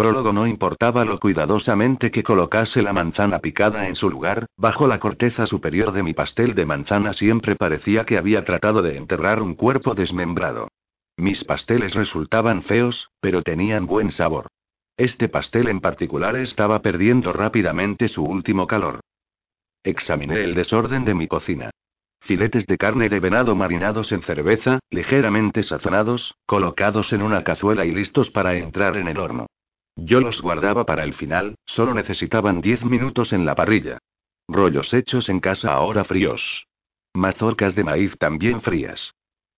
Prólogo 0.00 0.32
no 0.32 0.46
importaba 0.46 1.04
lo 1.04 1.18
cuidadosamente 1.18 2.10
que 2.10 2.22
colocase 2.22 2.80
la 2.80 2.94
manzana 2.94 3.40
picada 3.40 3.86
en 3.86 3.96
su 3.96 4.08
lugar, 4.08 4.46
bajo 4.56 4.86
la 4.86 4.98
corteza 4.98 5.44
superior 5.44 5.92
de 5.92 6.02
mi 6.02 6.14
pastel 6.14 6.54
de 6.54 6.64
manzana 6.64 7.12
siempre 7.12 7.54
parecía 7.54 8.06
que 8.06 8.16
había 8.16 8.42
tratado 8.46 8.80
de 8.80 8.96
enterrar 8.96 9.42
un 9.42 9.54
cuerpo 9.54 9.94
desmembrado. 9.94 10.68
Mis 11.18 11.44
pasteles 11.44 11.92
resultaban 11.92 12.62
feos, 12.62 13.10
pero 13.20 13.42
tenían 13.42 13.84
buen 13.84 14.10
sabor. 14.10 14.46
Este 14.96 15.28
pastel 15.28 15.68
en 15.68 15.80
particular 15.80 16.34
estaba 16.36 16.80
perdiendo 16.80 17.34
rápidamente 17.34 18.08
su 18.08 18.24
último 18.24 18.66
calor. 18.66 19.00
Examiné 19.84 20.42
el 20.44 20.54
desorden 20.54 21.04
de 21.04 21.12
mi 21.12 21.28
cocina. 21.28 21.68
Filetes 22.22 22.66
de 22.66 22.78
carne 22.78 23.10
de 23.10 23.20
venado 23.20 23.54
marinados 23.54 24.12
en 24.12 24.22
cerveza, 24.22 24.78
ligeramente 24.88 25.62
sazonados, 25.62 26.36
colocados 26.46 27.12
en 27.12 27.20
una 27.20 27.44
cazuela 27.44 27.84
y 27.84 27.92
listos 27.92 28.30
para 28.30 28.54
entrar 28.54 28.96
en 28.96 29.06
el 29.06 29.18
horno. 29.18 29.46
Yo 30.02 30.20
los 30.20 30.40
guardaba 30.40 30.86
para 30.86 31.04
el 31.04 31.12
final, 31.12 31.56
solo 31.66 31.92
necesitaban 31.92 32.62
diez 32.62 32.82
minutos 32.82 33.34
en 33.34 33.44
la 33.44 33.54
parrilla. 33.54 33.98
Rollos 34.48 34.94
hechos 34.94 35.28
en 35.28 35.40
casa 35.40 35.74
ahora 35.74 36.04
fríos. 36.04 36.66
Mazorcas 37.12 37.74
de 37.74 37.84
maíz 37.84 38.16
también 38.18 38.62
frías. 38.62 39.12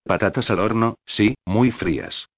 Patatas 0.05 0.51
al 0.51 0.59
horno, 0.59 0.97
sí, 1.07 1.37
muy 1.47 1.71
frías. 1.71 2.29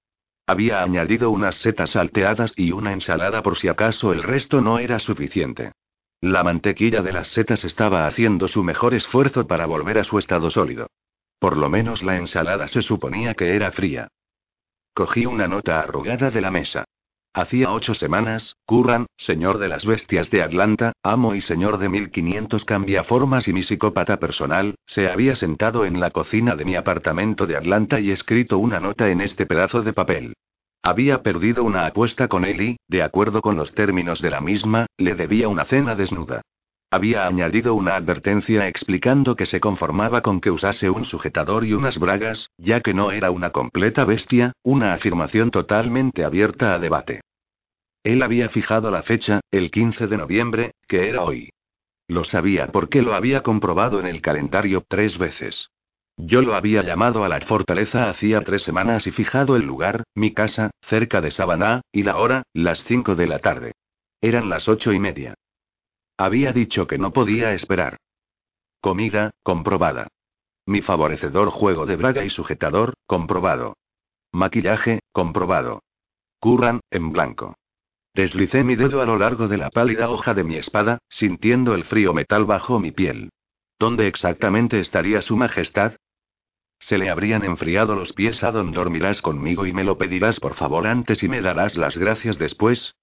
Había 0.45 0.83
añadido 0.83 1.31
unas 1.31 1.57
setas 1.57 1.91
salteadas 1.91 2.53
y 2.55 2.71
una 2.71 2.93
ensalada 2.93 3.41
por 3.41 3.57
si 3.57 3.69
acaso 3.69 4.13
el 4.13 4.21
resto 4.21 4.61
no 4.61 4.77
era 4.77 4.99
suficiente. 4.99 5.71
La 6.21 6.43
mantequilla 6.43 7.01
de 7.01 7.11
las 7.11 7.29
setas 7.29 7.63
estaba 7.63 8.05
haciendo 8.05 8.47
su 8.47 8.63
mejor 8.63 8.93
esfuerzo 8.93 9.47
para 9.47 9.65
volver 9.65 9.97
a 9.97 10.03
su 10.03 10.19
estado 10.19 10.51
sólido. 10.51 10.87
Por 11.39 11.57
lo 11.57 11.69
menos 11.69 12.03
la 12.03 12.17
ensalada 12.17 12.67
se 12.67 12.83
suponía 12.83 13.33
que 13.33 13.55
era 13.55 13.71
fría. 13.71 14.09
Cogí 14.93 15.25
una 15.25 15.47
nota 15.47 15.79
arrugada 15.79 16.29
de 16.29 16.41
la 16.41 16.51
mesa. 16.51 16.85
Hacía 17.35 17.73
ocho 17.73 17.93
semanas, 17.95 18.55
Curran, 18.65 19.07
señor 19.17 19.57
de 19.57 19.67
las 19.67 19.85
bestias 19.85 20.31
de 20.31 20.41
Atlanta, 20.41 20.93
amo 21.03 21.35
y 21.35 21.41
señor 21.41 21.79
de 21.79 21.89
1500 21.89 22.63
cambiaformas 22.63 23.45
y 23.49 23.51
mi 23.51 23.63
psicópata 23.63 24.19
personal, 24.21 24.75
se 24.85 25.09
había 25.09 25.35
sentado 25.35 25.83
en 25.83 25.99
la 25.99 26.11
cocina 26.11 26.55
de 26.55 26.63
mi 26.63 26.77
apartamento 26.77 27.45
de 27.45 27.57
Atlanta 27.57 27.99
y 27.99 28.11
escrito 28.11 28.57
una 28.57 28.79
nota 28.79 29.09
en 29.09 29.19
este 29.19 29.45
pedazo 29.45 29.81
de 29.81 29.91
papel. 29.91 30.33
Había 30.81 31.23
perdido 31.23 31.65
una 31.65 31.85
apuesta 31.85 32.29
con 32.29 32.45
él 32.45 32.61
y, 32.61 32.77
de 32.87 33.03
acuerdo 33.03 33.41
con 33.41 33.57
los 33.57 33.73
términos 33.73 34.21
de 34.21 34.29
la 34.29 34.39
misma, 34.39 34.85
le 34.97 35.15
debía 35.15 35.49
una 35.49 35.65
cena 35.65 35.93
desnuda. 35.93 36.41
Había 36.89 37.27
añadido 37.27 37.75
una 37.75 37.97
advertencia 37.97 38.69
explicando 38.69 39.35
que 39.35 39.45
se 39.45 39.59
conformaba 39.59 40.21
con 40.21 40.39
que 40.39 40.51
usase 40.51 40.89
un 40.89 41.03
sujetador 41.03 41.65
y 41.65 41.73
unas 41.73 41.97
bragas, 41.97 42.49
ya 42.57 42.79
que 42.79 42.93
no 42.93 43.11
era 43.11 43.31
una 43.31 43.49
completa 43.49 44.05
bestia, 44.05 44.53
una 44.63 44.93
afirmación 44.93 45.51
totalmente 45.51 46.23
abierta 46.23 46.73
a 46.73 46.79
debate. 46.79 47.24
Él 48.05 48.21
había 48.21 48.49
fijado 48.49 48.91
la 48.91 49.01
fecha, 49.01 49.41
el 49.49 49.71
15 49.71 50.05
de 50.05 50.17
noviembre, 50.17 50.75
que 50.87 51.09
era 51.09 51.23
hoy. 51.23 51.49
Lo 52.07 52.23
sabía 52.23 52.67
porque 52.67 53.01
lo 53.01 53.15
había 53.15 53.41
comprobado 53.41 53.99
en 53.99 54.05
el 54.05 54.21
calendario 54.21 54.85
tres 54.87 55.17
veces. 55.17 55.71
Yo 56.15 56.43
lo 56.43 56.53
había 56.53 56.83
llamado 56.83 57.25
a 57.25 57.29
la 57.29 57.41
fortaleza 57.41 58.07
hacía 58.07 58.41
tres 58.41 58.61
semanas 58.61 59.07
y 59.07 59.11
fijado 59.11 59.55
el 59.55 59.63
lugar, 59.63 60.03
mi 60.13 60.35
casa, 60.35 60.69
cerca 60.87 61.19
de 61.19 61.31
Sabaná, 61.31 61.81
y 61.91 62.03
la 62.03 62.17
hora, 62.17 62.43
las 62.53 62.83
cinco 62.83 63.15
de 63.15 63.25
la 63.25 63.39
tarde. 63.39 63.73
Eran 64.21 64.49
las 64.49 64.67
ocho 64.67 64.93
y 64.93 64.99
media. 64.99 65.33
Había 66.15 66.53
dicho 66.53 66.85
que 66.85 66.99
no 66.99 67.11
podía 67.11 67.53
esperar. 67.53 67.97
Comida, 68.81 69.31
comprobada. 69.41 70.09
Mi 70.67 70.83
favorecedor 70.83 71.49
juego 71.49 71.87
de 71.87 71.95
braga 71.95 72.23
y 72.23 72.29
sujetador, 72.29 72.93
comprobado. 73.07 73.77
Maquillaje, 74.31 74.99
comprobado. 75.11 75.81
Curran, 76.39 76.81
en 76.91 77.11
blanco. 77.11 77.55
Deslicé 78.15 78.63
mi 78.63 78.77
dedo 78.77 79.01
a 79.01 79.05
lo 79.05 79.17
largo 79.17 79.49
de 79.49 79.57
la 79.57 79.69
pálida 79.69 80.09
hoja 80.09 80.33
de 80.33 80.45
mi 80.45 80.55
espada, 80.55 80.99
sintiendo 81.09 81.75
el 81.75 81.83
frío 81.83 82.13
metal 82.13 82.45
bajo 82.45 82.79
mi 82.79 82.93
piel. 82.93 83.29
¿Dónde 83.77 84.07
exactamente 84.07 84.79
estaría 84.79 85.21
Su 85.21 85.35
Majestad? 85.35 85.97
Se 86.79 86.97
le 86.97 87.09
habrían 87.09 87.43
enfriado 87.43 87.93
los 87.93 88.13
pies 88.13 88.41
a 88.41 88.53
don 88.53 88.71
dormirás 88.71 89.21
conmigo 89.21 89.65
y 89.65 89.73
me 89.73 89.83
lo 89.83 89.97
pedirás 89.97 90.39
por 90.39 90.55
favor 90.55 90.87
antes 90.87 91.23
y 91.23 91.27
me 91.27 91.41
darás 91.41 91.75
las 91.75 91.97
gracias 91.97 92.37
después. 92.37 92.95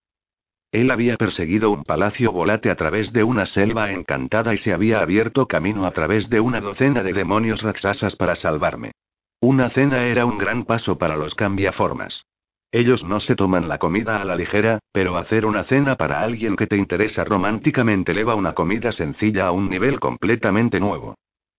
Él 0.70 0.90
había 0.90 1.18
perseguido 1.18 1.70
un 1.70 1.84
palacio 1.84 2.32
volate 2.32 2.70
a 2.70 2.76
través 2.76 3.12
de 3.12 3.22
una 3.22 3.44
selva 3.44 3.92
encantada 3.92 4.54
y 4.54 4.58
se 4.58 4.72
había 4.72 5.00
abierto 5.00 5.46
camino 5.46 5.84
a 5.84 5.90
través 5.90 6.30
de 6.30 6.40
una 6.40 6.62
docena 6.62 7.02
de 7.02 7.12
demonios 7.12 7.60
raksasas 7.60 8.16
para 8.16 8.34
salvarme. 8.34 8.92
Una 9.40 9.68
cena 9.68 10.04
era 10.04 10.24
un 10.24 10.38
gran 10.38 10.64
paso 10.64 10.96
para 10.96 11.18
los 11.18 11.34
cambiaformas. 11.34 12.24
Ellos 12.72 13.04
no 13.04 13.20
se 13.20 13.36
toman 13.36 13.68
la 13.68 13.76
comida 13.76 14.22
a 14.22 14.24
la 14.24 14.34
ligera, 14.34 14.78
pero 14.92 15.18
hacer 15.18 15.44
una 15.44 15.64
cena 15.64 15.96
para 15.96 16.22
alguien 16.22 16.56
que 16.56 16.66
te 16.66 16.78
interesa 16.78 17.22
románticamente 17.22 18.12
eleva 18.12 18.34
una 18.34 18.54
comida 18.54 18.92
sencilla 18.92 19.48
a 19.48 19.52
un 19.52 19.68
nivel 19.68 20.00
completamente 20.00 20.80
nuevo. 20.80 21.14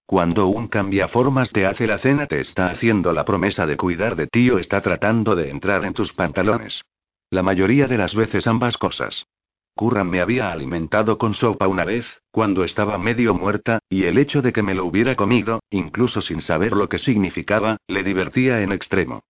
Cuando 0.07 0.47
un 0.47 0.68
cambiaformas 0.68 1.51
te 1.51 1.68
hace 1.68 1.85
la 1.85 2.00
cena 2.00 2.25
te 2.25 2.41
está 2.41 2.72
haciendo 2.72 3.13
la 3.13 3.25
promesa 3.25 3.68
de 3.68 3.78
cuidar 3.78 4.16
de 4.16 4.25
ti 4.25 4.50
o 4.50 4.57
está 4.57 4.81
tratando 4.81 5.35
de 5.35 5.51
entrar 5.51 5.85
en 5.85 5.94
tus 5.94 6.12
pantalones. 6.13 6.81
La 7.30 7.44
mayoría 7.44 7.85
de 7.85 8.00
las 8.00 8.16
veces 8.16 8.47
ambas 8.47 8.78
cosas. 8.78 9.28
Curran 9.75 10.09
me 10.09 10.19
había 10.19 10.51
alimentado 10.51 11.19
con 11.19 11.35
sopa 11.35 11.68
una 11.68 11.85
vez, 11.85 12.07
cuando 12.31 12.63
estaba 12.63 12.97
medio 12.97 13.35
muerta, 13.35 13.80
y 13.88 14.06
el 14.06 14.18
hecho 14.18 14.41
de 14.41 14.51
que 14.51 14.63
me 14.63 14.74
lo 14.74 14.85
hubiera 14.85 15.16
comido, 15.16 15.62
incluso 15.69 16.22
sin 16.22 16.41
saber 16.41 16.74
lo 16.74 16.90
que 16.90 16.97
significaba, 16.97 17.78
le 17.88 18.03
divertía 18.03 18.62
en 18.62 18.72
extremo. 18.72 19.22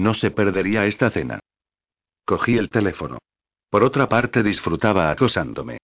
No 0.00 0.14
se 0.14 0.30
perdería 0.30 0.86
esta 0.86 1.10
cena. 1.10 1.40
Cogí 2.24 2.56
el 2.56 2.70
teléfono. 2.70 3.18
Por 3.68 3.84
otra 3.84 4.08
parte 4.08 4.42
disfrutaba 4.42 5.10
acosándome. 5.10 5.76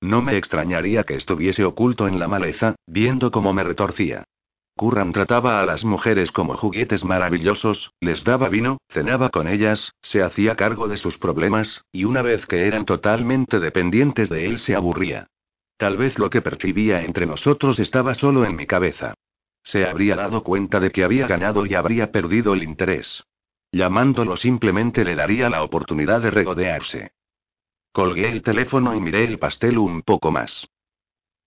No 0.00 0.22
me 0.22 0.36
extrañaría 0.36 1.02
que 1.02 1.16
estuviese 1.16 1.64
oculto 1.64 2.06
en 2.06 2.20
la 2.20 2.28
maleza, 2.28 2.76
viendo 2.86 3.32
cómo 3.32 3.52
me 3.52 3.64
retorcía. 3.64 4.22
Curran 4.76 5.10
trataba 5.12 5.60
a 5.60 5.66
las 5.66 5.82
mujeres 5.82 6.30
como 6.30 6.56
juguetes 6.56 7.02
maravillosos, 7.02 7.90
les 7.98 8.22
daba 8.22 8.48
vino, 8.48 8.78
cenaba 8.90 9.30
con 9.30 9.48
ellas, 9.48 9.92
se 10.02 10.22
hacía 10.22 10.54
cargo 10.54 10.86
de 10.86 10.96
sus 10.96 11.18
problemas, 11.18 11.82
y 11.90 12.04
una 12.04 12.22
vez 12.22 12.46
que 12.46 12.68
eran 12.68 12.84
totalmente 12.84 13.58
dependientes 13.58 14.28
de 14.28 14.46
él 14.46 14.60
se 14.60 14.76
aburría. 14.76 15.26
Tal 15.78 15.96
vez 15.96 16.16
lo 16.16 16.30
que 16.30 16.42
percibía 16.42 17.02
entre 17.02 17.26
nosotros 17.26 17.80
estaba 17.80 18.14
solo 18.14 18.44
en 18.44 18.54
mi 18.54 18.68
cabeza. 18.68 19.14
Se 19.64 19.84
habría 19.84 20.14
dado 20.14 20.44
cuenta 20.44 20.78
de 20.78 20.92
que 20.92 21.02
había 21.02 21.26
ganado 21.26 21.66
y 21.66 21.74
habría 21.74 22.12
perdido 22.12 22.54
el 22.54 22.62
interés. 22.62 23.24
Llamándolo 23.74 24.36
simplemente 24.36 25.04
le 25.04 25.16
daría 25.16 25.50
la 25.50 25.64
oportunidad 25.64 26.20
de 26.20 26.30
regodearse. 26.30 27.10
Colgué 27.90 28.30
el 28.30 28.42
teléfono 28.42 28.94
y 28.94 29.00
miré 29.00 29.24
el 29.24 29.40
pastel 29.40 29.78
un 29.78 30.02
poco 30.02 30.30
más. 30.30 30.68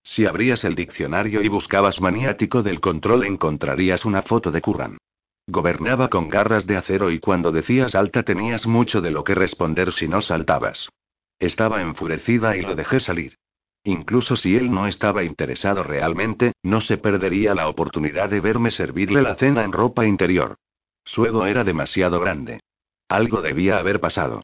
Si 0.02 0.26
abrías 0.26 0.62
el 0.64 0.74
diccionario 0.74 1.40
y 1.40 1.48
buscabas 1.48 2.02
maniático 2.02 2.62
del 2.62 2.80
control 2.80 3.24
encontrarías 3.24 4.04
una 4.04 4.20
foto 4.20 4.50
de 4.50 4.60
Curran. 4.60 4.98
Gobernaba 5.46 6.10
con 6.10 6.28
garras 6.28 6.66
de 6.66 6.76
acero 6.76 7.10
y 7.10 7.18
cuando 7.18 7.50
decías 7.50 7.92
salta 7.92 8.22
tenías 8.24 8.66
mucho 8.66 9.00
de 9.00 9.10
lo 9.10 9.24
que 9.24 9.34
responder 9.34 9.94
si 9.94 10.06
no 10.06 10.20
saltabas. 10.20 10.90
Estaba 11.38 11.80
enfurecida 11.80 12.58
y 12.58 12.60
lo 12.60 12.74
dejé 12.74 13.00
salir. 13.00 13.38
Incluso 13.84 14.36
si 14.36 14.54
él 14.54 14.70
no 14.70 14.86
estaba 14.86 15.24
interesado 15.24 15.82
realmente, 15.82 16.52
no 16.62 16.82
se 16.82 16.98
perdería 16.98 17.54
la 17.54 17.70
oportunidad 17.70 18.28
de 18.28 18.42
verme 18.42 18.70
servirle 18.70 19.22
la 19.22 19.36
cena 19.36 19.64
en 19.64 19.72
ropa 19.72 20.04
interior. 20.04 20.58
Su 21.08 21.24
ego 21.24 21.46
era 21.46 21.64
demasiado 21.64 22.20
grande. 22.20 22.60
Algo 23.08 23.40
debía 23.40 23.78
haber 23.78 23.98
pasado. 23.98 24.42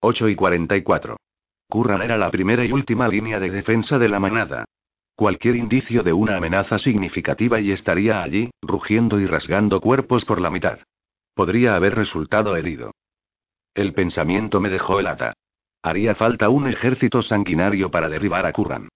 8 0.00 0.28
y 0.30 0.34
44. 0.34 1.18
Curran 1.68 2.00
era 2.00 2.16
la 2.16 2.30
primera 2.30 2.64
y 2.64 2.72
última 2.72 3.06
línea 3.06 3.38
de 3.38 3.50
defensa 3.50 3.98
de 3.98 4.08
la 4.08 4.18
manada. 4.18 4.64
Cualquier 5.14 5.56
indicio 5.56 6.02
de 6.02 6.12
una 6.12 6.38
amenaza 6.38 6.78
significativa 6.78 7.60
y 7.60 7.70
estaría 7.70 8.22
allí, 8.22 8.50
rugiendo 8.62 9.20
y 9.20 9.26
rasgando 9.26 9.80
cuerpos 9.80 10.24
por 10.24 10.40
la 10.40 10.50
mitad. 10.50 10.78
Podría 11.34 11.76
haber 11.76 11.94
resultado 11.94 12.56
herido. 12.56 12.92
El 13.74 13.92
pensamiento 13.92 14.60
me 14.60 14.70
dejó 14.70 15.00
helada. 15.00 15.34
Haría 15.82 16.14
falta 16.14 16.48
un 16.48 16.66
ejército 16.66 17.22
sanguinario 17.22 17.90
para 17.90 18.08
derribar 18.08 18.46
a 18.46 18.52
Curran. 18.52 18.88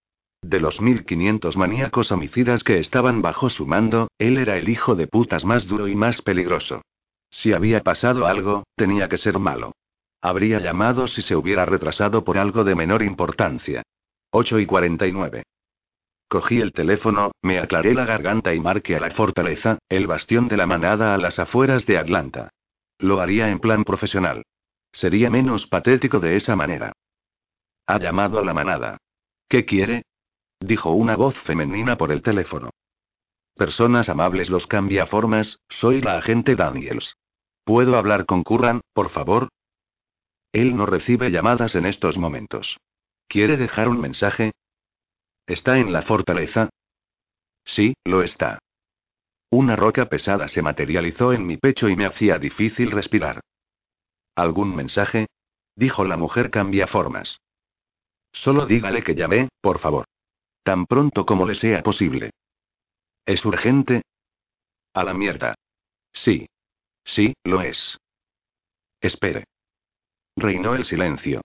De 0.42 0.60
los 0.60 0.80
1500 0.80 1.56
maníacos 1.56 2.12
homicidas 2.12 2.62
que 2.62 2.78
estaban 2.78 3.22
bajo 3.22 3.50
su 3.50 3.66
mando, 3.66 4.08
él 4.18 4.38
era 4.38 4.56
el 4.56 4.68
hijo 4.68 4.94
de 4.94 5.06
putas 5.06 5.44
más 5.44 5.66
duro 5.66 5.88
y 5.88 5.96
más 5.96 6.22
peligroso. 6.22 6.82
Si 7.30 7.52
había 7.52 7.82
pasado 7.82 8.26
algo, 8.26 8.64
tenía 8.76 9.08
que 9.08 9.18
ser 9.18 9.38
malo. 9.38 9.72
Habría 10.20 10.60
llamado 10.60 11.06
si 11.08 11.22
se 11.22 11.36
hubiera 11.36 11.64
retrasado 11.64 12.24
por 12.24 12.38
algo 12.38 12.64
de 12.64 12.74
menor 12.74 13.02
importancia. 13.02 13.82
8 14.30 14.58
y 14.58 14.66
49. 14.66 15.42
Cogí 16.28 16.60
el 16.60 16.72
teléfono, 16.72 17.32
me 17.42 17.58
aclaré 17.58 17.94
la 17.94 18.04
garganta 18.04 18.52
y 18.54 18.60
marqué 18.60 18.96
a 18.96 19.00
la 19.00 19.10
fortaleza, 19.12 19.78
el 19.88 20.06
bastión 20.06 20.48
de 20.48 20.56
la 20.56 20.66
manada 20.66 21.14
a 21.14 21.18
las 21.18 21.38
afueras 21.38 21.86
de 21.86 21.98
Atlanta. 21.98 22.50
Lo 22.98 23.20
haría 23.20 23.48
en 23.48 23.60
plan 23.60 23.84
profesional. 23.84 24.42
Sería 24.92 25.30
menos 25.30 25.66
patético 25.66 26.20
de 26.20 26.36
esa 26.36 26.56
manera. 26.56 26.92
Ha 27.86 27.98
llamado 27.98 28.38
a 28.38 28.44
la 28.44 28.52
manada. 28.52 28.98
¿Qué 29.48 29.64
quiere? 29.64 30.02
Dijo 30.60 30.90
una 30.90 31.16
voz 31.16 31.36
femenina 31.42 31.96
por 31.96 32.10
el 32.12 32.22
teléfono. 32.22 32.70
Personas 33.54 34.08
amables 34.08 34.50
los 34.50 34.66
cambia 34.66 35.06
formas, 35.06 35.58
soy 35.68 36.00
la 36.00 36.18
agente 36.18 36.56
Daniels. 36.56 37.14
¿Puedo 37.64 37.96
hablar 37.96 38.24
con 38.26 38.44
Curran, 38.44 38.80
por 38.92 39.10
favor? 39.10 39.48
Él 40.52 40.76
no 40.76 40.86
recibe 40.86 41.30
llamadas 41.30 41.74
en 41.74 41.86
estos 41.86 42.16
momentos. 42.16 42.78
¿Quiere 43.28 43.56
dejar 43.56 43.88
un 43.88 44.00
mensaje? 44.00 44.52
¿Está 45.46 45.78
en 45.78 45.92
la 45.92 46.02
fortaleza? 46.02 46.70
Sí, 47.64 47.94
lo 48.04 48.22
está. 48.22 48.58
Una 49.50 49.76
roca 49.76 50.08
pesada 50.08 50.48
se 50.48 50.62
materializó 50.62 51.32
en 51.32 51.46
mi 51.46 51.56
pecho 51.56 51.88
y 51.88 51.96
me 51.96 52.06
hacía 52.06 52.38
difícil 52.38 52.90
respirar. 52.90 53.40
¿Algún 54.34 54.74
mensaje? 54.74 55.26
dijo 55.74 56.04
la 56.04 56.16
mujer 56.16 56.50
cambia 56.50 56.86
formas. 56.86 57.38
Solo 58.32 58.66
dígale 58.66 59.02
que 59.02 59.14
llamé, 59.14 59.48
por 59.60 59.78
favor. 59.78 60.06
Tan 60.68 60.84
pronto 60.84 61.24
como 61.24 61.46
le 61.46 61.54
sea 61.54 61.82
posible. 61.82 62.28
¿Es 63.24 63.42
urgente? 63.46 64.02
A 64.92 65.02
la 65.02 65.14
mierda. 65.14 65.54
Sí. 66.12 66.46
Sí, 67.06 67.32
lo 67.42 67.62
es. 67.62 67.96
Espere. 69.00 69.44
Reinó 70.36 70.74
el 70.74 70.84
silencio. 70.84 71.40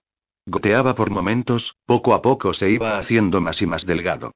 Goteaba 0.45 0.93
por 0.93 1.09
momentos, 1.09 1.73
poco 1.85 2.13
a 2.13 2.21
poco 2.21 2.53
se 2.53 2.69
iba 2.69 2.99
haciendo 2.99 3.39
más 3.39 3.61
y 3.61 3.65
más 3.65 3.85
delgado. 3.85 4.33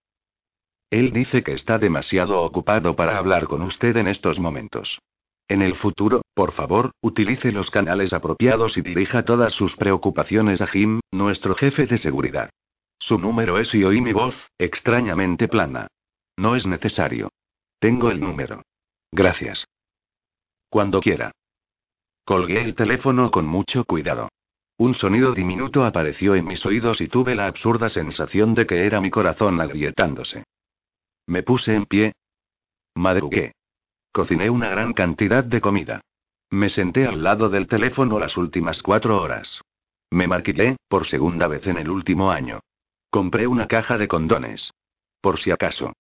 Él 0.89 1.11
dice 1.11 1.43
que 1.43 1.51
está 1.51 1.77
demasiado 1.77 2.41
ocupado 2.41 2.95
para 2.95 3.17
hablar 3.17 3.47
con 3.47 3.63
usted 3.63 3.97
en 3.97 4.07
estos 4.07 4.39
momentos. 4.39 4.99
En 5.49 5.63
el 5.63 5.75
futuro, 5.75 6.21
por 6.33 6.53
favor, 6.53 6.91
utilice 7.01 7.51
los 7.51 7.69
canales 7.71 8.13
apropiados 8.13 8.77
y 8.77 8.81
dirija 8.83 9.25
todas 9.25 9.51
sus 9.51 9.75
preocupaciones 9.75 10.61
a 10.61 10.67
Jim, 10.67 11.01
nuestro 11.11 11.55
jefe 11.55 11.87
de 11.87 11.97
seguridad. 11.97 12.51
Su 12.99 13.17
número 13.17 13.57
es 13.59 13.73
y 13.73 13.83
oí 13.83 14.01
mi 14.01 14.13
voz, 14.13 14.35
extrañamente 14.57 15.47
plana. 15.47 15.87
No 16.37 16.55
es 16.55 16.65
necesario. 16.65 17.29
Tengo 17.79 18.11
el 18.11 18.19
número. 18.19 18.63
Gracias. 19.11 19.65
Cuando 20.69 20.99
quiera. 20.99 21.31
Colgué 22.25 22.61
el 22.61 22.75
teléfono 22.75 23.31
con 23.31 23.45
mucho 23.45 23.85
cuidado. 23.85 24.29
Un 24.77 24.93
sonido 24.93 25.33
diminuto 25.33 25.85
apareció 25.85 26.35
en 26.35 26.45
mis 26.45 26.65
oídos 26.65 27.01
y 27.01 27.07
tuve 27.07 27.33
la 27.33 27.47
absurda 27.47 27.89
sensación 27.89 28.53
de 28.53 28.67
que 28.67 28.85
era 28.85 29.01
mi 29.01 29.09
corazón 29.09 29.59
agrietándose. 29.59 30.43
Me 31.25 31.41
puse 31.41 31.73
en 31.73 31.85
pie. 31.85 32.13
Madrugué. 32.95 33.53
Cociné 34.11 34.49
una 34.49 34.69
gran 34.69 34.93
cantidad 34.93 35.43
de 35.43 35.61
comida. 35.61 36.01
Me 36.49 36.69
senté 36.69 37.07
al 37.07 37.23
lado 37.23 37.49
del 37.49 37.67
teléfono 37.67 38.19
las 38.19 38.37
últimas 38.37 38.81
cuatro 38.81 39.21
horas. 39.21 39.61
Me 40.11 40.27
marquilé, 40.27 40.77
por 40.87 41.07
segunda 41.07 41.47
vez 41.47 41.65
en 41.67 41.77
el 41.77 41.89
último 41.89 42.31
año. 42.31 42.59
Compré 43.09 43.47
una 43.47 43.67
caja 43.67 43.97
de 43.97 44.07
condones. 44.07 44.71
Por 45.21 45.39
si 45.39 45.51
acaso. 45.51 45.93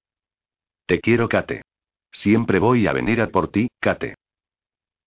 Te 0.85 0.99
quiero, 0.99 1.27
Kate. 1.27 1.61
Siempre 2.11 2.59
voy 2.59 2.87
a 2.87 2.93
venir 2.93 3.21
a 3.21 3.29
por 3.29 3.49
ti, 3.49 3.69
Kate. 3.79 4.15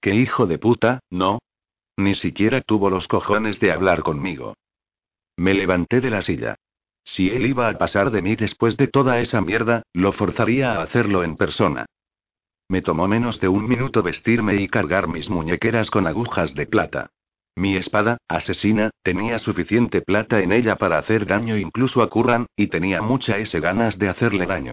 ¿Qué 0.00 0.14
hijo 0.14 0.46
de 0.46 0.58
puta, 0.58 1.00
no? 1.10 1.38
Ni 1.96 2.14
siquiera 2.14 2.62
tuvo 2.62 2.88
los 2.88 3.06
cojones 3.08 3.60
de 3.60 3.72
hablar 3.72 4.02
conmigo. 4.02 4.54
Me 5.36 5.54
levanté 5.54 6.00
de 6.00 6.10
la 6.10 6.22
silla. 6.22 6.56
Si 7.04 7.30
él 7.30 7.46
iba 7.46 7.68
a 7.68 7.78
pasar 7.78 8.10
de 8.10 8.22
mí 8.22 8.36
después 8.36 8.76
de 8.76 8.88
toda 8.88 9.20
esa 9.20 9.40
mierda, 9.40 9.82
lo 9.92 10.12
forzaría 10.12 10.72
a 10.72 10.82
hacerlo 10.82 11.24
en 11.24 11.36
persona. 11.36 11.86
Me 12.68 12.82
tomó 12.82 13.08
menos 13.08 13.40
de 13.40 13.48
un 13.48 13.68
minuto 13.68 14.02
vestirme 14.02 14.56
y 14.56 14.68
cargar 14.68 15.08
mis 15.08 15.28
muñequeras 15.28 15.90
con 15.90 16.06
agujas 16.06 16.54
de 16.54 16.66
plata. 16.66 17.10
Mi 17.60 17.76
espada, 17.76 18.16
asesina, 18.26 18.88
tenía 19.02 19.38
suficiente 19.38 20.00
plata 20.00 20.40
en 20.40 20.50
ella 20.50 20.76
para 20.76 20.96
hacer 20.96 21.26
daño 21.26 21.58
incluso 21.58 22.00
a 22.00 22.08
Curran, 22.08 22.46
y 22.56 22.68
tenía 22.68 23.02
mucha 23.02 23.36
ese 23.36 23.60
ganas 23.60 23.98
de 23.98 24.08
hacerle 24.08 24.46
daño. 24.46 24.72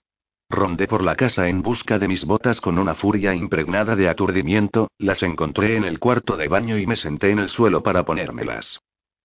Rondé 0.50 0.88
por 0.88 1.04
la 1.04 1.18
casa 1.18 1.50
en 1.50 1.62
busca 1.62 2.00
de 2.00 2.08
mis 2.08 2.24
botas 2.24 2.62
con 2.62 2.80
una 2.80 2.96
furia 2.96 3.36
impregnada 3.36 3.98
de 3.98 4.08
aturdimiento, 4.08 4.88
las 5.00 5.22
encontré 5.22 5.76
en 5.76 5.84
el 5.84 6.00
cuarto 6.00 6.38
de 6.38 6.48
baño 6.48 6.78
y 6.78 6.88
me 6.88 6.96
senté 6.96 7.30
en 7.32 7.40
el 7.40 7.50
suelo 7.50 7.84
para 7.84 8.06
ponérmelas. 8.06 8.80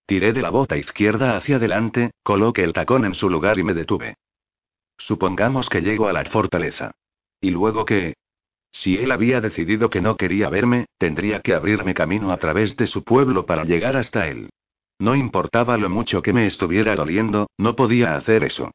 Tiré 0.05 0.33
de 0.33 0.41
la 0.41 0.49
bota 0.49 0.75
izquierda 0.75 1.37
hacia 1.37 1.55
adelante, 1.55 2.11
coloqué 2.21 2.65
el 2.65 2.73
tacón 2.73 3.05
en 3.05 3.13
su 3.13 3.29
lugar 3.29 3.59
y 3.59 3.63
me 3.63 3.73
detuve. 3.73 4.17
Supongamos 4.97 5.69
que 5.69 5.79
llego 5.79 6.09
a 6.09 6.13
la 6.13 6.25
fortaleza. 6.25 6.91
¿Y 7.39 7.51
luego 7.51 7.85
qué? 7.85 8.15
Si 8.73 8.97
él 8.97 9.11
había 9.11 9.39
decidido 9.39 9.89
que 9.89 10.01
no 10.01 10.17
quería 10.17 10.49
verme, 10.49 10.87
tendría 10.97 11.39
que 11.41 11.53
abrirme 11.53 11.93
camino 11.93 12.31
a 12.31 12.37
través 12.37 12.75
de 12.75 12.87
su 12.87 13.03
pueblo 13.03 13.45
para 13.45 13.63
llegar 13.63 13.95
hasta 13.95 14.27
él. 14.27 14.49
No 14.99 15.15
importaba 15.15 15.77
lo 15.77 15.89
mucho 15.89 16.21
que 16.21 16.33
me 16.33 16.47
estuviera 16.47 16.95
doliendo, 16.95 17.47
no 17.57 17.75
podía 17.75 18.15
hacer 18.15 18.43
eso. 18.43 18.71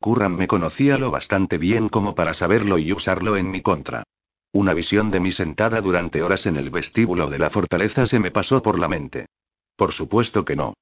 Curran 0.00 0.36
me 0.36 0.46
conocía 0.46 0.96
lo 0.98 1.10
bastante 1.10 1.58
bien 1.58 1.88
como 1.88 2.14
para 2.14 2.32
saberlo 2.32 2.78
y 2.78 2.92
usarlo 2.92 3.36
en 3.36 3.50
mi 3.50 3.60
contra. 3.60 4.04
Una 4.52 4.72
visión 4.72 5.10
de 5.10 5.20
mí 5.20 5.32
sentada 5.32 5.80
durante 5.80 6.22
horas 6.22 6.46
en 6.46 6.56
el 6.56 6.70
vestíbulo 6.70 7.28
de 7.28 7.38
la 7.38 7.50
fortaleza 7.50 8.06
se 8.06 8.18
me 8.18 8.30
pasó 8.30 8.62
por 8.62 8.78
la 8.78 8.88
mente. 8.88 9.26
Por 9.76 9.92
supuesto 9.92 10.44
que 10.44 10.56
no. 10.56 10.74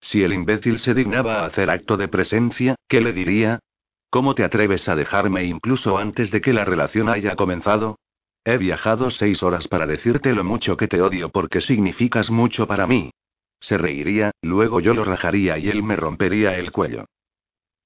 Si 0.00 0.22
el 0.22 0.32
imbécil 0.32 0.78
se 0.80 0.94
dignaba 0.94 1.40
a 1.40 1.46
hacer 1.46 1.70
acto 1.70 1.96
de 1.96 2.08
presencia, 2.08 2.74
¿qué 2.88 3.00
le 3.00 3.12
diría? 3.12 3.60
¿Cómo 4.14 4.36
te 4.36 4.44
atreves 4.44 4.88
a 4.88 4.94
dejarme 4.94 5.42
incluso 5.42 5.98
antes 5.98 6.30
de 6.30 6.40
que 6.40 6.52
la 6.52 6.64
relación 6.64 7.08
haya 7.08 7.34
comenzado? 7.34 7.98
He 8.44 8.58
viajado 8.58 9.10
seis 9.10 9.42
horas 9.42 9.66
para 9.66 9.88
decirte 9.88 10.32
lo 10.34 10.44
mucho 10.44 10.76
que 10.76 10.86
te 10.86 11.02
odio 11.02 11.30
porque 11.30 11.60
significas 11.60 12.30
mucho 12.30 12.68
para 12.68 12.86
mí. 12.86 13.10
Se 13.58 13.76
reiría, 13.76 14.30
luego 14.40 14.78
yo 14.78 14.94
lo 14.94 15.04
rajaría 15.04 15.58
y 15.58 15.68
él 15.68 15.82
me 15.82 15.96
rompería 15.96 16.56
el 16.56 16.70
cuello. 16.70 17.06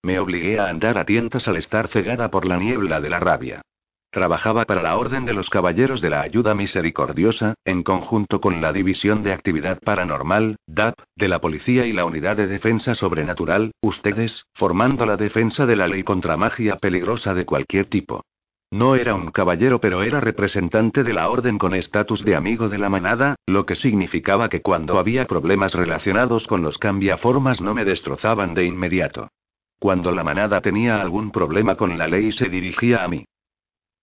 Me 0.03 0.19
obligué 0.19 0.59
a 0.59 0.69
andar 0.69 0.99
a 0.99 1.07
tientas 1.07 1.49
al 1.49 1.57
estar 1.57 1.89
cegada 1.89 2.31
por 2.31 2.45
la 2.45 2.59
niebla 2.59 3.01
de 3.01 3.09
la 3.09 3.21
rabia. 3.21 3.63
Trabajaba 4.11 4.65
para 4.65 4.83
la 4.83 4.97
Orden 4.97 5.27
de 5.27 5.35
los 5.35 5.51
Caballeros 5.51 6.01
de 6.01 6.09
la 6.09 6.23
Ayuda 6.23 6.55
Misericordiosa, 6.55 7.55
en 7.67 7.83
conjunto 7.83 8.41
con 8.41 8.63
la 8.63 8.73
División 8.73 9.23
de 9.23 9.35
Actividad 9.35 9.81
Paranormal, 9.81 10.57
DAP, 10.67 10.95
de 11.15 11.29
la 11.29 11.41
Policía 11.41 11.85
y 11.85 11.93
la 11.93 12.07
Unidad 12.07 12.37
de 12.37 12.47
Defensa 12.47 12.95
Sobrenatural, 12.95 13.73
ustedes, 13.83 14.47
formando 14.55 15.05
la 15.05 15.19
defensa 15.19 15.67
de 15.67 15.77
la 15.77 15.89
ley 15.89 16.05
contra 16.05 16.39
magia 16.39 16.77
peligrosa 16.77 17.35
de 17.35 17.45
cualquier 17.45 17.85
tipo. 17.85 18.23
No 18.71 18.95
era 18.95 19.15
un 19.15 19.31
caballero, 19.31 19.79
pero 19.79 20.03
era 20.03 20.21
representante 20.21 21.05
de 21.05 21.13
la 21.13 21.29
orden 21.29 21.59
con 21.59 21.75
estatus 21.75 22.25
de 22.25 22.35
amigo 22.35 22.71
de 22.71 22.79
la 22.79 22.89
manada, 22.89 23.37
lo 23.47 23.67
que 23.67 23.77
significaba 23.77 24.49
que 24.49 24.63
cuando 24.63 24.99
había 24.99 25.27
problemas 25.27 25.75
relacionados 25.75 26.47
con 26.47 26.63
los 26.63 26.79
cambiaformas 26.79 27.61
no 27.61 27.75
me 27.75 27.85
destrozaban 27.85 28.55
de 28.55 28.65
inmediato. 28.65 29.29
Cuando 29.79 30.13
la 30.13 30.25
manada 30.25 30.63
tenía 30.63 31.01
algún 31.01 31.31
problema 31.31 31.77
con 31.77 31.97
la 31.99 32.09
ley 32.09 32.33
se 32.33 32.49
dirigía 32.49 33.05
a 33.05 33.09
mí. 33.09 33.25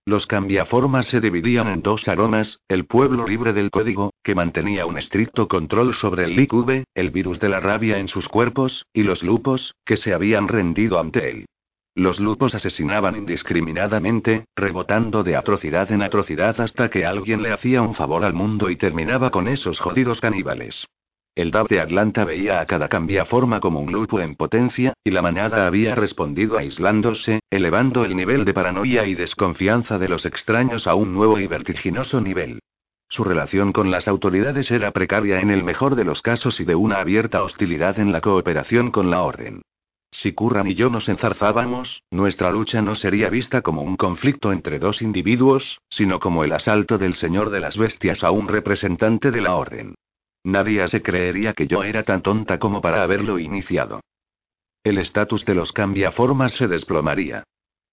Los 0.08 0.26
cambiaformas 0.26 1.08
se 1.08 1.20
dividían 1.20 1.66
en 1.66 1.82
dos 1.82 2.06
aromas, 2.06 2.60
el 2.68 2.84
pueblo 2.84 3.26
libre 3.26 3.52
del 3.52 3.72
código, 3.72 4.12
que 4.22 4.36
mantenía 4.36 4.86
un 4.86 4.98
estricto 4.98 5.48
control 5.48 5.94
sobre 5.94 6.26
el 6.26 6.36
LICV, 6.36 6.84
el 6.94 7.10
virus 7.10 7.40
de 7.40 7.48
la 7.48 7.58
rabia 7.58 7.98
en 7.98 8.06
sus 8.06 8.28
cuerpos, 8.28 8.86
y 8.92 9.02
los 9.02 9.24
lupos, 9.24 9.74
que 9.84 9.96
se 9.96 10.14
habían 10.14 10.46
rendido 10.46 11.00
ante 11.00 11.28
él. 11.28 11.46
Los 11.96 12.20
lupos 12.20 12.54
asesinaban 12.54 13.16
indiscriminadamente, 13.16 14.44
rebotando 14.54 15.24
de 15.24 15.34
atrocidad 15.34 15.90
en 15.90 16.02
atrocidad 16.02 16.60
hasta 16.60 16.88
que 16.88 17.04
alguien 17.04 17.42
le 17.42 17.52
hacía 17.52 17.82
un 17.82 17.96
favor 17.96 18.24
al 18.24 18.32
mundo 18.32 18.70
y 18.70 18.76
terminaba 18.76 19.30
con 19.30 19.48
esos 19.48 19.80
jodidos 19.80 20.20
caníbales. 20.20 20.86
El 21.36 21.50
DAB 21.50 21.68
de 21.68 21.80
Atlanta 21.80 22.24
veía 22.24 22.60
a 22.60 22.64
cada 22.64 22.88
cambiaforma 22.88 23.60
como 23.60 23.80
un 23.80 23.92
lupo 23.92 24.20
en 24.20 24.36
potencia, 24.36 24.94
y 25.04 25.10
la 25.10 25.20
manada 25.20 25.66
había 25.66 25.94
respondido 25.94 26.56
aislándose, 26.56 27.40
elevando 27.50 28.06
el 28.06 28.16
nivel 28.16 28.46
de 28.46 28.54
paranoia 28.54 29.06
y 29.06 29.14
desconfianza 29.14 29.98
de 29.98 30.08
los 30.08 30.24
extraños 30.24 30.86
a 30.86 30.94
un 30.94 31.12
nuevo 31.12 31.38
y 31.38 31.46
vertiginoso 31.46 32.22
nivel. 32.22 32.60
Su 33.10 33.22
relación 33.22 33.74
con 33.74 33.90
las 33.90 34.08
autoridades 34.08 34.70
era 34.70 34.92
precaria 34.92 35.40
en 35.40 35.50
el 35.50 35.62
mejor 35.62 35.94
de 35.94 36.04
los 36.04 36.22
casos 36.22 36.58
y 36.58 36.64
de 36.64 36.74
una 36.74 37.00
abierta 37.00 37.42
hostilidad 37.42 38.00
en 38.00 38.12
la 38.12 38.22
cooperación 38.22 38.90
con 38.90 39.10
la 39.10 39.20
orden. 39.20 39.60
Si 40.12 40.32
Curran 40.32 40.68
y 40.68 40.74
yo 40.74 40.88
nos 40.88 41.06
enzarzábamos, 41.06 42.02
nuestra 42.10 42.50
lucha 42.50 42.80
no 42.80 42.94
sería 42.94 43.28
vista 43.28 43.60
como 43.60 43.82
un 43.82 43.98
conflicto 43.98 44.52
entre 44.52 44.78
dos 44.78 45.02
individuos, 45.02 45.82
sino 45.90 46.18
como 46.18 46.44
el 46.44 46.52
asalto 46.52 46.96
del 46.96 47.14
señor 47.16 47.50
de 47.50 47.60
las 47.60 47.76
bestias 47.76 48.24
a 48.24 48.30
un 48.30 48.48
representante 48.48 49.30
de 49.30 49.42
la 49.42 49.54
orden. 49.54 49.94
Nadie 50.46 50.86
se 50.86 51.02
creería 51.02 51.54
que 51.54 51.66
yo 51.66 51.82
era 51.82 52.04
tan 52.04 52.22
tonta 52.22 52.60
como 52.60 52.80
para 52.80 53.02
haberlo 53.02 53.40
iniciado. 53.40 53.98
El 54.84 54.98
estatus 54.98 55.44
de 55.44 55.56
los 55.56 55.72
cambiaformas 55.72 56.54
se 56.54 56.68
desplomaría. 56.68 57.42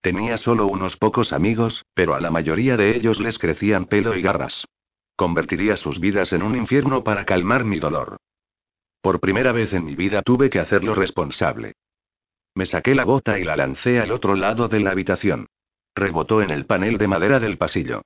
Tenía 0.01 0.37
solo 0.37 0.67
unos 0.67 0.95
pocos 0.97 1.33
amigos, 1.33 1.83
pero 1.95 2.13
a 2.13 2.21
la 2.21 2.29
mayoría 2.29 2.77
de 2.77 2.95
ellos 2.95 3.19
les 3.19 3.39
crecían 3.39 3.85
pelo 3.87 4.15
y 4.15 4.21
garras. 4.21 4.67
Convertiría 5.15 5.77
sus 5.77 5.99
vidas 5.99 6.31
en 6.31 6.43
un 6.43 6.55
infierno 6.55 7.03
para 7.03 7.25
calmar 7.25 7.65
mi 7.65 7.79
dolor. 7.79 8.17
Por 9.01 9.19
primera 9.19 9.51
vez 9.51 9.73
en 9.73 9.83
mi 9.83 9.95
vida 9.95 10.21
tuve 10.21 10.51
que 10.51 10.59
hacerlo 10.59 10.93
responsable. 10.93 11.73
Me 12.53 12.67
saqué 12.67 12.93
la 12.93 13.03
bota 13.03 13.39
y 13.39 13.45
la 13.45 13.57
lancé 13.57 13.99
al 13.99 14.11
otro 14.11 14.35
lado 14.35 14.67
de 14.67 14.79
la 14.79 14.91
habitación. 14.91 15.47
Rebotó 15.95 16.43
en 16.43 16.51
el 16.51 16.67
panel 16.67 16.99
de 16.99 17.07
madera 17.07 17.39
del 17.39 17.57
pasillo. 17.57 18.03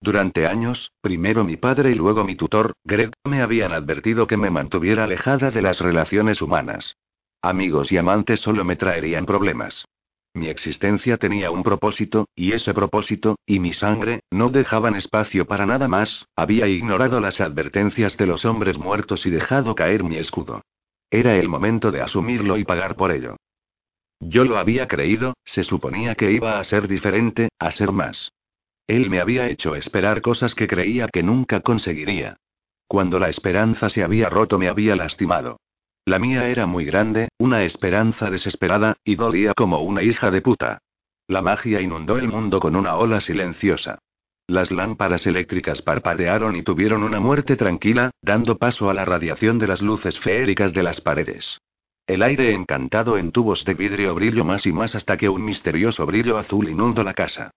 Durante 0.00 0.46
años, 0.46 0.92
primero 1.00 1.44
mi 1.44 1.56
padre 1.56 1.90
y 1.90 1.94
luego 1.94 2.24
mi 2.24 2.36
tutor, 2.36 2.74
Greg, 2.84 3.10
me 3.24 3.42
habían 3.42 3.72
advertido 3.72 4.26
que 4.26 4.36
me 4.36 4.50
mantuviera 4.50 5.04
alejada 5.04 5.50
de 5.50 5.60
las 5.60 5.80
relaciones 5.80 6.40
humanas. 6.40 6.96
Amigos 7.42 7.90
y 7.90 7.96
amantes 7.96 8.40
solo 8.40 8.64
me 8.64 8.76
traerían 8.76 9.26
problemas. 9.26 9.84
mi 10.34 10.48
existencia 10.48 11.16
tenía 11.16 11.50
un 11.50 11.64
propósito, 11.64 12.28
y 12.36 12.52
ese 12.52 12.72
propósito, 12.72 13.36
y 13.44 13.58
mi 13.58 13.72
sangre, 13.72 14.20
no 14.30 14.50
dejaban 14.50 14.94
espacio 14.94 15.46
para 15.46 15.66
nada 15.66 15.88
más, 15.88 16.26
había 16.36 16.68
ignorado 16.68 17.18
las 17.18 17.40
advertencias 17.40 18.16
de 18.16 18.26
los 18.26 18.44
hombres 18.44 18.78
muertos 18.78 19.26
y 19.26 19.30
dejado 19.30 19.74
caer 19.74 20.04
mi 20.04 20.16
escudo. 20.16 20.62
Era 21.10 21.34
el 21.36 21.48
momento 21.48 21.90
de 21.90 22.02
asumirlo 22.02 22.56
y 22.56 22.64
pagar 22.64 22.94
por 22.94 23.10
ello. 23.10 23.36
Yo 24.20 24.44
lo 24.44 24.58
había 24.58 24.86
creído, 24.86 25.34
se 25.44 25.64
suponía 25.64 26.14
que 26.14 26.30
iba 26.30 26.60
a 26.60 26.64
ser 26.64 26.86
diferente, 26.86 27.48
a 27.58 27.72
ser 27.72 27.90
más. 27.90 28.30
Él 28.88 29.10
me 29.10 29.20
había 29.20 29.48
hecho 29.48 29.76
esperar 29.76 30.22
cosas 30.22 30.54
que 30.54 30.66
creía 30.66 31.08
que 31.08 31.22
nunca 31.22 31.60
conseguiría. 31.60 32.38
Cuando 32.88 33.18
la 33.18 33.28
esperanza 33.28 33.90
se 33.90 34.02
había 34.02 34.30
roto 34.30 34.58
me 34.58 34.68
había 34.68 34.96
lastimado. 34.96 35.60
La 36.06 36.18
mía 36.18 36.48
era 36.48 36.66
muy 36.66 36.86
grande, 36.86 37.28
una 37.38 37.64
esperanza 37.64 38.30
desesperada, 38.30 38.96
y 39.04 39.14
dolía 39.14 39.52
como 39.54 39.82
una 39.82 40.02
hija 40.02 40.30
de 40.30 40.40
puta. 40.40 40.78
La 41.26 41.42
magia 41.42 41.82
inundó 41.82 42.16
el 42.16 42.28
mundo 42.28 42.60
con 42.60 42.74
una 42.74 42.96
ola 42.96 43.20
silenciosa. 43.20 43.98
Las 44.46 44.70
lámparas 44.70 45.26
eléctricas 45.26 45.82
parpadearon 45.82 46.56
y 46.56 46.62
tuvieron 46.62 47.02
una 47.02 47.20
muerte 47.20 47.56
tranquila, 47.56 48.10
dando 48.22 48.56
paso 48.56 48.88
a 48.88 48.94
la 48.94 49.04
radiación 49.04 49.58
de 49.58 49.66
las 49.66 49.82
luces 49.82 50.18
feéricas 50.20 50.72
de 50.72 50.82
las 50.82 51.02
paredes. 51.02 51.58
El 52.06 52.22
aire 52.22 52.54
encantado 52.54 53.18
en 53.18 53.32
tubos 53.32 53.66
de 53.66 53.74
vidrio 53.74 54.14
brilló 54.14 54.46
más 54.46 54.64
y 54.64 54.72
más 54.72 54.94
hasta 54.94 55.18
que 55.18 55.28
un 55.28 55.44
misterioso 55.44 56.06
brillo 56.06 56.38
azul 56.38 56.70
inundó 56.70 57.04
la 57.04 57.12
casa. 57.12 57.50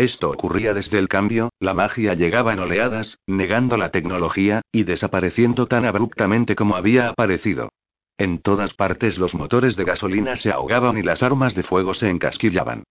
Esto 0.00 0.30
ocurría 0.30 0.72
desde 0.72 0.98
el 0.98 1.08
cambio, 1.08 1.50
la 1.60 1.74
magia 1.74 2.14
llegaba 2.14 2.54
en 2.54 2.60
oleadas, 2.60 3.18
negando 3.26 3.76
la 3.76 3.90
tecnología, 3.90 4.62
y 4.72 4.84
desapareciendo 4.84 5.66
tan 5.66 5.84
abruptamente 5.84 6.56
como 6.56 6.74
había 6.74 7.10
aparecido. 7.10 7.68
En 8.16 8.38
todas 8.40 8.72
partes 8.72 9.18
los 9.18 9.34
motores 9.34 9.76
de 9.76 9.84
gasolina 9.84 10.36
se 10.36 10.52
ahogaban 10.52 10.96
y 10.96 11.02
las 11.02 11.22
armas 11.22 11.54
de 11.54 11.64
fuego 11.64 11.92
se 11.92 12.08
encasquillaban. 12.08 12.84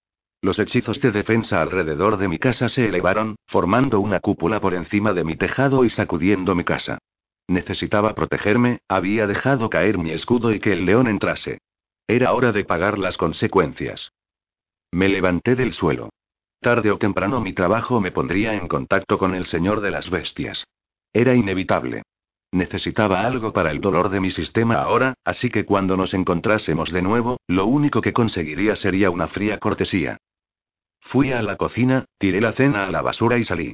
Los 0.44 0.60
hechizos 0.60 1.02
de 1.02 1.10
defensa 1.10 1.64
alrededor 1.64 2.18
de 2.18 2.28
mi 2.28 2.38
casa 2.38 2.70
se 2.70 2.86
elevaron, 2.86 3.38
formando 3.48 4.00
una 4.00 4.20
cúpula 4.20 4.60
por 4.60 4.76
encima 4.76 5.12
de 5.12 5.24
mi 5.24 5.36
tejado 5.36 5.86
y 5.86 5.90
sacudiendo 5.90 6.54
mi 6.54 6.64
casa. 6.64 7.00
Necesitaba 7.48 8.14
protegerme, 8.14 8.82
había 8.88 9.26
dejado 9.26 9.72
caer 9.72 9.98
mi 9.98 10.12
escudo 10.12 10.54
y 10.54 10.60
que 10.60 10.74
el 10.74 10.86
león 10.86 11.08
entrase. 11.08 11.58
Era 12.08 12.34
hora 12.34 12.52
de 12.52 12.66
pagar 12.66 13.00
las 13.00 13.18
consecuencias. 13.18 14.12
Me 14.92 15.10
levanté 15.10 15.56
del 15.56 15.74
suelo. 15.74 16.12
Tarde 16.62 16.92
o 16.92 16.98
temprano 16.98 17.40
mi 17.40 17.54
trabajo 17.54 18.02
me 18.02 18.12
pondría 18.12 18.54
en 18.54 18.68
contacto 18.68 19.18
con 19.18 19.34
el 19.34 19.46
Señor 19.46 19.80
de 19.80 19.92
las 19.92 20.10
Bestias. 20.10 20.66
Era 21.14 21.34
inevitable. 21.34 22.04
Necesitaba 22.52 23.22
algo 23.22 23.54
para 23.54 23.72
el 23.72 23.80
dolor 23.80 24.10
de 24.10 24.20
mi 24.20 24.32
sistema 24.32 24.82
ahora, 24.82 25.14
así 25.24 25.50
que 25.50 25.66
cuando 25.66 25.96
nos 25.96 26.14
encontrásemos 26.14 26.92
de 26.92 27.02
nuevo, 27.02 27.38
lo 27.48 27.66
único 27.66 28.02
que 28.02 28.12
conseguiría 28.12 28.76
sería 28.76 29.10
una 29.10 29.28
fría 29.28 29.60
cortesía. 29.60 30.18
Fui 31.00 31.32
a 31.32 31.42
la 31.42 31.56
cocina, 31.56 32.06
tiré 32.18 32.42
la 32.42 32.52
cena 32.52 32.86
a 32.86 32.92
la 32.92 33.02
basura 33.02 33.38
y 33.38 33.46
salí. 33.46 33.74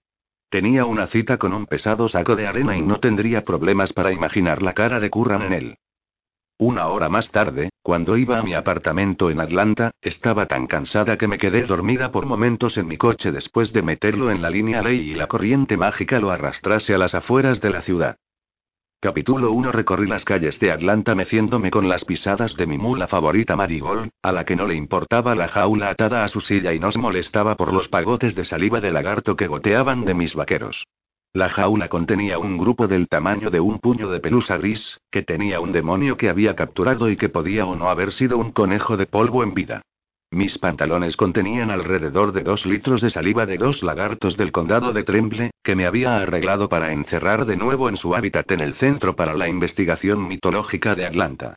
Tenía 0.50 0.86
una 0.86 1.08
cita 1.08 1.38
con 1.38 1.54
un 1.54 1.65
pesado 1.65 2.08
saco 2.08 2.36
de 2.36 2.48
arena 2.48 2.77
y 2.77 2.82
no 2.82 3.00
tendría 3.00 3.44
problemas 3.44 3.94
para 3.94 4.12
imaginar 4.12 4.62
la 4.62 4.74
cara 4.74 5.00
de 5.00 5.10
Curran 5.10 5.42
en 5.42 5.54
él. 5.54 5.77
Una 6.58 6.88
hora 6.88 7.10
más 7.10 7.30
tarde, 7.32 7.70
cuando 7.82 8.16
iba 8.16 8.40
a 8.40 8.42
mi 8.42 8.54
apartamento 8.54 9.30
en 9.30 9.42
Atlanta, 9.42 9.92
estaba 10.02 10.46
tan 10.46 10.68
cansada 10.68 11.18
que 11.18 11.28
me 11.28 11.38
quedé 11.38 11.64
dormida 11.64 12.14
por 12.14 12.26
momentos 12.26 12.78
en 12.78 12.88
mi 12.88 12.98
coche 12.98 13.34
después 13.34 13.74
de 13.74 13.82
meterlo 13.82 14.32
en 14.32 14.42
la 14.42 14.50
línea 14.50 14.82
ley 14.82 15.12
y 15.12 15.16
la 15.16 15.28
corriente 15.28 15.76
mágica 15.76 16.18
lo 16.20 16.32
arrastrase 16.32 16.96
a 16.96 16.98
las 16.98 17.14
afueras 17.14 17.60
de 17.60 17.70
la 17.72 17.82
ciudad. 17.82 18.16
Capítulo 19.02 19.52
1 19.52 19.74
Recorrí 19.74 20.08
las 20.08 20.24
calles 20.24 20.58
de 20.62 20.72
Atlanta 20.72 21.14
meciéndome 21.14 21.72
con 21.72 21.90
las 21.90 22.06
pisadas 22.06 22.56
de 22.56 22.66
mi 22.68 22.78
mula 22.78 23.08
favorita 23.08 23.58
Marigold, 23.58 24.12
a 24.24 24.32
la 24.32 24.46
que 24.46 24.56
no 24.56 24.66
le 24.66 24.76
importaba 24.76 25.36
la 25.36 25.50
jaula 25.50 25.90
atada 25.90 26.24
a 26.24 26.30
su 26.30 26.40
silla 26.40 26.74
y 26.74 26.80
nos 26.80 26.96
molestaba 26.96 27.56
por 27.56 27.74
los 27.74 27.90
pagotes 27.90 28.34
de 28.34 28.46
saliva 28.46 28.80
de 28.80 28.92
lagarto 28.92 29.36
que 29.36 29.48
goteaban 29.48 30.06
de 30.06 30.14
mis 30.14 30.34
vaqueros. 30.34 30.86
La 31.36 31.50
jaula 31.50 31.89
contenía 31.89 32.39
un 32.39 32.58
grupo 32.58 32.88
del 32.88 33.10
tamaño 33.10 33.50
de 33.50 33.60
un 33.60 33.80
puño 33.80 34.10
de 34.10 34.22
pelusa 34.22 34.56
gris, 34.56 35.01
que 35.12 35.22
tenía 35.22 35.60
un 35.60 35.74
demonio 35.74 36.15
que 36.15 36.30
había 36.30 36.56
capturado 36.56 37.10
y 37.10 37.18
que 37.18 37.27
podía 37.27 37.65
o 37.65 37.75
no 37.75 37.89
haber 37.89 38.13
sido 38.13 38.38
un 38.38 38.54
conejo 38.54 38.96
de 38.96 39.06
polvo 39.06 39.44
en 39.44 39.54
vida. 39.54 39.82
Mis 40.32 40.58
pantalones 40.60 41.18
contenían 41.18 41.72
alrededor 41.72 42.32
de 42.32 42.44
dos 42.44 42.65
litros 42.65 43.01
de 43.01 43.10
saliva 43.10 43.46
de 43.46 43.58
dos 43.58 43.84
lagartos 43.84 44.38
del 44.38 44.54
condado 44.54 44.94
de 44.94 45.04
Tremble, 45.04 45.51
que 45.62 45.75
me 45.75 45.86
había 45.86 46.15
arreglado 46.15 46.70
para 46.70 46.94
encerrar 46.94 47.46
de 47.46 47.58
nuevo 47.58 47.89
en 47.89 47.98
su 47.98 48.15
hábitat 48.15 48.50
en 48.51 48.62
el 48.62 48.75
Centro 48.75 49.18
para 49.18 49.34
la 49.34 49.50
Investigación 49.50 50.30
Mitológica 50.30 50.96
de 50.96 51.06
Atlanta. 51.06 51.56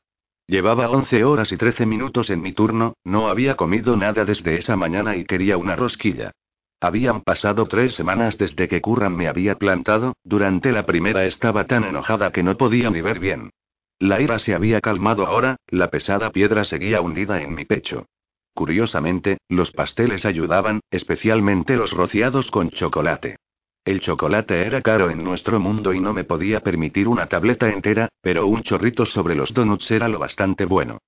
Llevaba 0.48 0.90
11 0.90 1.22
horas 1.22 1.52
y 1.52 1.56
13 1.56 1.86
minutos 1.86 2.30
en 2.30 2.42
mi 2.42 2.52
turno, 2.52 2.94
no 3.04 3.28
había 3.28 3.54
comido 3.54 3.96
nada 3.96 4.24
desde 4.24 4.58
esa 4.58 4.74
mañana 4.74 5.14
y 5.14 5.24
quería 5.24 5.56
una 5.56 5.76
rosquilla. 5.76 6.32
Habían 6.80 7.22
pasado 7.22 7.66
tres 7.66 7.94
semanas 7.94 8.38
desde 8.38 8.68
que 8.68 8.80
Curran 8.80 9.16
me 9.16 9.26
había 9.26 9.56
plantado, 9.56 10.14
durante 10.22 10.70
la 10.70 10.86
primera 10.86 11.24
estaba 11.24 11.66
tan 11.66 11.84
enojada 11.84 12.30
que 12.30 12.44
no 12.44 12.56
podía 12.56 12.88
ni 12.90 13.00
ver 13.00 13.18
bien. 13.18 13.50
La 13.98 14.20
ira 14.20 14.38
se 14.38 14.54
había 14.54 14.80
calmado 14.80 15.26
ahora, 15.26 15.56
la 15.66 15.90
pesada 15.90 16.30
piedra 16.30 16.64
seguía 16.64 17.00
hundida 17.00 17.42
en 17.42 17.54
mi 17.54 17.64
pecho. 17.64 18.06
Curiosamente, 18.54 19.38
los 19.48 19.72
pasteles 19.72 20.24
ayudaban, 20.24 20.80
especialmente 20.90 21.76
los 21.76 21.90
rociados 21.90 22.50
con 22.52 22.70
chocolate. 22.70 23.36
El 23.84 24.00
chocolate 24.00 24.66
era 24.66 24.80
caro 24.82 25.10
en 25.10 25.24
nuestro 25.24 25.58
mundo 25.58 25.92
y 25.92 26.00
no 26.00 26.12
me 26.12 26.24
podía 26.24 26.60
permitir 26.60 27.08
una 27.08 27.26
tableta 27.26 27.68
entera, 27.70 28.08
pero 28.20 28.46
un 28.46 28.62
chorrito 28.62 29.04
sobre 29.06 29.34
los 29.34 29.52
donuts 29.52 29.90
era 29.90 30.08
lo 30.08 30.18
bastante 30.18 30.64
bueno. 30.64 30.98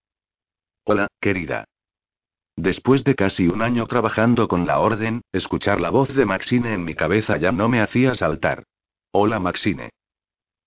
Hola, 0.85 1.07
querida. 1.21 1.65
Después 2.63 3.05
de 3.05 3.15
casi 3.15 3.49
un 3.49 3.63
año 3.63 3.87
trabajando 3.87 4.47
con 4.47 4.67
la 4.67 4.81
orden, 4.81 5.23
escuchar 5.33 5.81
la 5.81 5.89
voz 5.89 6.15
de 6.15 6.27
Maxine 6.27 6.75
en 6.75 6.85
mi 6.85 6.95
cabeza 6.95 7.39
ya 7.39 7.53
no 7.53 7.71
me 7.71 7.81
hacía 7.81 8.15
saltar. 8.15 8.65
Hola 9.13 9.41
Maxine. 9.41 9.89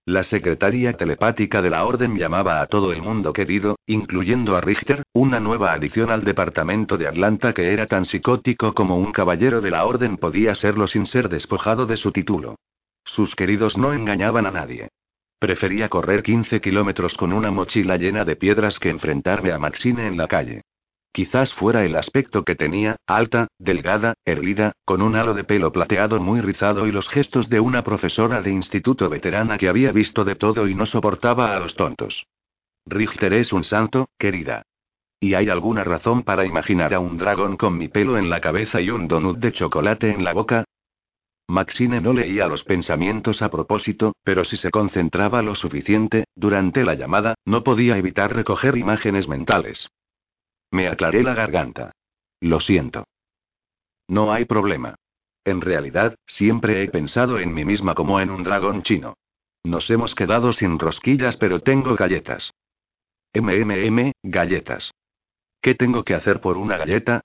La 0.04 0.24
secretaria 0.24 0.94
telepática 0.94 1.62
de 1.62 1.70
la 1.70 1.86
orden 1.86 2.18
llamaba 2.18 2.62
a 2.62 2.66
todo 2.66 2.94
el 2.94 3.04
mundo 3.04 3.32
querido, 3.32 3.76
incluyendo 3.86 4.56
a 4.56 4.62
Richter, 4.62 5.04
una 5.14 5.40
nueva 5.40 5.72
adición 5.72 6.10
al 6.10 6.24
departamento 6.24 6.98
de 6.98 7.08
Atlanta 7.08 7.54
que 7.54 7.72
era 7.72 7.86
tan 7.86 8.06
psicótico 8.06 8.74
como 8.74 8.98
un 8.98 9.12
caballero 9.12 9.62
de 9.62 9.70
la 9.70 9.86
orden 9.86 10.18
podía 10.18 10.56
serlo 10.56 10.88
sin 10.88 11.06
ser 11.06 11.30
despojado 11.30 11.86
de 11.86 11.98
su 11.98 12.12
título. 12.12 12.56
Sus 13.06 13.36
queridos 13.36 13.78
no 13.78 13.94
engañaban 13.94 14.48
a 14.48 14.52
nadie. 14.52 14.90
Prefería 15.38 15.90
correr 15.90 16.24
15 16.24 16.60
kilómetros 16.60 17.14
con 17.18 17.34
una 17.34 17.52
mochila 17.52 17.98
llena 17.98 18.26
de 18.26 18.36
piedras 18.36 18.80
que 18.80 18.90
enfrentarme 18.90 19.52
a 19.52 19.60
Maxine 19.60 20.08
en 20.08 20.18
la 20.18 20.28
calle. 20.28 20.64
Quizás 21.14 21.54
fuera 21.54 21.86
el 21.86 21.96
aspecto 21.96 22.44
que 22.44 22.56
tenía, 22.56 22.96
alta, 23.06 23.48
delgada, 23.60 24.16
erguida, 24.26 24.72
con 24.84 25.04
un 25.04 25.16
halo 25.16 25.36
de 25.36 25.44
pelo 25.44 25.72
plateado 25.72 26.20
muy 26.20 26.42
rizado 26.42 26.88
y 26.88 26.92
los 26.92 27.08
gestos 27.08 27.50
de 27.50 27.60
una 27.60 27.84
profesora 27.84 28.42
de 28.42 28.50
instituto 28.50 29.10
veterana 29.10 29.60
que 29.60 29.70
había 29.70 29.92
visto 29.92 30.26
de 30.26 30.34
todo 30.34 30.68
y 30.68 30.74
no 30.74 30.88
soportaba 30.88 31.56
a 31.56 31.60
los 31.60 31.76
tontos. 31.76 32.26
Richter 32.88 33.34
es 33.34 33.54
un 33.54 33.64
santo, 33.64 34.10
querida. 34.18 34.64
¿Y 35.20 35.36
hay 35.36 35.50
alguna 35.50 35.84
razón 35.84 36.24
para 36.24 36.48
imaginar 36.48 36.96
a 36.96 37.00
un 37.00 37.20
dragón 37.20 37.58
con 37.58 37.78
mi 37.78 37.90
pelo 37.90 38.18
en 38.18 38.32
la 38.32 38.42
cabeza 38.42 38.82
y 38.82 38.90
un 38.90 39.08
donut 39.08 39.38
de 39.38 39.52
chocolate 39.52 40.10
en 40.10 40.24
la 40.24 40.34
boca? 40.34 40.66
Maxine 41.48 42.02
no 42.02 42.14
leía 42.14 42.48
los 42.48 42.64
pensamientos 42.64 43.44
a 43.44 43.52
propósito, 43.52 44.14
pero 44.24 44.46
si 44.46 44.58
se 44.58 44.72
concentraba 44.72 45.44
lo 45.44 45.54
suficiente, 45.54 46.26
durante 46.36 46.84
la 46.84 46.96
llamada, 46.96 47.36
no 47.46 47.64
podía 47.64 47.98
evitar 47.98 48.34
recoger 48.34 48.76
imágenes 48.78 49.28
mentales. 49.28 49.88
Me 50.74 50.88
aclaré 50.88 51.22
la 51.22 51.36
garganta. 51.36 51.92
Lo 52.42 52.60
siento. 52.60 53.06
No 54.08 54.34
hay 54.34 54.46
problema. 54.46 54.96
En 55.46 55.62
realidad, 55.62 56.16
siempre 56.26 56.82
he 56.82 56.90
pensado 56.90 57.38
en 57.38 57.54
mí 57.54 57.64
misma 57.64 57.94
como 57.94 58.20
en 58.20 58.32
un 58.32 58.42
dragón 58.42 58.82
chino. 58.82 59.14
Nos 59.64 59.88
hemos 59.92 60.16
quedado 60.16 60.52
sin 60.52 60.80
rosquillas, 60.80 61.38
pero 61.38 61.60
tengo 61.60 61.96
galletas. 61.96 62.52
MMM, 63.36 64.14
galletas. 64.24 64.92
¿Qué 65.62 65.76
tengo 65.76 66.04
que 66.04 66.16
hacer 66.16 66.42
por 66.42 66.58
una 66.58 66.76
galleta? 66.76 67.22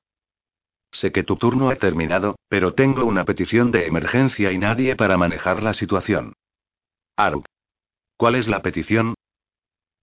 Sé 0.92 1.10
que 1.10 1.22
tu 1.22 1.36
turno 1.36 1.70
ha 1.70 1.76
terminado, 1.76 2.36
pero 2.50 2.74
tengo 2.74 3.06
una 3.06 3.24
petición 3.24 3.70
de 3.72 3.86
emergencia 3.86 4.52
y 4.52 4.58
nadie 4.58 4.94
para 4.94 5.16
manejar 5.16 5.62
la 5.62 5.72
situación. 5.72 6.34
Aruk. 7.16 7.46
¿Cuál 8.18 8.34
es 8.34 8.46
la 8.46 8.60
petición? 8.60 9.14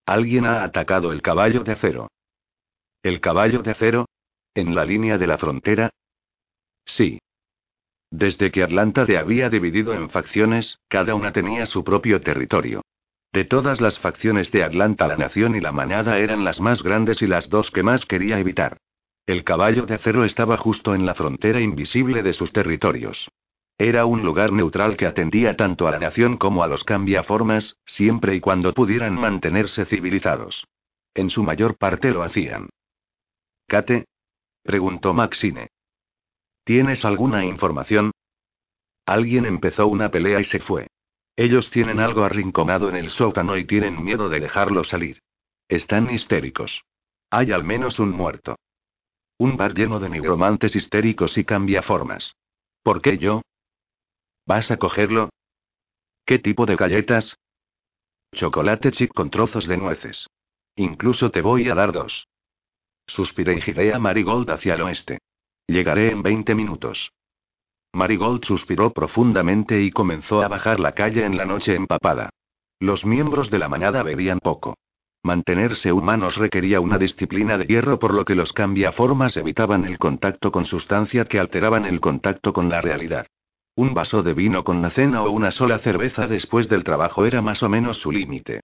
Alguien 0.07 0.45
ha 0.45 0.63
atacado 0.63 1.11
el 1.11 1.21
caballo 1.21 1.63
de 1.63 1.73
acero. 1.73 2.07
¿El 3.05 3.21
caballo 3.21 3.61
de 3.61 3.69
acero? 3.69 4.07
¿En 4.55 4.73
la 4.73 4.83
línea 4.83 5.19
de 5.19 5.27
la 5.27 5.37
frontera? 5.37 5.91
Sí. 6.85 7.19
Desde 8.09 8.49
que 8.49 8.63
Atlanta 8.63 9.05
te 9.05 9.19
había 9.19 9.47
dividido 9.47 9.93
en 9.93 10.09
facciones, 10.09 10.79
cada 10.87 11.13
una 11.13 11.31
tenía 11.31 11.67
su 11.67 11.83
propio 11.83 12.19
territorio. 12.21 12.81
De 13.31 13.45
todas 13.45 13.79
las 13.79 13.99
facciones 13.99 14.51
de 14.51 14.63
Atlanta, 14.63 15.07
la 15.07 15.17
nación 15.17 15.55
y 15.55 15.61
la 15.61 15.71
manada 15.71 16.17
eran 16.17 16.43
las 16.43 16.59
más 16.59 16.81
grandes 16.81 17.21
y 17.21 17.27
las 17.27 17.47
dos 17.47 17.69
que 17.69 17.83
más 17.83 18.03
quería 18.07 18.39
evitar. 18.39 18.77
El 19.27 19.43
caballo 19.43 19.85
de 19.85 19.93
acero 19.93 20.25
estaba 20.25 20.57
justo 20.57 20.95
en 20.95 21.05
la 21.05 21.13
frontera 21.13 21.61
invisible 21.61 22.23
de 22.23 22.33
sus 22.33 22.51
territorios. 22.53 23.29
Era 23.77 24.07
un 24.07 24.23
lugar 24.23 24.51
neutral 24.51 24.97
que 24.97 25.05
atendía 25.05 25.55
tanto 25.55 25.87
a 25.87 25.91
la 25.91 25.99
nación 25.99 26.37
como 26.37 26.63
a 26.63 26.67
los 26.67 26.83
cambiaformas, 26.83 27.77
siempre 27.85 28.33
y 28.33 28.39
cuando 28.39 28.73
pudieran 28.73 29.13
mantenerse 29.13 29.85
civilizados. 29.85 30.65
En 31.13 31.29
su 31.29 31.43
mayor 31.43 31.77
parte 31.77 32.09
lo 32.09 32.23
hacían. 32.23 32.69
Kate. 33.67 34.05
Preguntó 34.63 35.13
Maxine. 35.13 35.69
¿Tienes 36.63 37.05
alguna 37.05 37.45
información? 37.45 38.11
Alguien 39.05 39.45
empezó 39.45 39.87
una 39.87 40.09
pelea 40.09 40.39
y 40.39 40.45
se 40.45 40.59
fue. 40.59 40.87
Ellos 41.35 41.69
tienen 41.69 41.99
algo 41.99 42.23
arrinconado 42.23 42.89
en 42.89 42.95
el 42.95 43.09
sótano 43.11 43.57
y 43.57 43.65
tienen 43.65 44.03
miedo 44.03 44.29
de 44.29 44.39
dejarlo 44.39 44.83
salir. 44.83 45.21
Están 45.67 46.09
histéricos. 46.09 46.83
Hay 47.29 47.51
al 47.51 47.63
menos 47.63 47.99
un 47.99 48.11
muerto. 48.11 48.55
Un 49.37 49.57
bar 49.57 49.73
lleno 49.73 49.99
de 49.99 50.09
nigromantes 50.09 50.75
histéricos 50.75 51.37
y 51.37 51.43
cambiaformas. 51.43 52.33
¿Por 52.83 53.01
qué 53.01 53.17
yo? 53.17 53.41
¿Vas 54.45 54.71
a 54.71 54.77
cogerlo? 54.77 55.29
¿Qué 56.25 56.39
tipo 56.39 56.65
de 56.65 56.75
galletas? 56.75 57.35
Chocolate 58.33 58.91
chip 58.91 59.11
con 59.13 59.29
trozos 59.29 59.67
de 59.67 59.77
nueces. 59.77 60.27
Incluso 60.75 61.31
te 61.31 61.41
voy 61.41 61.69
a 61.69 61.75
dar 61.75 61.91
dos. 61.91 62.27
Suspiré 63.07 63.53
y 63.57 63.61
giré 63.61 63.93
a 63.93 63.99
Marigold 63.99 64.49
hacia 64.49 64.75
el 64.75 64.81
oeste. 64.81 65.19
Llegaré 65.67 66.11
en 66.11 66.21
20 66.21 66.55
minutos. 66.55 67.11
Marigold 67.93 68.43
suspiró 68.43 68.91
profundamente 68.91 69.81
y 69.81 69.91
comenzó 69.91 70.41
a 70.41 70.47
bajar 70.47 70.79
la 70.79 70.91
calle 70.91 71.25
en 71.25 71.37
la 71.37 71.45
noche 71.45 71.75
empapada. 71.75 72.29
Los 72.79 73.05
miembros 73.05 73.49
de 73.49 73.59
la 73.59 73.69
manada 73.69 74.03
bebían 74.03 74.39
poco. 74.39 74.75
Mantenerse 75.23 75.91
humanos 75.91 76.35
requería 76.35 76.81
una 76.81 76.97
disciplina 76.97 77.57
de 77.57 77.65
hierro 77.65 77.97
por 77.97 78.13
lo 78.13 78.25
que 78.25 78.35
los 78.35 78.53
cambiaformas 78.53 79.37
evitaban 79.37 79.85
el 79.85 79.97
contacto 79.97 80.51
con 80.51 80.65
sustancia 80.65 81.25
que 81.25 81.39
alteraban 81.39 81.85
el 81.85 81.99
contacto 81.99 82.53
con 82.53 82.69
la 82.69 82.81
realidad. 82.81 83.25
Un 83.75 83.93
vaso 83.93 84.23
de 84.23 84.33
vino 84.33 84.63
con 84.63 84.81
la 84.81 84.91
cena 84.91 85.23
o 85.23 85.31
una 85.31 85.51
sola 85.51 85.79
cerveza 85.79 86.27
después 86.27 86.69
del 86.69 86.83
trabajo 86.83 87.25
era 87.25 87.41
más 87.41 87.63
o 87.63 87.69
menos 87.69 87.97
su 87.97 88.11
límite. 88.11 88.61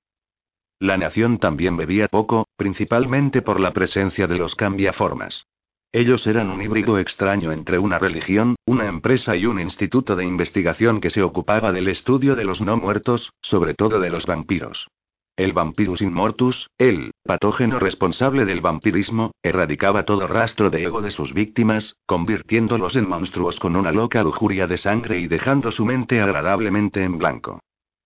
La 0.82 0.98
nación 0.98 1.38
también 1.38 1.78
bebía 1.78 2.08
poco, 2.08 2.48
principalmente 2.58 3.44
por 3.44 3.60
la 3.60 3.72
presencia 3.72 4.26
de 4.26 4.40
los 4.40 4.56
cambiaformas. 4.56 5.46
Ellos 5.92 6.26
eran 6.26 6.50
un 6.50 6.60
híbrido 6.60 6.98
extraño 6.98 7.52
entre 7.52 7.78
una 7.78 8.00
religión, 8.00 8.56
una 8.66 8.88
empresa 8.88 9.36
y 9.36 9.46
un 9.46 9.60
instituto 9.60 10.16
de 10.16 10.26
investigación 10.26 11.00
que 11.00 11.12
se 11.12 11.22
ocupaba 11.22 11.72
del 11.72 11.88
estudio 11.88 12.36
de 12.36 12.46
los 12.46 12.62
no 12.62 12.78
muertos, 12.78 13.30
sobre 13.44 13.76
todo 13.76 14.00
de 14.00 14.10
los 14.10 14.26
vampiros. 14.26 14.88
El 15.36 15.54
vampirus 15.54 16.02
inmortus, 16.02 16.68
el 16.80 17.12
patógeno 17.24 17.78
responsable 17.78 18.46
del 18.46 18.62
vampirismo, 18.62 19.34
erradicaba 19.44 20.04
todo 20.04 20.26
rastro 20.26 20.72
de 20.72 20.82
ego 20.82 21.04
de 21.04 21.12
sus 21.12 21.32
víctimas, 21.36 21.96
convirtiéndolos 22.08 22.96
en 22.96 23.08
monstruos 23.08 23.60
con 23.60 23.76
una 23.76 23.92
loca 23.92 24.24
lujuria 24.24 24.66
de 24.66 24.78
sangre 24.78 25.20
y 25.20 25.28
dejando 25.28 25.72
su 25.72 25.86
mente 25.86 26.22
agradablemente 26.22 27.04
en 27.04 27.20
blanco. 27.20 27.60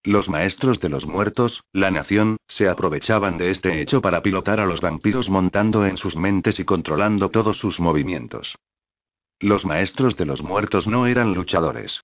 Los 0.06 0.30
maestros 0.30 0.80
de 0.82 0.90
los 0.90 1.08
muertos, 1.08 1.64
la 1.74 1.90
nación, 1.90 2.38
se 2.48 2.70
aprovechaban 2.70 3.40
de 3.40 3.50
este 3.50 3.82
hecho 3.82 4.02
para 4.02 4.22
pilotar 4.22 4.60
a 4.60 4.68
los 4.68 4.80
vampiros 4.80 5.32
montando 5.32 5.84
en 5.88 5.98
sus 5.98 6.16
mentes 6.16 6.60
y 6.60 6.64
controlando 6.64 7.30
todos 7.30 7.58
sus 7.58 7.80
movimientos. 7.80 8.56
Los 9.40 9.66
maestros 9.66 10.16
de 10.16 10.28
los 10.28 10.44
muertos 10.44 10.86
no 10.86 11.08
eran 11.08 11.34
luchadores. 11.34 12.02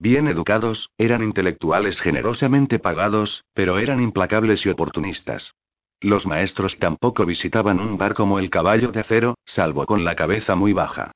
Bien 0.00 0.26
educados, 0.26 0.90
eran 0.98 1.22
intelectuales 1.22 2.00
generosamente 2.00 2.80
pagados, 2.80 3.44
pero 3.54 3.78
eran 3.78 4.02
implacables 4.02 4.66
y 4.66 4.70
oportunistas. 4.70 5.54
Los 6.00 6.26
maestros 6.26 6.76
tampoco 6.80 7.24
visitaban 7.24 7.78
un 7.78 7.96
bar 7.96 8.14
como 8.14 8.40
el 8.40 8.50
caballo 8.50 8.90
de 8.90 8.98
acero, 8.98 9.36
salvo 9.46 9.86
con 9.86 10.02
la 10.02 10.16
cabeza 10.16 10.56
muy 10.56 10.72
baja. 10.72 11.12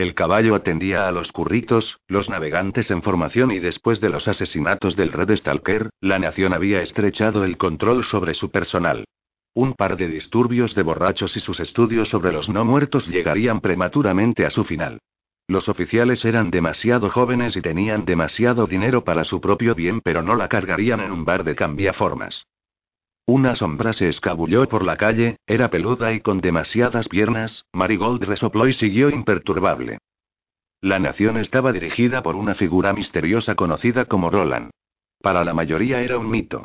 El 0.00 0.14
caballo 0.14 0.54
atendía 0.54 1.06
a 1.08 1.12
los 1.12 1.30
curritos, 1.30 2.00
los 2.08 2.30
navegantes 2.30 2.90
en 2.90 3.02
formación 3.02 3.50
y 3.50 3.58
después 3.58 4.00
de 4.00 4.08
los 4.08 4.28
asesinatos 4.28 4.96
del 4.96 5.12
Red 5.12 5.36
Stalker, 5.36 5.90
la 6.00 6.18
nación 6.18 6.54
había 6.54 6.80
estrechado 6.80 7.44
el 7.44 7.58
control 7.58 8.02
sobre 8.04 8.32
su 8.32 8.50
personal. 8.50 9.04
Un 9.52 9.74
par 9.74 9.98
de 9.98 10.08
disturbios 10.08 10.74
de 10.74 10.84
borrachos 10.84 11.36
y 11.36 11.40
sus 11.40 11.60
estudios 11.60 12.08
sobre 12.08 12.32
los 12.32 12.48
no 12.48 12.64
muertos 12.64 13.06
llegarían 13.08 13.60
prematuramente 13.60 14.46
a 14.46 14.50
su 14.50 14.64
final. 14.64 15.00
Los 15.46 15.68
oficiales 15.68 16.24
eran 16.24 16.50
demasiado 16.50 17.10
jóvenes 17.10 17.54
y 17.54 17.60
tenían 17.60 18.06
demasiado 18.06 18.66
dinero 18.66 19.04
para 19.04 19.24
su 19.24 19.42
propio 19.42 19.74
bien, 19.74 20.00
pero 20.00 20.22
no 20.22 20.34
la 20.34 20.48
cargarían 20.48 21.00
en 21.00 21.12
un 21.12 21.26
bar 21.26 21.44
de 21.44 21.54
cambiaformas. 21.54 22.46
Una 23.32 23.54
sombra 23.54 23.92
se 23.92 24.08
escabulló 24.08 24.68
por 24.68 24.84
la 24.84 24.96
calle, 24.96 25.36
era 25.46 25.70
peluda 25.70 26.12
y 26.12 26.18
con 26.18 26.40
demasiadas 26.40 27.08
piernas, 27.08 27.64
Marigold 27.72 28.24
resopló 28.24 28.66
y 28.66 28.74
siguió 28.74 29.08
imperturbable. 29.08 29.98
La 30.80 30.98
nación 30.98 31.36
estaba 31.36 31.70
dirigida 31.70 32.24
por 32.24 32.34
una 32.34 32.56
figura 32.56 32.92
misteriosa 32.92 33.54
conocida 33.54 34.06
como 34.06 34.30
Roland. 34.30 34.70
Para 35.22 35.44
la 35.44 35.54
mayoría 35.54 36.02
era 36.02 36.18
un 36.18 36.28
mito. 36.28 36.64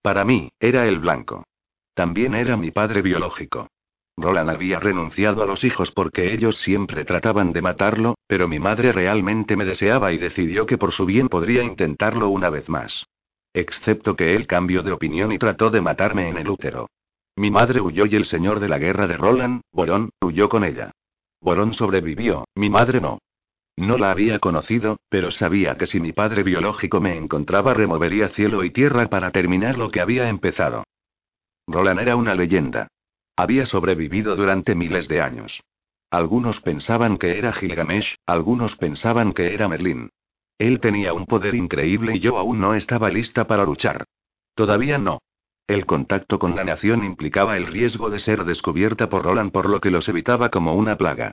Para 0.00 0.24
mí, 0.24 0.48
era 0.58 0.86
el 0.86 1.00
blanco. 1.00 1.44
También 1.92 2.34
era 2.34 2.56
mi 2.56 2.70
padre 2.70 3.02
biológico. 3.02 3.68
Roland 4.16 4.48
había 4.48 4.80
renunciado 4.80 5.42
a 5.42 5.46
los 5.46 5.64
hijos 5.64 5.90
porque 5.90 6.32
ellos 6.32 6.56
siempre 6.62 7.04
trataban 7.04 7.52
de 7.52 7.60
matarlo, 7.60 8.14
pero 8.26 8.48
mi 8.48 8.58
madre 8.58 8.90
realmente 8.90 9.54
me 9.54 9.66
deseaba 9.66 10.14
y 10.14 10.16
decidió 10.16 10.64
que 10.64 10.78
por 10.78 10.92
su 10.92 11.04
bien 11.04 11.28
podría 11.28 11.62
intentarlo 11.62 12.30
una 12.30 12.48
vez 12.48 12.70
más. 12.70 13.04
Excepto 13.56 14.16
que 14.16 14.36
él 14.36 14.46
cambió 14.46 14.82
de 14.82 14.92
opinión 14.92 15.32
y 15.32 15.38
trató 15.38 15.70
de 15.70 15.80
matarme 15.80 16.28
en 16.28 16.36
el 16.36 16.50
útero. 16.50 16.90
Mi 17.36 17.50
madre 17.50 17.80
huyó 17.80 18.04
y 18.04 18.14
el 18.14 18.26
señor 18.26 18.60
de 18.60 18.68
la 18.68 18.78
guerra 18.78 19.06
de 19.06 19.16
Roland, 19.16 19.62
Borón, 19.72 20.10
huyó 20.20 20.50
con 20.50 20.62
ella. 20.62 20.90
Borón 21.40 21.72
sobrevivió, 21.72 22.44
mi 22.54 22.68
madre 22.68 23.00
no. 23.00 23.18
No 23.74 23.96
la 23.96 24.10
había 24.10 24.40
conocido, 24.40 24.98
pero 25.08 25.30
sabía 25.30 25.78
que 25.78 25.86
si 25.86 26.00
mi 26.00 26.12
padre 26.12 26.42
biológico 26.42 27.00
me 27.00 27.16
encontraba 27.16 27.72
removería 27.72 28.28
cielo 28.28 28.62
y 28.62 28.72
tierra 28.72 29.08
para 29.08 29.30
terminar 29.30 29.78
lo 29.78 29.90
que 29.90 30.02
había 30.02 30.28
empezado. 30.28 30.84
Roland 31.66 32.00
era 32.00 32.14
una 32.14 32.34
leyenda. 32.34 32.88
Había 33.36 33.64
sobrevivido 33.64 34.36
durante 34.36 34.74
miles 34.74 35.08
de 35.08 35.22
años. 35.22 35.62
Algunos 36.10 36.60
pensaban 36.60 37.16
que 37.16 37.38
era 37.38 37.54
Gilgamesh, 37.54 38.16
algunos 38.26 38.76
pensaban 38.76 39.32
que 39.32 39.54
era 39.54 39.66
Merlín. 39.66 40.10
Él 40.58 40.80
tenía 40.80 41.12
un 41.12 41.26
poder 41.26 41.54
increíble 41.54 42.16
y 42.16 42.20
yo 42.20 42.38
aún 42.38 42.60
no 42.60 42.74
estaba 42.74 43.10
lista 43.10 43.46
para 43.46 43.64
luchar. 43.64 44.04
Todavía 44.54 44.98
no. 44.98 45.20
El 45.66 45.84
contacto 45.84 46.38
con 46.38 46.54
la 46.54 46.64
nación 46.64 47.04
implicaba 47.04 47.56
el 47.56 47.66
riesgo 47.66 48.08
de 48.08 48.20
ser 48.20 48.44
descubierta 48.44 49.08
por 49.08 49.24
Roland 49.24 49.52
por 49.52 49.68
lo 49.68 49.80
que 49.80 49.90
los 49.90 50.08
evitaba 50.08 50.48
como 50.48 50.74
una 50.74 50.96
plaga. 50.96 51.32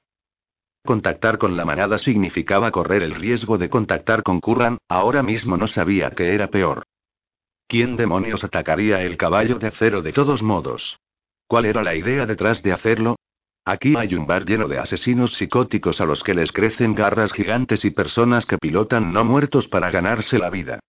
Contactar 0.85 1.37
con 1.37 1.55
la 1.55 1.63
manada 1.63 1.97
significaba 1.97 2.71
correr 2.71 3.03
el 3.03 3.15
riesgo 3.15 3.57
de 3.57 3.69
contactar 3.69 4.23
con 4.23 4.41
Curran, 4.41 4.79
ahora 4.89 5.23
mismo 5.23 5.55
no 5.55 5.67
sabía 5.67 6.09
que 6.11 6.33
era 6.33 6.47
peor. 6.47 6.83
¿Quién 7.67 7.95
demonios 7.95 8.43
atacaría 8.43 9.01
el 9.01 9.15
caballo 9.15 9.59
de 9.59 9.67
acero 9.67 10.01
de 10.01 10.11
todos 10.11 10.41
modos? 10.41 10.97
¿Cuál 11.47 11.65
era 11.65 11.83
la 11.83 11.95
idea 11.95 12.25
detrás 12.25 12.61
de 12.63 12.73
hacerlo? 12.73 13.15
Aquí 13.65 13.95
hay 13.97 14.13
un 14.15 14.27
bar 14.27 14.45
lleno 14.45 14.67
de 14.67 14.77
asesinos 14.77 15.33
psicóticos 15.35 16.01
a 16.01 16.05
los 16.05 16.21
que 16.21 16.33
les 16.33 16.51
crecen 16.51 16.95
garras 16.95 17.31
gigantes 17.31 17.85
y 17.85 17.91
personas 17.91 18.45
que 18.45 18.57
pilotan 18.57 19.13
no 19.13 19.23
muertos 19.23 19.69
para 19.69 19.89
ganarse 19.89 20.37
la 20.37 20.49
vida. 20.49 20.79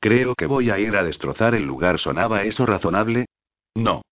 Creo 0.00 0.34
que 0.34 0.46
voy 0.46 0.70
a 0.70 0.78
ir 0.78 0.96
a 0.96 1.04
destrozar 1.04 1.54
el 1.54 1.64
lugar. 1.64 1.98
¿Sonaba 1.98 2.42
eso 2.44 2.64
razonable? 2.64 3.26
No. 3.74 4.02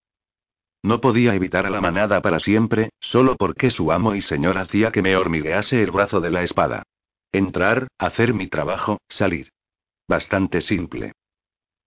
No 0.83 1.01
podía 1.01 1.35
evitar 1.35 1.65
a 1.65 1.69
la 1.69 1.81
manada 1.81 2.21
para 2.21 2.39
siempre, 2.39 2.91
solo 2.99 3.35
porque 3.35 3.71
su 3.71 3.91
amo 3.91 4.15
y 4.15 4.21
señor 4.21 4.57
hacía 4.57 4.91
que 4.91 5.01
me 5.01 5.15
hormiguease 5.15 5.81
el 5.81 5.91
brazo 5.91 6.21
de 6.21 6.31
la 6.31 6.43
espada. 6.43 6.83
Entrar, 7.31 7.87
hacer 7.97 8.33
mi 8.33 8.47
trabajo, 8.47 8.99
salir. 9.09 9.49
Bastante 10.07 10.61
simple. 10.61 11.13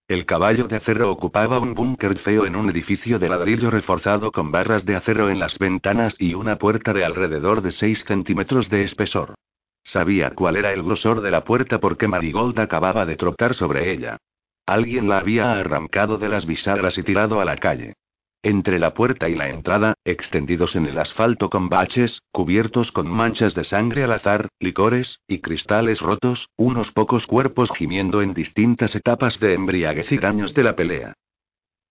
El 0.06 0.26
caballo 0.26 0.68
de 0.68 0.76
acero 0.76 1.10
ocupaba 1.10 1.58
un 1.58 1.72
búnker 1.72 2.18
feo 2.18 2.44
en 2.44 2.56
un 2.56 2.68
edificio 2.68 3.18
de 3.18 3.30
ladrillo 3.30 3.70
reforzado 3.70 4.32
con 4.32 4.52
barras 4.52 4.84
de 4.84 4.96
acero 4.96 5.30
en 5.30 5.38
las 5.38 5.58
ventanas 5.58 6.14
y 6.18 6.34
una 6.34 6.56
puerta 6.56 6.92
de 6.92 7.06
alrededor 7.06 7.62
de 7.62 7.72
6 7.72 8.04
centímetros 8.06 8.68
de 8.68 8.84
espesor. 8.84 9.34
Sabía 9.82 10.34
cuál 10.34 10.56
era 10.56 10.74
el 10.74 10.82
grosor 10.82 11.22
de 11.22 11.30
la 11.30 11.44
puerta 11.44 11.80
porque 11.80 12.06
Marigold 12.06 12.58
acababa 12.58 13.06
de 13.06 13.16
trotar 13.16 13.54
sobre 13.54 13.92
ella. 13.92 14.18
Alguien 14.66 15.08
la 15.08 15.18
había 15.18 15.52
arrancado 15.52 16.18
de 16.18 16.28
las 16.28 16.44
bisagras 16.44 16.98
y 16.98 17.02
tirado 17.02 17.40
a 17.40 17.46
la 17.46 17.56
calle. 17.56 17.94
Entre 18.44 18.78
la 18.78 18.92
puerta 18.92 19.30
y 19.30 19.34
la 19.34 19.48
entrada, 19.48 19.94
extendidos 20.04 20.76
en 20.76 20.84
el 20.84 20.98
asfalto 20.98 21.48
con 21.48 21.70
baches, 21.70 22.20
cubiertos 22.30 22.92
con 22.92 23.08
manchas 23.08 23.54
de 23.54 23.64
sangre 23.64 24.04
al 24.04 24.12
azar, 24.12 24.48
licores, 24.60 25.20
y 25.26 25.40
cristales 25.40 26.02
rotos, 26.02 26.50
unos 26.54 26.92
pocos 26.92 27.26
cuerpos 27.26 27.70
gimiendo 27.74 28.20
en 28.20 28.34
distintas 28.34 28.94
etapas 28.94 29.40
de 29.40 29.54
embriaguez 29.54 30.12
y 30.12 30.18
daños 30.18 30.52
de 30.52 30.62
la 30.62 30.76
pelea. 30.76 31.14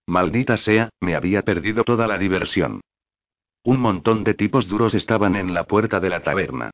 Maldita 0.06 0.56
sea, 0.56 0.90
me 1.00 1.16
había 1.16 1.42
perdido 1.42 1.82
toda 1.82 2.06
la 2.06 2.18
diversión. 2.18 2.82
Un 3.64 3.80
montón 3.80 4.22
de 4.22 4.34
tipos 4.34 4.68
duros 4.68 4.94
estaban 4.94 5.34
en 5.34 5.54
la 5.54 5.64
puerta 5.64 5.98
de 5.98 6.10
la 6.10 6.22
taberna. 6.22 6.70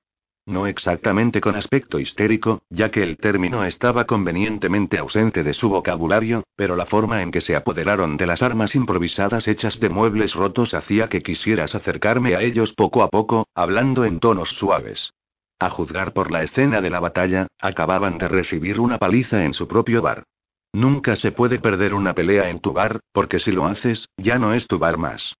No 0.47 0.67
exactamente 0.67 1.41
con 1.41 1.55
aspecto 1.55 1.99
histérico, 1.99 2.63
ya 2.71 2.91
que 2.91 3.03
el 3.03 3.19
término 3.19 3.65
estaba 3.65 4.05
convenientemente 4.07 4.99
ausente 4.99 5.45
de 5.45 5.55
su 5.55 5.69
vocabulario, 5.69 6.45
pero 6.57 6.77
la 6.77 6.87
forma 6.87 7.23
en 7.23 7.31
que 7.31 7.41
se 7.41 7.55
apoderaron 7.55 8.17
de 8.17 8.27
las 8.27 8.43
armas 8.43 8.75
improvisadas 8.75 9.47
hechas 9.47 9.79
de 9.79 9.91
muebles 9.91 10.35
rotos 10.35 10.75
hacía 10.75 11.09
que 11.09 11.23
quisieras 11.23 11.75
acercarme 11.75 12.35
a 12.35 12.43
ellos 12.43 12.73
poco 12.73 13.03
a 13.03 13.09
poco, 13.09 13.47
hablando 13.55 14.05
en 14.05 14.19
tonos 14.19 14.49
suaves. 14.51 15.13
A 15.59 15.69
juzgar 15.69 16.15
por 16.15 16.31
la 16.31 16.43
escena 16.43 16.81
de 16.81 16.91
la 16.91 17.01
batalla, 17.01 17.47
acababan 17.61 18.17
de 18.17 18.29
recibir 18.29 18.81
una 18.81 18.99
paliza 18.99 19.45
en 19.45 19.53
su 19.53 19.69
propio 19.69 20.01
bar. 20.01 20.25
Nunca 20.73 21.17
se 21.17 21.33
puede 21.33 21.59
perder 21.59 21.95
una 21.95 22.15
pelea 22.15 22.49
en 22.49 22.61
tu 22.61 22.73
bar, 22.73 23.01
porque 23.13 23.41
si 23.41 23.53
lo 23.53 23.67
haces, 23.67 24.09
ya 24.17 24.39
no 24.39 24.55
es 24.55 24.67
tu 24.67 24.79
bar 24.79 24.97
más. 24.97 25.35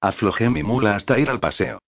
Aflojé 0.00 0.48
mi 0.48 0.62
mula 0.62 0.96
hasta 0.96 1.18
ir 1.18 1.28
al 1.28 1.40
paseo. 1.40 1.78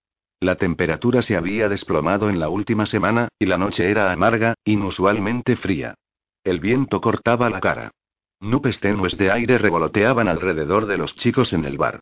La 0.40 0.56
temperatura 0.56 1.22
se 1.22 1.36
había 1.36 1.68
desplomado 1.68 2.28
en 2.28 2.38
la 2.38 2.48
última 2.48 2.86
semana, 2.86 3.28
y 3.38 3.46
la 3.46 3.56
noche 3.56 3.90
era 3.90 4.12
amarga, 4.12 4.54
inusualmente 4.64 5.56
fría. 5.56 5.94
El 6.44 6.60
viento 6.60 7.00
cortaba 7.00 7.48
la 7.48 7.60
cara. 7.60 7.90
Nubes 8.40 8.78
tenues 8.80 9.16
de 9.16 9.30
aire 9.30 9.56
revoloteaban 9.56 10.28
alrededor 10.28 10.86
de 10.86 10.98
los 10.98 11.16
chicos 11.16 11.52
en 11.52 11.64
el 11.64 11.78
bar. 11.78 12.00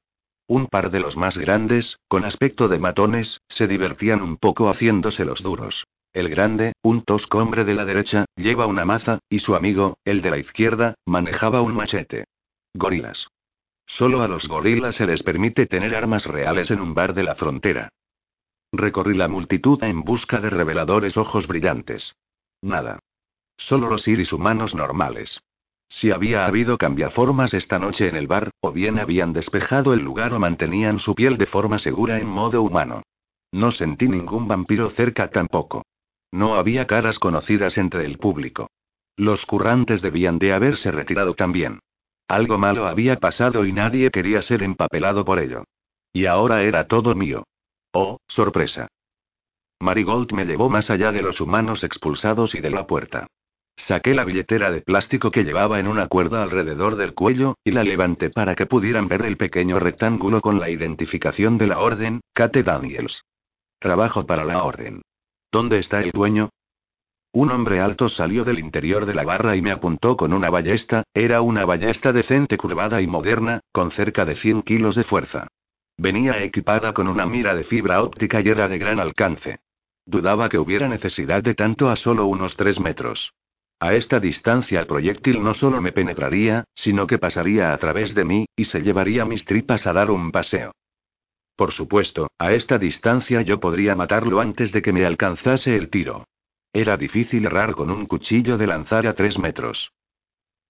Un 0.49 0.66
par 0.66 0.90
de 0.90 1.01
los 1.01 1.16
más 1.16 1.38
grandes, 1.38 1.99
con 2.09 2.25
aspecto 2.25 2.68
de 2.68 2.79
matones, 2.79 3.40
se 3.49 3.66
divertían 3.68 4.20
un 4.20 4.37
poco 4.37 4.68
haciéndose 4.68 5.25
los 5.25 5.42
duros. 5.42 5.87
El 6.12 6.29
grande, 6.29 6.75
un 6.83 7.03
tosco 7.03 7.38
hombre 7.38 7.64
de 7.64 7.75
la 7.75 7.85
derecha, 7.85 8.27
lleva 8.37 8.66
una 8.66 8.85
maza, 8.85 9.20
y 9.31 9.38
su 9.38 9.55
amigo, 9.55 9.97
el 10.05 10.23
de 10.23 10.31
la 10.31 10.38
izquierda, 10.38 10.94
manejaba 11.07 11.62
un 11.62 11.75
machete. 11.75 12.25
Gorilas. 12.75 13.29
Solo 13.87 14.23
a 14.23 14.29
los 14.29 14.47
gorilas 14.49 14.97
se 14.97 15.07
les 15.07 15.23
permite 15.23 15.66
tener 15.66 15.94
armas 15.94 16.27
reales 16.27 16.70
en 16.70 16.81
un 16.81 16.94
bar 16.94 17.14
de 17.14 17.23
la 17.23 17.37
frontera. 17.37 17.90
Recorrí 18.76 19.14
la 19.14 19.28
multitud 19.28 19.82
en 19.84 20.02
busca 20.02 20.40
de 20.40 20.50
reveladores 20.50 21.16
ojos 21.16 21.46
brillantes. 21.46 22.16
Nada. 22.60 22.98
Solo 23.56 23.88
los 23.88 24.08
iris 24.08 24.32
humanos 24.32 24.74
normales. 24.74 25.40
Si 25.88 26.10
había 26.10 26.44
habido 26.44 26.76
cambiaformas 26.76 27.54
esta 27.54 27.78
noche 27.78 28.08
en 28.08 28.16
el 28.16 28.26
bar, 28.26 28.50
o 28.60 28.72
bien 28.72 28.98
habían 28.98 29.32
despejado 29.32 29.94
el 29.94 30.00
lugar 30.00 30.32
o 30.34 30.40
mantenían 30.40 30.98
su 30.98 31.14
piel 31.14 31.38
de 31.38 31.46
forma 31.46 31.78
segura 31.78 32.18
en 32.18 32.26
modo 32.26 32.62
humano. 32.62 33.02
No 33.52 33.70
sentí 33.70 34.08
ningún 34.08 34.48
vampiro 34.48 34.90
cerca 34.90 35.30
tampoco. 35.30 35.84
No 36.32 36.56
había 36.56 36.88
caras 36.88 37.20
conocidas 37.20 37.78
entre 37.78 38.04
el 38.04 38.18
público. 38.18 38.66
Los 39.16 39.46
currantes 39.46 40.02
debían 40.02 40.40
de 40.40 40.52
haberse 40.52 40.90
retirado 40.90 41.34
también. 41.34 41.78
Algo 42.26 42.58
malo 42.58 42.88
había 42.88 43.20
pasado 43.20 43.64
y 43.64 43.72
nadie 43.72 44.10
quería 44.10 44.42
ser 44.42 44.64
empapelado 44.64 45.24
por 45.24 45.38
ello. 45.38 45.62
Y 46.12 46.26
ahora 46.26 46.62
era 46.62 46.88
todo 46.88 47.14
mío. 47.14 47.44
Oh, 47.96 48.18
sorpresa. 48.26 48.88
Marigold 49.80 50.33
me 50.33 50.44
llevó 50.44 50.68
más 50.68 50.90
allá 50.90 51.12
de 51.12 51.22
los 51.22 51.40
humanos 51.40 51.85
expulsados 51.85 52.57
y 52.57 52.61
de 52.61 52.70
la 52.70 52.88
puerta. 52.88 53.28
Saqué 53.76 54.14
la 54.14 54.24
billetera 54.24 54.72
de 54.72 54.80
plástico 54.80 55.30
que 55.30 55.44
llevaba 55.44 55.78
en 55.78 55.87
una 55.87 56.09
cuerda 56.09 56.42
alrededor 56.42 56.96
del 56.96 57.14
cuello, 57.14 57.54
y 57.62 57.70
la 57.70 57.85
levanté 57.85 58.30
para 58.30 58.57
que 58.57 58.66
pudieran 58.66 59.07
ver 59.07 59.22
el 59.22 59.37
pequeño 59.37 59.78
rectángulo 59.78 60.40
con 60.40 60.59
la 60.59 60.70
identificación 60.70 61.57
de 61.57 61.68
la 61.68 61.78
orden, 61.78 62.20
Kate 62.33 62.64
Daniels. 62.64 63.22
Trabajo 63.78 64.26
para 64.26 64.44
la 64.44 64.64
orden. 64.64 65.02
¿Dónde 65.52 65.78
está 65.78 66.00
el 66.00 66.11
dueño? 66.11 66.50
Un 67.33 67.52
hombre 67.52 67.78
alto 67.80 68.09
salió 68.09 68.42
del 68.42 68.59
interior 68.59 69.07
de 69.07 69.14
la 69.14 69.22
barra 69.22 69.54
y 69.54 69.62
me 69.62 69.70
apuntó 69.70 70.16
con 70.16 70.33
una 70.33 70.50
ballesta, 70.50 71.04
era 71.14 71.42
una 71.42 71.64
ballesta 71.64 72.12
decente 72.12 72.57
curvada 72.57 73.00
y 73.00 73.07
moderna, 73.07 73.61
con 73.70 73.92
cerca 73.92 74.24
de 74.24 74.35
100 74.35 74.62
kilos 74.62 74.96
de 74.96 75.04
fuerza. 75.04 75.46
Venía 75.96 76.42
equipada 76.42 76.92
con 76.92 77.09
una 77.09 77.26
mira 77.26 77.54
de 77.54 77.64
fibra 77.64 78.02
óptica 78.02 78.40
y 78.40 78.48
era 78.48 78.68
de 78.68 78.78
gran 78.78 78.98
alcance. 78.98 79.61
Dudaba 80.07 80.48
que 80.48 80.59
hubiera 80.59 80.88
necesidad 80.88 81.42
de 81.42 81.54
tanto 81.54 81.88
a 81.88 81.96
solo 81.96 82.26
unos 82.26 82.57
3 82.57 82.80
metros. 82.80 83.33
A 83.80 83.94
esta 83.94 84.20
distancia 84.20 84.80
el 84.80 84.87
proyectil 84.87 85.42
no 85.42 85.54
solo 85.54 85.80
me 85.80 85.92
penetraría, 85.92 86.64
sino 86.74 87.07
que 87.07 87.18
pasaría 87.18 87.72
a 87.72 87.78
través 87.78 88.14
de 88.14 88.24
mí, 88.24 88.46
y 88.57 88.66
se 88.66 88.80
llevaría 88.80 89.24
mis 89.24 89.44
tripas 89.44 89.87
a 89.87 89.92
dar 89.92 90.11
un 90.11 90.30
paseo. 90.30 90.72
Por 91.57 91.72
supuesto, 91.72 92.28
a 92.38 92.52
esta 92.52 92.78
distancia 92.78 93.42
yo 93.42 93.61
podría 93.61 93.94
matarlo 93.94 94.40
antes 94.40 94.72
de 94.72 94.83
que 94.83 94.92
me 94.92 95.04
alcanzase 95.04 95.76
el 95.76 95.88
tiro. 95.88 96.26
Era 96.72 96.96
difícil 96.96 97.46
errar 97.46 97.74
con 97.74 97.90
un 97.90 98.07
cuchillo 98.07 98.59
de 98.59 98.66
lanzar 98.66 99.07
a 99.07 99.14
tres 99.14 99.38
metros. 99.38 99.92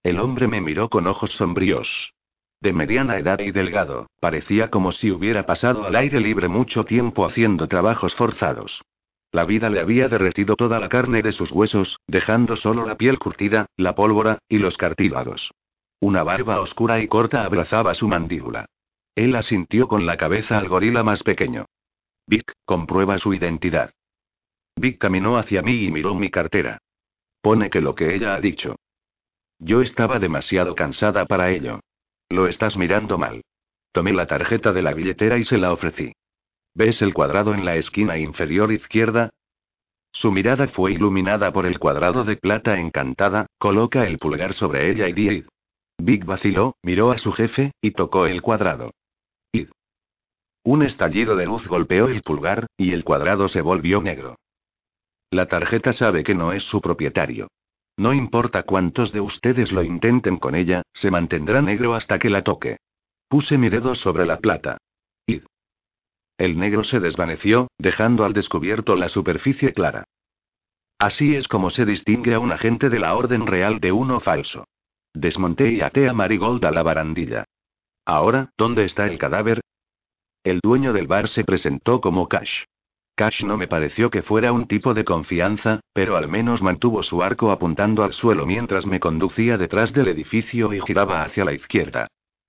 El 0.03 0.19
hombre 0.19 0.47
me 0.47 0.61
miró 0.61 0.89
con 0.89 1.07
ojos 1.07 1.31
sombríos. 1.31 2.13
De 2.61 2.73
mediana 2.73 3.17
edad 3.17 3.39
y 3.39 3.51
delgado, 3.51 4.07
parecía 4.19 4.69
como 4.69 4.91
si 4.91 5.11
hubiera 5.11 5.45
pasado 5.45 5.85
al 5.85 5.95
aire 5.95 6.19
libre 6.19 6.47
mucho 6.47 6.83
tiempo 6.83 7.25
haciendo 7.25 7.67
trabajos 7.67 8.15
forzados. 8.15 8.81
La 9.31 9.45
vida 9.45 9.69
le 9.69 9.81
había 9.81 10.07
derretido 10.07 10.55
toda 10.55 10.79
la 10.79 10.89
carne 10.89 11.21
de 11.21 11.33
sus 11.33 11.51
huesos, 11.51 11.99
dejando 12.07 12.55
solo 12.55 12.85
la 12.85 12.95
piel 12.95 13.19
curtida, 13.19 13.65
la 13.75 13.93
pólvora, 13.93 14.39
y 14.47 14.59
los 14.59 14.77
cartílagos. 14.77 15.51
Una 15.99 16.23
barba 16.23 16.61
oscura 16.61 16.99
y 17.01 17.07
corta 17.07 17.43
abrazaba 17.43 17.93
su 17.95 18.07
mandíbula. 18.07 18.65
Él 19.15 19.35
asintió 19.35 19.87
con 19.87 20.05
la 20.05 20.17
cabeza 20.17 20.57
al 20.57 20.67
gorila 20.67 21.03
más 21.03 21.23
pequeño. 21.23 21.65
Vic, 22.27 22.51
comprueba 22.65 23.17
su 23.17 23.33
identidad. 23.33 23.91
Vic 24.75 24.97
caminó 24.97 25.37
hacia 25.37 25.61
mí 25.61 25.85
y 25.85 25.91
miró 25.91 26.15
mi 26.15 26.29
cartera. 26.29 26.79
Pone 27.41 27.69
que 27.69 27.81
lo 27.81 27.95
que 27.95 28.15
ella 28.15 28.35
ha 28.35 28.41
dicho. 28.41 28.75
Yo 29.59 29.81
estaba 29.81 30.19
demasiado 30.19 30.75
cansada 30.75 31.25
para 31.25 31.51
ello. 31.51 31.79
Lo 32.29 32.47
estás 32.47 32.75
mirando 32.77 33.17
mal. 33.17 33.43
Tomé 33.91 34.13
la 34.13 34.25
tarjeta 34.25 34.73
de 34.73 34.81
la 34.81 34.93
billetera 34.93 35.37
y 35.37 35.43
se 35.43 35.57
la 35.57 35.71
ofrecí. 35.71 36.13
¿Ves 36.73 37.01
el 37.01 37.13
cuadrado 37.13 37.53
en 37.53 37.63
la 37.63 37.75
esquina 37.75 38.17
inferior 38.17 38.71
izquierda? 38.71 39.31
Su 40.11 40.31
mirada 40.31 40.67
fue 40.67 40.93
iluminada 40.93 41.51
por 41.51 41.65
el 41.65 41.79
cuadrado 41.79 42.23
de 42.23 42.37
plata 42.37 42.79
encantada, 42.79 43.47
coloca 43.57 44.07
el 44.07 44.17
pulgar 44.17 44.53
sobre 44.53 44.89
ella 44.89 45.07
y 45.07 45.13
di. 45.13 45.45
Vic 45.97 46.25
vaciló, 46.25 46.75
miró 46.83 47.11
a 47.11 47.17
su 47.17 47.31
jefe, 47.31 47.71
y 47.81 47.91
tocó 47.91 48.25
el 48.25 48.41
cuadrado. 48.41 48.91
Id. 49.51 49.69
Un 50.63 50.83
estallido 50.83 51.35
de 51.35 51.45
luz 51.45 51.67
golpeó 51.67 52.07
el 52.07 52.21
pulgar, 52.21 52.67
y 52.77 52.91
el 52.91 53.03
cuadrado 53.03 53.47
se 53.47 53.61
volvió 53.61 54.01
negro. 54.01 54.37
La 55.29 55.47
tarjeta 55.47 55.93
sabe 55.93 56.23
que 56.23 56.35
no 56.35 56.53
es 56.53 56.63
su 56.63 56.81
propietario. 56.81 57.49
No 57.97 58.13
importa 58.13 58.63
cuántos 58.63 59.11
de 59.11 59.21
ustedes 59.21 59.71
lo 59.71 59.83
intenten 59.83 60.37
con 60.37 60.55
ella, 60.55 60.83
se 60.93 61.11
mantendrá 61.11 61.61
negro 61.61 61.95
hasta 61.95 62.19
que 62.19 62.29
la 62.29 62.43
toque. 62.43 62.77
Puse 63.29 63.57
mi 63.57 63.69
dedo 63.69 63.95
sobre 63.95 64.25
la 64.25 64.39
plata. 64.39 64.77
Id. 65.25 65.43
El 66.37 66.59
negro 66.59 66.83
se 66.83 66.99
desvaneció, 66.99 67.69
dejando 67.77 68.25
al 68.25 68.33
descubierto 68.33 68.95
la 68.95 69.07
superficie 69.07 69.73
clara. 69.73 70.03
Así 70.99 71.35
es 71.35 71.47
como 71.47 71.69
se 71.69 71.85
distingue 71.85 72.33
a 72.33 72.39
un 72.39 72.51
agente 72.51 72.89
de 72.89 72.99
la 72.99 73.15
Orden 73.15 73.47
Real 73.47 73.79
de 73.79 73.91
uno 73.91 74.19
falso. 74.19 74.65
Desmonté 75.13 75.71
y 75.71 75.81
até 75.81 76.09
a 76.09 76.13
Marigold 76.13 76.63
a 76.65 76.71
la 76.71 76.83
barandilla. 76.83 77.45
Ahora, 78.05 78.51
¿dónde 78.57 78.83
está 78.85 79.07
el 79.07 79.17
cadáver? 79.17 79.61
El 80.43 80.59
dueño 80.59 80.93
del 80.93 81.07
bar 81.07 81.29
se 81.29 81.43
presentó 81.43 82.01
como 82.01 82.27
Cash. 82.27 82.65
Cash 83.15 83.43
no 83.45 83.55
me 83.55 83.69
pareció 83.69 84.09
que 84.09 84.23
fuera 84.23 84.51
un 84.51 84.67
tipo 84.67 84.93
de 84.93 85.05
confianza, 85.05 85.79
pero 85.93 86.17
al 86.17 86.27
menos 86.27 86.61
mantuvo 86.61 87.01
su 87.01 87.23
arco 87.23 87.49
apuntando 87.51 88.03
al 88.03 88.11
suelo 88.11 88.45
mientras 88.45 88.85
me 88.85 88.99
conducía 88.99 89.57
detrás 89.57 89.93
del 89.93 90.09
edificio 90.09 90.73
y 90.73 90.81
giraba 90.81 91.23
hacia 91.23 91.45
la 91.45 91.53
izquierda. 91.53 92.07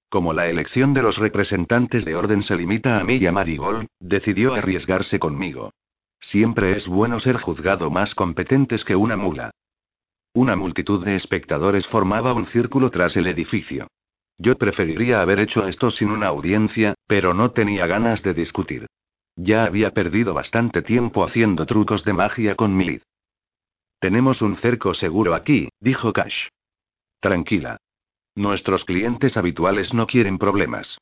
Como 0.08 0.32
la 0.32 0.48
elección 0.48 0.92
de 0.92 1.02
los 1.02 1.18
representantes 1.18 2.04
de 2.04 2.16
orden 2.16 2.42
se 2.42 2.56
limita 2.56 2.98
a 2.98 3.04
mí 3.04 3.14
y 3.14 3.26
a 3.26 3.32
Marigold, 3.32 3.86
decidió 4.00 4.54
arriesgarse 4.54 5.20
conmigo. 5.20 5.72
Siempre 6.18 6.76
es 6.76 6.88
bueno 6.88 7.20
ser 7.20 7.36
juzgado 7.36 7.88
más 7.90 8.16
competentes 8.16 8.84
que 8.84 8.96
una 8.96 9.16
mula. 9.16 9.52
Una 10.32 10.56
multitud 10.56 11.04
de 11.04 11.14
espectadores 11.14 11.86
formaba 11.86 12.32
un 12.32 12.46
círculo 12.46 12.90
tras 12.90 13.16
el 13.16 13.28
edificio. 13.28 13.86
Yo 14.36 14.58
preferiría 14.58 15.22
haber 15.22 15.38
hecho 15.38 15.66
esto 15.68 15.92
sin 15.92 16.10
una 16.10 16.26
audiencia, 16.26 16.94
pero 17.06 17.34
no 17.34 17.52
tenía 17.52 17.86
ganas 17.86 18.22
de 18.22 18.34
discutir. 18.34 18.86
Ya 19.36 19.64
había 19.64 19.92
perdido 19.92 20.32
bastante 20.32 20.82
tiempo 20.82 21.24
haciendo 21.24 21.66
trucos 21.66 22.04
de 22.04 22.14
magia 22.14 22.54
con 22.54 22.74
Milid. 22.76 23.02
Tenemos 24.00 24.42
un 24.42 24.56
cerco 24.56 24.94
seguro 24.94 25.34
aquí, 25.34 25.68
dijo 25.80 26.12
Cash. 26.12 26.48
Tranquila. 27.20 27.78
Nuestros 28.34 28.84
clientes 28.84 29.36
habituales 29.36 29.94
no 29.94 30.06
quieren 30.06 30.38
problemas. 30.38 30.98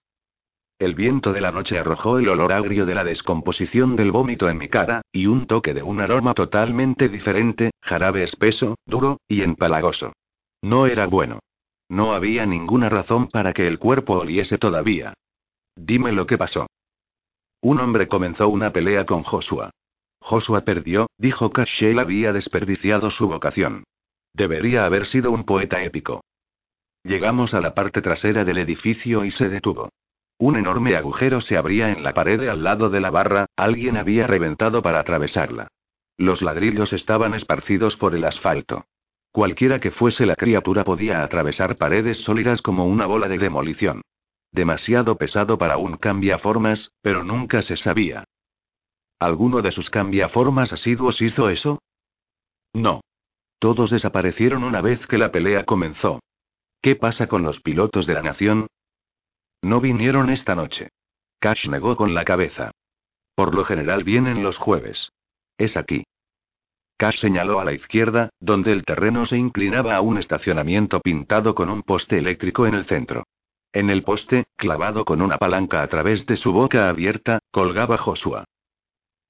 El 0.79 0.95
viento 0.95 1.33
de 1.33 1.41
la 1.41 1.53
noche 1.53 1.79
arrojó 1.79 2.19
el 2.19 2.29
olor 2.29 2.53
agrio 2.53 2.85
de 2.85 2.95
la 2.95 3.05
descomposición 3.05 3.95
del 3.95 4.11
vómito 4.11 4.49
en 4.49 4.59
mi 4.59 4.69
cara, 4.69 5.03
y 5.13 5.27
un 5.27 5.47
toque 5.47 5.73
de 5.73 5.85
un 5.85 6.01
aroma 6.01 6.35
totalmente 6.35 7.09
diferente, 7.09 7.71
jarabe 7.81 8.25
espeso, 8.25 8.77
duro, 8.85 9.21
y 9.29 9.43
empalagoso. 9.43 10.13
No 10.63 10.87
era 10.87 11.07
bueno. 11.07 11.39
No 11.89 12.15
había 12.15 12.47
ninguna 12.47 12.89
razón 12.89 13.29
para 13.29 13.53
que 13.53 13.69
el 13.69 13.79
cuerpo 13.79 14.15
oliese 14.15 14.59
todavía. 14.59 15.15
Dime 15.77 16.13
lo 16.13 16.27
que 16.27 16.39
pasó. 16.39 16.67
Un 17.65 17.81
hombre 17.81 18.09
comenzó 18.09 18.51
una 18.51 18.75
pelea 18.75 19.07
con 19.07 19.23
Joshua. 19.23 19.71
Joshua 20.21 20.67
perdió, 20.67 21.07
dijo 21.17 21.51
que 21.51 21.65
él 21.81 21.99
había 21.99 22.31
desperdiciado 22.35 23.11
su 23.11 23.27
vocación. 23.27 23.85
Debería 24.35 24.85
haber 24.85 25.07
sido 25.07 25.31
un 25.31 25.45
poeta 25.45 25.83
épico. 25.83 26.23
Llegamos 27.05 27.55
a 27.55 27.63
la 27.63 27.73
parte 27.73 28.03
trasera 28.03 28.45
del 28.45 28.59
edificio 28.59 29.25
y 29.25 29.31
se 29.31 29.49
detuvo. 29.49 29.89
Un 30.37 30.57
enorme 30.57 30.95
agujero 30.95 31.41
se 31.41 31.57
abría 31.57 31.91
en 31.91 32.03
la 32.03 32.13
pared 32.13 32.47
al 32.51 32.63
lado 32.63 32.91
de 32.91 33.01
la 33.01 33.11
barra, 33.11 33.47
alguien 33.57 33.97
había 33.97 34.27
reventado 34.27 34.83
para 34.83 35.01
atravesarla. 35.01 35.69
Los 36.19 36.43
ladrillos 36.43 36.93
estaban 36.93 37.33
esparcidos 37.33 37.97
por 37.97 38.15
el 38.15 38.27
asfalto. 38.27 38.85
Cualquiera 39.33 39.81
que 39.81 39.91
fuese 39.91 40.27
la 40.27 40.37
criatura 40.37 40.85
podía 40.85 41.23
atravesar 41.23 41.77
paredes 41.77 42.19
sólidas 42.19 42.61
como 42.61 42.85
una 42.85 43.07
bola 43.07 43.27
de 43.27 43.39
demolición. 43.39 44.03
Demasiado 44.55 45.17
pesado 45.17 45.59
para 45.59 45.79
un 45.79 45.97
cambiaformas, 45.97 46.93
pero 47.03 47.25
nunca 47.25 47.61
se 47.63 47.77
sabía. 47.77 48.23
¿Alguno 49.19 49.63
de 49.63 49.73
sus 49.73 49.91
cambiaformas 49.91 50.73
asiduos 50.73 51.21
hizo 51.21 51.49
eso? 51.49 51.81
No. 52.73 53.01
Todos 53.59 53.91
desaparecieron 53.91 54.63
una 54.63 54.81
vez 54.81 55.05
que 55.09 55.19
la 55.19 55.33
pelea 55.33 55.65
comenzó. 55.65 56.21
¿Qué 56.81 56.95
pasa 56.95 57.27
con 57.27 57.43
los 57.43 57.61
pilotos 57.63 58.07
de 58.07 58.15
la 58.15 58.23
nación? 58.23 58.69
No 59.61 59.81
vinieron 59.81 60.31
esta 60.31 60.55
noche. 60.55 60.91
Cash 61.41 61.67
negó 61.67 61.97
con 61.97 62.15
la 62.15 62.25
cabeza. 62.25 62.71
Por 63.35 63.57
lo 63.57 63.65
general 63.65 64.05
vienen 64.05 64.45
los 64.45 64.57
jueves. 64.57 65.09
Es 65.59 65.77
aquí. 65.77 66.05
Cash 66.97 67.19
señaló 67.19 67.59
a 67.59 67.65
la 67.65 67.73
izquierda, 67.73 68.31
donde 68.39 68.71
el 68.71 68.85
terreno 68.85 69.27
se 69.27 69.37
inclinaba 69.37 69.97
a 69.97 70.01
un 70.01 70.17
estacionamiento 70.19 71.01
pintado 71.01 71.57
con 71.57 71.71
un 71.71 71.83
poste 71.83 72.19
eléctrico 72.19 72.69
en 72.69 72.75
el 72.75 72.87
centro. 72.87 73.25
En 73.75 73.91
el 73.91 74.05
poste, 74.05 74.45
clavado 74.55 75.05
con 75.05 75.21
una 75.21 75.37
palanca 75.37 75.83
a 75.83 75.89
través 75.89 76.25
de 76.27 76.37
su 76.37 76.53
boca 76.53 76.89
abierta, 76.89 77.41
colgaba 77.51 77.99
Joshua. 77.99 78.45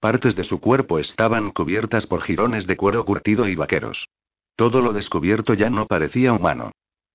Partes 0.01 0.37
de 0.37 0.45
su 0.45 0.61
cuerpo 0.61 0.99
estaban 0.99 1.51
cubiertas 1.51 2.07
por 2.07 2.21
jirones 2.21 2.67
de 2.67 2.77
cuero 2.77 3.07
curtido 3.07 3.49
y 3.49 3.55
vaqueros. 3.57 4.07
Todo 4.55 4.83
lo 4.83 4.93
descubierto 4.93 5.55
ya 5.55 5.71
no 5.71 5.87
parecía 5.87 6.35
humano. 6.35 6.73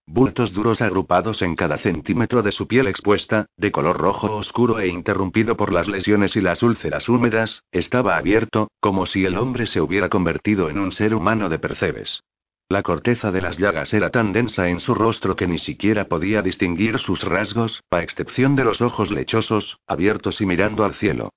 Bultos 0.08 0.54
duros 0.54 0.82
agrupados 0.82 1.44
en 1.44 1.56
cada 1.56 1.78
centímetro 1.78 2.42
de 2.42 2.52
su 2.52 2.68
piel 2.68 2.88
expuesta, 2.88 3.46
de 3.58 3.72
color 3.72 3.98
rojo 3.98 4.36
oscuro 4.36 4.80
e 4.80 4.88
interrumpido 4.88 5.56
por 5.56 5.72
las 5.72 5.88
lesiones 5.88 6.36
y 6.36 6.42
las 6.42 6.64
úlceras 6.64 7.08
húmedas, 7.08 7.62
estaba 7.72 8.18
abierto, 8.18 8.72
como 8.80 9.06
si 9.06 9.24
el 9.24 9.38
hombre 9.38 9.68
se 9.68 9.82
hubiera 9.82 10.10
convertido 10.10 10.68
en 10.68 10.80
un 10.80 10.94
ser 10.94 11.14
humano 11.14 11.48
de 11.48 11.60
percebes. 11.60 12.24
La 12.70 12.84
corteza 12.84 13.32
de 13.32 13.42
las 13.42 13.58
llagas 13.58 13.92
era 13.96 14.12
tan 14.12 14.32
densa 14.32 14.70
en 14.70 14.80
su 14.80 14.94
rostro 14.94 15.36
que 15.36 15.48
ni 15.48 15.58
siquiera 15.58 16.08
podía 16.08 16.44
distinguir 16.44 17.00
sus 17.00 17.24
rasgos, 17.24 17.84
a 17.90 18.04
excepción 18.04 18.56
de 18.56 18.64
los 18.64 18.80
ojos 18.80 19.10
lechosos, 19.10 19.80
abiertos 19.88 20.40
y 20.40 20.46
mirando 20.46 20.86
al 20.86 20.94
cielo. 20.94 21.34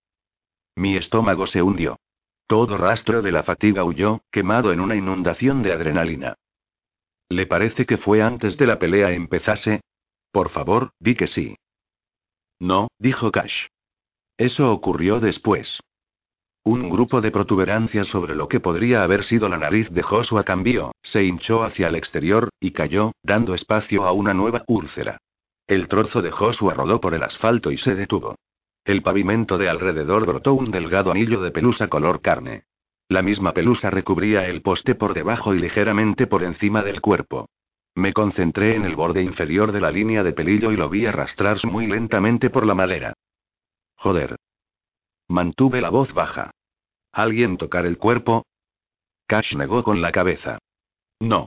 Mi 0.76 0.94
estómago 0.96 1.46
se 1.46 1.62
hundió. 1.62 1.98
Todo 2.46 2.76
rastro 2.76 3.22
de 3.22 3.32
la 3.32 3.44
fatiga 3.44 3.82
huyó, 3.82 4.20
quemado 4.30 4.72
en 4.72 4.80
una 4.80 4.94
inundación 4.94 5.62
de 5.62 5.72
adrenalina. 5.72 6.34
¿Le 7.30 7.46
parece 7.46 7.86
que 7.86 7.96
fue 7.96 8.20
antes 8.20 8.58
de 8.58 8.66
la 8.66 8.78
pelea 8.78 9.12
empezase? 9.12 9.80
Por 10.32 10.50
favor, 10.50 10.92
di 10.98 11.14
que 11.14 11.28
sí. 11.28 11.56
No, 12.60 12.88
dijo 12.98 13.32
Cash. 13.32 13.68
Eso 14.36 14.70
ocurrió 14.70 15.18
después. 15.18 15.80
Un 16.64 16.88
grupo 16.90 17.20
de 17.20 17.32
protuberancias 17.32 18.06
sobre 18.06 18.36
lo 18.36 18.46
que 18.46 18.60
podría 18.60 19.02
haber 19.02 19.24
sido 19.24 19.48
la 19.48 19.58
nariz 19.58 19.90
de 19.90 20.02
Joshua 20.02 20.44
cambió, 20.44 20.92
se 21.02 21.24
hinchó 21.24 21.64
hacia 21.64 21.88
el 21.88 21.96
exterior, 21.96 22.50
y 22.60 22.70
cayó, 22.70 23.12
dando 23.24 23.54
espacio 23.54 24.04
a 24.04 24.12
una 24.12 24.32
nueva 24.32 24.62
úlcera. 24.68 25.18
El 25.66 25.88
trozo 25.88 26.22
de 26.22 26.30
Joshua 26.30 26.74
rodó 26.74 27.00
por 27.00 27.14
el 27.14 27.22
asfalto 27.24 27.72
y 27.72 27.78
se 27.78 27.96
detuvo. 27.96 28.36
El 28.84 29.02
pavimento 29.02 29.58
de 29.58 29.68
alrededor 29.68 30.24
brotó 30.24 30.54
un 30.54 30.70
delgado 30.70 31.10
anillo 31.10 31.40
de 31.40 31.50
pelusa 31.50 31.88
color 31.88 32.20
carne. 32.20 32.64
La 33.08 33.22
misma 33.22 33.52
pelusa 33.52 33.90
recubría 33.90 34.46
el 34.46 34.62
poste 34.62 34.94
por 34.94 35.14
debajo 35.14 35.54
y 35.54 35.58
ligeramente 35.58 36.26
por 36.26 36.44
encima 36.44 36.82
del 36.82 37.00
cuerpo. 37.00 37.48
Me 37.94 38.12
concentré 38.12 38.76
en 38.76 38.84
el 38.84 38.96
borde 38.96 39.22
inferior 39.22 39.72
de 39.72 39.80
la 39.80 39.90
línea 39.90 40.22
de 40.22 40.32
pelillo 40.32 40.72
y 40.72 40.76
lo 40.76 40.88
vi 40.88 41.06
arrastrarse 41.06 41.66
muy 41.66 41.86
lentamente 41.86 42.50
por 42.50 42.66
la 42.66 42.74
madera. 42.74 43.12
Joder. 43.96 44.36
Mantuve 45.32 45.80
la 45.80 45.88
voz 45.88 46.12
baja. 46.12 46.50
¿Alguien 47.10 47.56
tocar 47.56 47.86
el 47.86 47.96
cuerpo? 47.96 48.44
Cash 49.26 49.56
negó 49.56 49.82
con 49.82 50.02
la 50.02 50.12
cabeza. 50.12 50.58
No. 51.20 51.46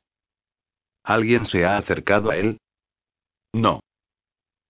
¿Alguien 1.04 1.45
se 1.45 1.65
ha 1.65 1.78
acercado 1.78 2.32
a 2.32 2.36
él? 2.36 2.58
No. 3.54 3.82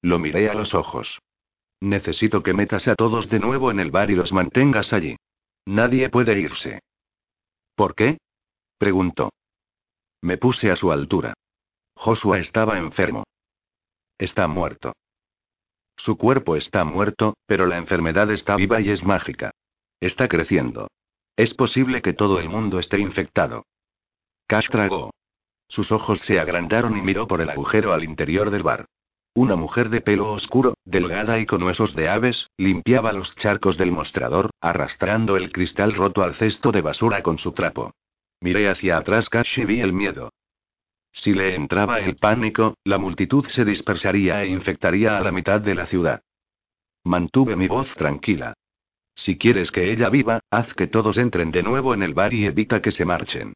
Lo 0.01 0.19
miré 0.19 0.49
a 0.49 0.53
los 0.53 0.73
ojos. 0.73 1.19
Necesito 1.79 2.43
que 2.43 2.53
metas 2.53 2.89
a 2.89 2.95
todos 2.95 3.29
de 3.29 3.39
nuevo 3.39 3.71
en 3.71 3.79
el 3.79 3.89
bar 3.89 4.11
y 4.11 4.15
los 4.15 4.33
mantengas 4.33 4.91
allí. 4.91 5.15
Nadie 5.65 6.09
puede 6.09 6.37
irse. 6.37 6.81
¿Por 7.73 7.95
qué? 7.95 8.17
preguntó. 8.77 9.29
Me 10.23 10.37
puse 10.37 10.71
a 10.71 10.75
su 10.75 10.91
altura. 10.91 11.35
Joshua 11.95 12.39
estaba 12.39 12.77
enfermo. 12.77 13.23
Está 14.17 14.49
muerto. 14.49 14.91
Su 15.97 16.17
cuerpo 16.17 16.55
está 16.55 16.83
muerto, 16.83 17.35
pero 17.45 17.65
la 17.65 17.77
enfermedad 17.77 18.31
está 18.31 18.55
viva 18.55 18.81
y 18.81 18.89
es 18.89 19.03
mágica. 19.03 19.51
Está 19.99 20.27
creciendo. 20.27 20.87
Es 21.35 21.53
posible 21.53 22.01
que 22.01 22.13
todo 22.13 22.39
el 22.39 22.49
mundo 22.49 22.79
esté 22.79 22.99
infectado. 22.99 23.65
Cash 24.47 24.69
tragó. 24.69 25.11
Sus 25.67 25.91
ojos 25.91 26.19
se 26.21 26.39
agrandaron 26.39 26.97
y 26.97 27.01
miró 27.01 27.27
por 27.27 27.41
el 27.41 27.49
agujero 27.49 27.93
al 27.93 28.03
interior 28.03 28.51
del 28.51 28.63
bar. 28.63 28.85
Una 29.33 29.57
mujer 29.57 29.89
de 29.89 29.99
pelo 29.99 30.31
oscuro, 30.31 30.75
delgada 30.85 31.39
y 31.39 31.45
con 31.45 31.61
huesos 31.63 31.93
de 31.93 32.07
aves, 32.07 32.47
limpiaba 32.57 33.11
los 33.11 33.35
charcos 33.35 33.77
del 33.77 33.91
mostrador, 33.91 34.51
arrastrando 34.61 35.35
el 35.35 35.51
cristal 35.51 35.93
roto 35.93 36.23
al 36.23 36.35
cesto 36.35 36.71
de 36.71 36.81
basura 36.81 37.21
con 37.21 37.37
su 37.37 37.51
trapo. 37.51 37.91
Miré 38.39 38.69
hacia 38.69 38.97
atrás 38.97 39.27
y 39.57 39.65
vi 39.65 39.81
el 39.81 39.91
miedo. 39.91 40.31
Si 41.15 41.33
le 41.33 41.55
entraba 41.55 41.99
el 41.99 42.17
pánico, 42.17 42.77
la 42.83 42.97
multitud 42.97 43.45
se 43.47 43.63
dispersaría 43.63 44.43
e 44.43 44.49
infectaría 44.49 45.17
a 45.17 45.21
la 45.21 45.31
mitad 45.31 45.61
de 45.61 45.73
la 45.73 45.87
ciudad. 45.87 46.21
Mantuve 47.05 47.55
mi 47.55 47.67
voz 47.67 47.87
tranquila. 47.95 48.53
Si 49.15 49.37
quieres 49.37 49.71
que 49.71 49.91
ella 49.91 50.09
viva, 50.09 50.41
haz 50.51 50.73
que 50.73 50.87
todos 50.87 51.17
entren 51.17 51.51
de 51.51 51.63
nuevo 51.63 51.93
en 51.93 52.03
el 52.03 52.13
bar 52.13 52.33
y 52.33 52.45
evita 52.45 52.81
que 52.81 52.91
se 52.91 53.05
marchen. 53.05 53.53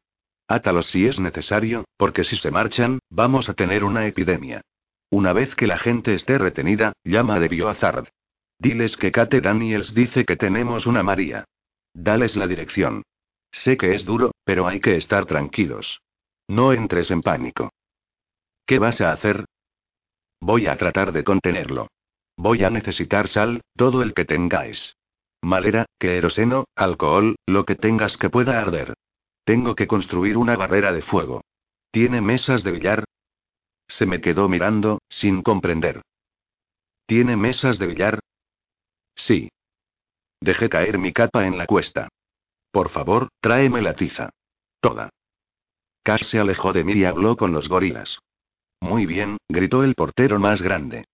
Átalos 0.48 0.86
si 0.86 1.06
es 1.06 1.20
necesario, 1.20 1.84
porque 1.98 2.24
si 2.24 2.36
se 2.36 2.50
marchan, 2.50 2.98
vamos 3.10 3.48
a 3.50 3.54
tener 3.54 3.84
una 3.84 4.06
epidemia. 4.06 4.62
Una 5.10 5.32
vez 5.34 5.54
que 5.54 5.66
la 5.66 5.78
gente 5.78 6.14
esté 6.14 6.38
retenida, 6.38 6.94
llama 7.04 7.34
a 7.34 7.38
Biohazard. 7.40 8.08
Diles 8.58 8.96
que 8.96 9.12
Kate 9.12 9.40
Daniels 9.40 9.94
dice 9.94 10.24
que 10.24 10.36
tenemos 10.36 10.86
una 10.86 11.02
María. 11.02 11.44
Dales 11.92 12.36
la 12.36 12.46
dirección. 12.46 13.02
Sé 13.52 13.76
que 13.76 13.94
es 13.94 14.04
duro, 14.04 14.32
pero 14.44 14.66
hay 14.66 14.80
que 14.80 14.96
estar 14.96 15.26
tranquilos. 15.26 16.00
No 16.50 16.72
entres 16.72 17.12
en 17.12 17.22
pánico. 17.22 17.70
¿Qué 18.66 18.80
vas 18.80 19.00
a 19.00 19.12
hacer? 19.12 19.44
Voy 20.40 20.66
a 20.66 20.76
tratar 20.76 21.12
de 21.12 21.22
contenerlo. 21.22 21.86
Voy 22.36 22.64
a 22.64 22.70
necesitar 22.70 23.28
sal, 23.28 23.60
todo 23.76 24.02
el 24.02 24.14
que 24.14 24.24
tengáis. 24.24 24.96
Madera, 25.42 25.86
queroseno, 26.00 26.64
alcohol, 26.74 27.36
lo 27.46 27.64
que 27.64 27.76
tengas 27.76 28.16
que 28.16 28.30
pueda 28.30 28.60
arder. 28.60 28.94
Tengo 29.44 29.76
que 29.76 29.86
construir 29.86 30.36
una 30.36 30.56
barrera 30.56 30.92
de 30.92 31.02
fuego. 31.02 31.42
¿Tiene 31.92 32.20
mesas 32.20 32.64
de 32.64 32.72
billar? 32.72 33.04
Se 33.86 34.04
me 34.04 34.20
quedó 34.20 34.48
mirando, 34.48 34.98
sin 35.08 35.42
comprender. 35.42 36.02
¿Tiene 37.06 37.36
mesas 37.36 37.78
de 37.78 37.86
billar? 37.86 38.18
Sí. 39.14 39.50
Dejé 40.40 40.68
caer 40.68 40.98
mi 40.98 41.12
capa 41.12 41.46
en 41.46 41.56
la 41.56 41.66
cuesta. 41.66 42.08
Por 42.72 42.88
favor, 42.88 43.28
tráeme 43.40 43.82
la 43.82 43.94
tiza. 43.94 44.30
Toda. 44.80 45.10
Cash 46.02 46.24
se 46.24 46.38
alejó 46.38 46.72
de 46.72 46.84
mí 46.84 46.92
y 46.94 47.04
habló 47.04 47.36
con 47.36 47.52
los 47.52 47.68
gorilas. 47.68 48.18
Muy 48.80 49.06
bien, 49.06 49.36
gritó 49.48 49.84
el 49.84 49.94
portero 49.94 50.38
más 50.38 50.62
grande. 50.62 51.04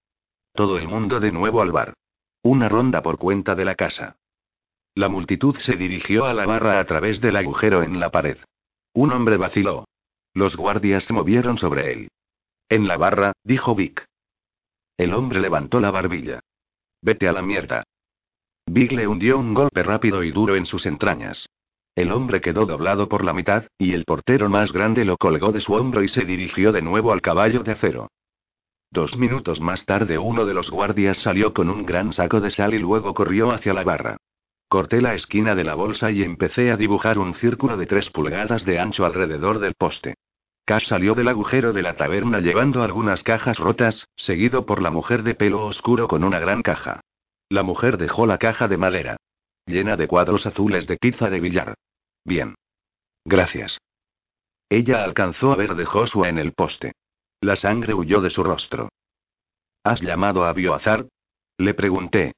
Todo 0.52 0.78
el 0.78 0.88
mundo 0.88 1.20
de 1.20 1.32
nuevo 1.32 1.60
al 1.60 1.72
bar. 1.72 1.94
Una 2.42 2.68
ronda 2.68 3.02
por 3.02 3.18
cuenta 3.18 3.54
de 3.54 3.64
la 3.64 3.74
casa. 3.74 4.16
La 4.94 5.08
multitud 5.08 5.56
se 5.58 5.76
dirigió 5.76 6.24
a 6.24 6.32
la 6.32 6.46
barra 6.46 6.78
a 6.78 6.84
través 6.86 7.20
del 7.20 7.36
agujero 7.36 7.82
en 7.82 8.00
la 8.00 8.10
pared. 8.10 8.38
Un 8.94 9.12
hombre 9.12 9.36
vaciló. 9.36 9.84
Los 10.32 10.56
guardias 10.56 11.04
se 11.04 11.12
movieron 11.12 11.58
sobre 11.58 11.92
él. 11.92 12.08
En 12.68 12.88
la 12.88 12.96
barra, 12.96 13.32
dijo 13.44 13.74
Vic. 13.74 14.06
El 14.96 15.12
hombre 15.12 15.40
levantó 15.40 15.80
la 15.80 15.90
barbilla. 15.90 16.40
Vete 17.02 17.28
a 17.28 17.32
la 17.32 17.42
mierda. 17.42 17.84
Vic 18.66 18.92
le 18.92 19.06
hundió 19.06 19.38
un 19.38 19.52
golpe 19.52 19.82
rápido 19.82 20.22
y 20.24 20.30
duro 20.30 20.56
en 20.56 20.66
sus 20.66 20.86
entrañas. 20.86 21.46
El 21.96 22.12
hombre 22.12 22.42
quedó 22.42 22.66
doblado 22.66 23.08
por 23.08 23.24
la 23.24 23.32
mitad, 23.32 23.64
y 23.78 23.94
el 23.94 24.04
portero 24.04 24.50
más 24.50 24.70
grande 24.70 25.06
lo 25.06 25.16
colgó 25.16 25.50
de 25.50 25.62
su 25.62 25.72
hombro 25.72 26.02
y 26.02 26.08
se 26.08 26.26
dirigió 26.26 26.70
de 26.70 26.82
nuevo 26.82 27.10
al 27.10 27.22
caballo 27.22 27.62
de 27.62 27.72
acero. 27.72 28.10
Dos 28.90 29.16
minutos 29.16 29.60
más 29.62 29.86
tarde 29.86 30.18
uno 30.18 30.44
de 30.44 30.52
los 30.52 30.70
guardias 30.70 31.16
salió 31.18 31.54
con 31.54 31.70
un 31.70 31.86
gran 31.86 32.12
saco 32.12 32.40
de 32.40 32.50
sal 32.50 32.74
y 32.74 32.78
luego 32.78 33.14
corrió 33.14 33.50
hacia 33.50 33.72
la 33.72 33.82
barra. 33.82 34.18
Corté 34.68 35.00
la 35.00 35.14
esquina 35.14 35.54
de 35.54 35.64
la 35.64 35.74
bolsa 35.74 36.10
y 36.10 36.22
empecé 36.22 36.70
a 36.70 36.76
dibujar 36.76 37.18
un 37.18 37.34
círculo 37.34 37.78
de 37.78 37.86
tres 37.86 38.10
pulgadas 38.10 38.66
de 38.66 38.78
ancho 38.78 39.06
alrededor 39.06 39.58
del 39.58 39.74
poste. 39.74 40.16
Cash 40.66 40.88
salió 40.88 41.14
del 41.14 41.28
agujero 41.28 41.72
de 41.72 41.82
la 41.82 41.96
taberna 41.96 42.40
llevando 42.40 42.82
algunas 42.82 43.22
cajas 43.22 43.58
rotas, 43.58 44.06
seguido 44.16 44.66
por 44.66 44.82
la 44.82 44.90
mujer 44.90 45.22
de 45.22 45.34
pelo 45.34 45.64
oscuro 45.64 46.08
con 46.08 46.24
una 46.24 46.40
gran 46.40 46.60
caja. 46.62 47.00
La 47.48 47.62
mujer 47.62 47.96
dejó 47.96 48.26
la 48.26 48.36
caja 48.36 48.68
de 48.68 48.76
madera. 48.76 49.16
Llena 49.64 49.96
de 49.96 50.08
cuadros 50.08 50.44
azules 50.44 50.86
de 50.86 50.96
tiza 50.96 51.30
de 51.30 51.40
billar. 51.40 51.74
Bien. 52.26 52.56
Gracias. 53.24 53.78
Ella 54.68 55.04
alcanzó 55.04 55.52
a 55.52 55.56
ver 55.56 55.76
de 55.76 55.84
Joshua 55.84 56.28
en 56.28 56.38
el 56.38 56.52
poste. 56.52 56.92
La 57.40 57.54
sangre 57.54 57.94
huyó 57.94 58.20
de 58.20 58.30
su 58.30 58.42
rostro. 58.42 58.88
¿Has 59.84 60.00
llamado 60.00 60.44
a 60.44 60.52
Bioazar? 60.52 61.06
Le 61.56 61.72
pregunté. 61.74 62.32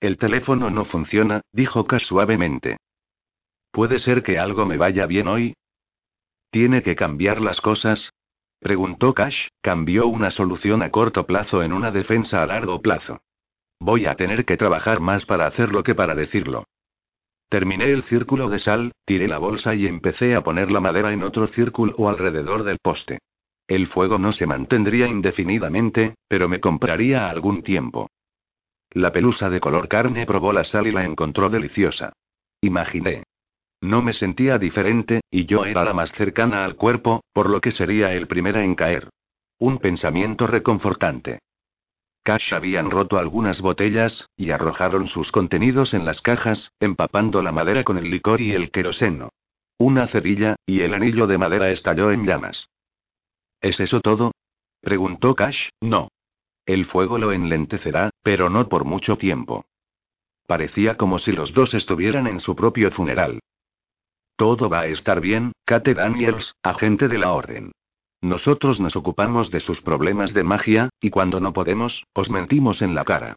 El 0.00 0.18
teléfono 0.18 0.70
no 0.70 0.84
funciona, 0.84 1.42
dijo 1.52 1.86
Cash 1.86 2.06
suavemente. 2.06 2.78
¿Puede 3.70 4.00
ser 4.00 4.24
que 4.24 4.38
algo 4.40 4.66
me 4.66 4.76
vaya 4.76 5.06
bien 5.06 5.28
hoy? 5.28 5.54
¿Tiene 6.50 6.82
que 6.82 6.96
cambiar 6.96 7.40
las 7.40 7.60
cosas? 7.60 8.10
Preguntó 8.58 9.14
Cash, 9.14 9.46
cambió 9.60 10.08
una 10.08 10.32
solución 10.32 10.82
a 10.82 10.90
corto 10.90 11.26
plazo 11.26 11.62
en 11.62 11.72
una 11.72 11.92
defensa 11.92 12.42
a 12.42 12.46
largo 12.46 12.82
plazo. 12.82 13.20
Voy 13.78 14.06
a 14.06 14.16
tener 14.16 14.44
que 14.44 14.56
trabajar 14.56 14.98
más 14.98 15.24
para 15.26 15.46
hacerlo 15.46 15.84
que 15.84 15.94
para 15.94 16.16
decirlo. 16.16 16.64
Terminé 17.50 17.90
el 17.90 18.04
círculo 18.04 18.48
de 18.48 18.60
sal, 18.60 18.92
tiré 19.04 19.26
la 19.26 19.38
bolsa 19.38 19.74
y 19.74 19.88
empecé 19.88 20.36
a 20.36 20.42
poner 20.42 20.70
la 20.70 20.78
madera 20.78 21.12
en 21.12 21.24
otro 21.24 21.48
círculo 21.48 22.08
alrededor 22.08 22.62
del 22.62 22.78
poste. 22.80 23.18
El 23.66 23.88
fuego 23.88 24.18
no 24.18 24.32
se 24.32 24.46
mantendría 24.46 25.08
indefinidamente, 25.08 26.14
pero 26.28 26.48
me 26.48 26.60
compraría 26.60 27.28
algún 27.28 27.64
tiempo. 27.64 28.08
La 28.92 29.12
pelusa 29.12 29.50
de 29.50 29.58
color 29.58 29.88
carne 29.88 30.26
probó 30.26 30.52
la 30.52 30.62
sal 30.62 30.86
y 30.86 30.92
la 30.92 31.04
encontró 31.04 31.50
deliciosa. 31.50 32.12
Imaginé. 32.60 33.24
No 33.80 34.00
me 34.00 34.12
sentía 34.12 34.56
diferente, 34.56 35.22
y 35.28 35.46
yo 35.46 35.64
era 35.64 35.84
la 35.84 35.92
más 35.92 36.12
cercana 36.12 36.64
al 36.64 36.76
cuerpo, 36.76 37.24
por 37.32 37.50
lo 37.50 37.60
que 37.60 37.72
sería 37.72 38.12
el 38.12 38.28
primera 38.28 38.62
en 38.62 38.76
caer. 38.76 39.08
Un 39.58 39.78
pensamiento 39.78 40.46
reconfortante. 40.46 41.40
Cash 42.22 42.52
habían 42.52 42.90
roto 42.90 43.18
algunas 43.18 43.60
botellas, 43.60 44.28
y 44.36 44.50
arrojaron 44.50 45.08
sus 45.08 45.32
contenidos 45.32 45.94
en 45.94 46.04
las 46.04 46.20
cajas, 46.20 46.72
empapando 46.78 47.42
la 47.42 47.52
madera 47.52 47.82
con 47.84 47.96
el 47.98 48.10
licor 48.10 48.40
y 48.40 48.52
el 48.52 48.70
queroseno. 48.70 49.30
Una 49.78 50.06
cerilla, 50.08 50.56
y 50.66 50.82
el 50.82 50.92
anillo 50.92 51.26
de 51.26 51.38
madera 51.38 51.70
estalló 51.70 52.12
en 52.12 52.26
llamas. 52.26 52.68
¿Es 53.60 53.80
eso 53.80 54.00
todo? 54.00 54.32
preguntó 54.80 55.34
Cash. 55.34 55.68
No. 55.80 56.08
El 56.66 56.84
fuego 56.84 57.18
lo 57.18 57.32
enlentecerá, 57.32 58.10
pero 58.22 58.50
no 58.50 58.68
por 58.68 58.84
mucho 58.84 59.16
tiempo. 59.16 59.64
Parecía 60.46 60.96
como 60.96 61.18
si 61.18 61.32
los 61.32 61.54
dos 61.54 61.74
estuvieran 61.74 62.26
en 62.26 62.40
su 62.40 62.54
propio 62.54 62.90
funeral. 62.90 63.40
Todo 64.36 64.68
va 64.68 64.80
a 64.80 64.86
estar 64.86 65.20
bien, 65.20 65.52
Kate 65.64 65.94
Daniels, 65.94 66.54
agente 66.62 67.08
de 67.08 67.18
la 67.18 67.32
orden. 67.32 67.72
Nosotros 68.22 68.80
nos 68.80 68.96
ocupamos 68.96 69.50
de 69.50 69.60
sus 69.60 69.80
problemas 69.80 70.34
de 70.34 70.44
magia, 70.44 70.90
y 71.00 71.10
cuando 71.10 71.40
no 71.40 71.52
podemos, 71.52 72.04
os 72.12 72.28
mentimos 72.28 72.82
en 72.82 72.94
la 72.94 73.04
cara. 73.04 73.36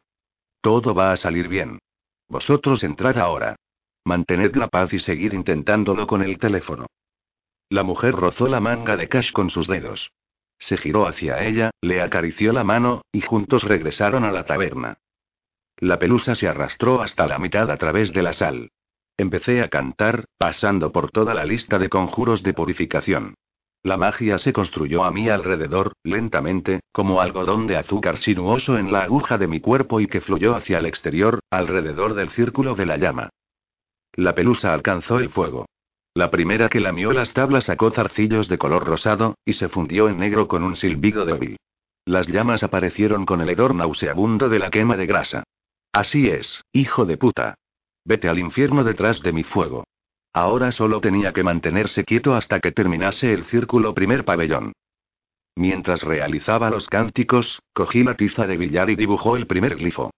Todo 0.61 0.93
va 0.93 1.13
a 1.13 1.17
salir 1.17 1.47
bien. 1.47 1.79
Vosotros 2.27 2.83
entrad 2.83 3.17
ahora. 3.17 3.55
Mantened 4.05 4.55
la 4.55 4.67
paz 4.67 4.93
y 4.93 4.99
seguid 4.99 5.31
intentándolo 5.31 6.07
con 6.07 6.21
el 6.21 6.37
teléfono. 6.37 6.87
La 7.69 7.83
mujer 7.83 8.13
rozó 8.13 8.47
la 8.47 8.59
manga 8.59 8.97
de 8.97 9.07
Cash 9.07 9.31
con 9.31 9.49
sus 9.49 9.67
dedos. 9.67 10.11
Se 10.59 10.77
giró 10.77 11.07
hacia 11.07 11.43
ella, 11.43 11.71
le 11.81 12.01
acarició 12.01 12.53
la 12.53 12.63
mano, 12.63 13.01
y 13.11 13.21
juntos 13.21 13.63
regresaron 13.63 14.23
a 14.25 14.31
la 14.31 14.45
taberna. 14.45 14.97
La 15.77 15.99
pelusa 15.99 16.35
se 16.35 16.47
arrastró 16.47 17.01
hasta 17.01 17.27
la 17.27 17.39
mitad 17.39 17.71
a 17.71 17.77
través 17.77 18.13
de 18.13 18.21
la 18.21 18.33
sal. 18.33 18.69
Empecé 19.17 19.61
a 19.61 19.69
cantar, 19.69 20.25
pasando 20.37 20.91
por 20.91 21.11
toda 21.11 21.33
la 21.33 21.45
lista 21.45 21.79
de 21.79 21.89
conjuros 21.89 22.43
de 22.43 22.53
purificación. 22.53 23.35
La 23.83 23.97
magia 23.97 24.39
se 24.39 24.53
construyó 24.53 25.03
a 25.03 25.11
mi 25.11 25.27
alrededor, 25.27 25.91
lentamente, 26.03 26.79
como 26.93 27.19
algodón 27.19 27.67
de 27.67 27.75
azúcar 27.75 28.17
sinuoso 28.17 28.77
en 28.77 28.93
la 28.93 29.01
aguja 29.01 29.37
de 29.37 29.47
mi 29.47 29.59
cuerpo 29.59 29.99
y 29.99 30.07
que 30.07 30.21
fluyó 30.21 30.55
hacia 30.55 30.77
el 30.77 30.85
exterior, 30.85 31.39
alrededor 31.51 32.13
del 32.13 32.29
círculo 32.29 32.75
de 32.75 32.85
la 32.85 32.95
llama. 32.95 33.29
La 34.13 34.35
pelusa 34.35 34.73
alcanzó 34.73 35.19
el 35.19 35.29
fuego. 35.29 35.65
La 36.13 36.31
primera 36.31 36.69
que 36.69 36.79
lamió 36.79 37.11
las 37.11 37.33
tablas 37.33 37.65
sacó 37.65 37.91
zarcillos 37.91 38.47
de 38.47 38.57
color 38.57 38.85
rosado, 38.85 39.35
y 39.43 39.53
se 39.53 39.67
fundió 39.67 40.07
en 40.07 40.17
negro 40.17 40.47
con 40.47 40.63
un 40.63 40.77
silbido 40.77 41.25
débil. 41.25 41.57
Las 42.05 42.27
llamas 42.27 42.63
aparecieron 42.63 43.25
con 43.25 43.41
el 43.41 43.49
hedor 43.49 43.75
nauseabundo 43.75 44.47
de 44.47 44.59
la 44.59 44.69
quema 44.69 44.95
de 44.95 45.07
grasa. 45.07 45.43
Así 45.91 46.29
es, 46.29 46.63
hijo 46.71 47.05
de 47.05 47.17
puta. 47.17 47.55
Vete 48.05 48.29
al 48.29 48.39
infierno 48.39 48.83
detrás 48.83 49.21
de 49.21 49.33
mi 49.33 49.43
fuego. 49.43 49.83
Ahora 50.33 50.71
solo 50.71 50.99
tenía 50.99 51.31
que 51.31 51.43
mantenerse 51.43 52.03
quieto 52.03 52.33
hasta 52.33 52.59
que 52.59 52.71
terminase 52.71 53.33
el 53.33 53.45
círculo 53.45 53.93
primer 53.93 54.25
pabellón. 54.25 54.73
Mientras 55.55 56.01
realizaba 56.01 56.71
los 56.71 56.87
cánticos, 56.87 57.61
cogí 57.73 58.03
la 58.03 58.15
tiza 58.15 58.47
de 58.47 58.57
billar 58.57 58.89
y 58.89 58.95
dibujó 58.95 59.37
el 59.37 59.45
primer 59.45 59.75
glifo. 59.75 60.11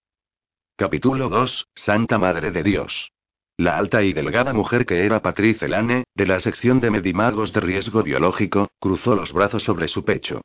Capítulo 0.78 1.28
2, 1.28 1.68
Santa 1.76 2.18
Madre 2.18 2.52
de 2.52 2.64
Dios. 2.64 3.12
La 3.58 3.78
alta 3.78 4.04
y 4.04 4.14
delgada 4.14 4.54
mujer 4.54 4.86
que 4.86 5.06
era 5.06 5.22
Patrice 5.22 5.68
Lane, 5.68 6.06
de 6.14 6.26
la 6.26 6.40
sección 6.40 6.80
de 6.80 6.92
medimagos 6.92 7.52
de 7.52 7.62
riesgo 7.62 8.04
biológico, 8.04 8.70
cruzó 8.80 9.16
los 9.16 9.34
brazos 9.34 9.64
sobre 9.64 9.90
su 9.90 10.06
pecho. 10.06 10.42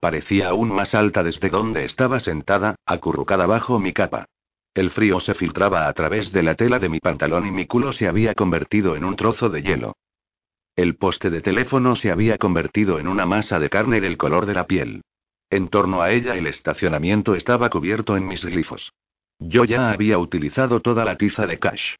Parecía 0.00 0.48
aún 0.48 0.72
más 0.72 0.94
alta 0.94 1.22
desde 1.22 1.48
donde 1.48 1.84
estaba 1.84 2.18
sentada, 2.18 2.74
acurrucada 2.86 3.46
bajo 3.46 3.78
mi 3.78 3.92
capa. 3.92 4.26
El 4.74 4.90
frío 4.90 5.20
se 5.20 5.34
filtraba 5.34 5.86
a 5.86 5.92
través 5.92 6.32
de 6.32 6.42
la 6.42 6.54
tela 6.54 6.78
de 6.78 6.88
mi 6.88 6.98
pantalón 6.98 7.46
y 7.46 7.50
mi 7.50 7.66
culo 7.66 7.92
se 7.92 8.08
había 8.08 8.34
convertido 8.34 8.96
en 8.96 9.04
un 9.04 9.16
trozo 9.16 9.50
de 9.50 9.62
hielo. 9.62 9.96
El 10.74 10.96
poste 10.96 11.28
de 11.28 11.42
teléfono 11.42 11.96
se 11.96 12.10
había 12.10 12.38
convertido 12.38 12.98
en 12.98 13.06
una 13.06 13.26
masa 13.26 13.58
de 13.58 13.68
carne 13.68 14.00
del 14.00 14.16
color 14.16 14.46
de 14.46 14.54
la 14.54 14.66
piel. 14.66 15.02
En 15.50 15.68
torno 15.68 16.00
a 16.00 16.10
ella 16.10 16.34
el 16.36 16.46
estacionamiento 16.46 17.34
estaba 17.34 17.68
cubierto 17.68 18.16
en 18.16 18.26
mis 18.26 18.42
glifos. 18.42 18.92
Yo 19.38 19.64
ya 19.64 19.90
había 19.90 20.18
utilizado 20.18 20.80
toda 20.80 21.04
la 21.04 21.18
tiza 21.18 21.46
de 21.46 21.58
cash. 21.58 21.96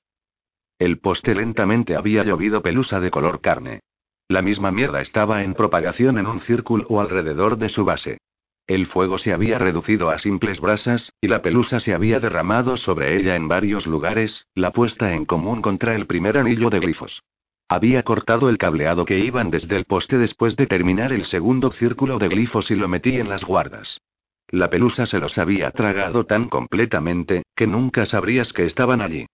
El 0.78 0.98
poste 0.98 1.34
lentamente 1.34 1.94
había 1.94 2.24
llovido 2.24 2.62
pelusa 2.62 2.98
de 2.98 3.10
color 3.10 3.42
carne. 3.42 3.80
La 4.28 4.40
misma 4.40 4.72
mierda 4.72 5.02
estaba 5.02 5.42
en 5.42 5.52
propagación 5.52 6.16
en 6.16 6.26
un 6.26 6.40
círculo 6.40 6.98
alrededor 6.98 7.58
de 7.58 7.68
su 7.68 7.84
base. 7.84 8.18
El 8.66 8.86
fuego 8.86 9.18
se 9.18 9.32
había 9.32 9.58
reducido 9.58 10.10
a 10.10 10.18
simples 10.18 10.60
brasas, 10.60 11.12
y 11.20 11.28
la 11.28 11.42
pelusa 11.42 11.80
se 11.80 11.94
había 11.94 12.20
derramado 12.20 12.76
sobre 12.76 13.16
ella 13.16 13.34
en 13.34 13.48
varios 13.48 13.86
lugares, 13.86 14.46
la 14.54 14.70
puesta 14.70 15.14
en 15.14 15.24
común 15.24 15.62
contra 15.62 15.94
el 15.94 16.06
primer 16.06 16.38
anillo 16.38 16.70
de 16.70 16.78
glifos. 16.80 17.22
Había 17.68 18.02
cortado 18.02 18.48
el 18.48 18.58
cableado 18.58 19.04
que 19.04 19.18
iban 19.18 19.50
desde 19.50 19.76
el 19.76 19.84
poste 19.84 20.18
después 20.18 20.56
de 20.56 20.66
terminar 20.66 21.12
el 21.12 21.24
segundo 21.24 21.72
círculo 21.72 22.18
de 22.18 22.28
glifos 22.28 22.70
y 22.70 22.76
lo 22.76 22.86
metí 22.86 23.16
en 23.18 23.28
las 23.28 23.44
guardas. 23.44 24.00
La 24.48 24.70
pelusa 24.70 25.06
se 25.06 25.18
los 25.18 25.38
había 25.38 25.70
tragado 25.70 26.24
tan 26.26 26.48
completamente, 26.48 27.42
que 27.56 27.66
nunca 27.66 28.06
sabrías 28.06 28.52
que 28.52 28.66
estaban 28.66 29.00
allí. 29.00 29.26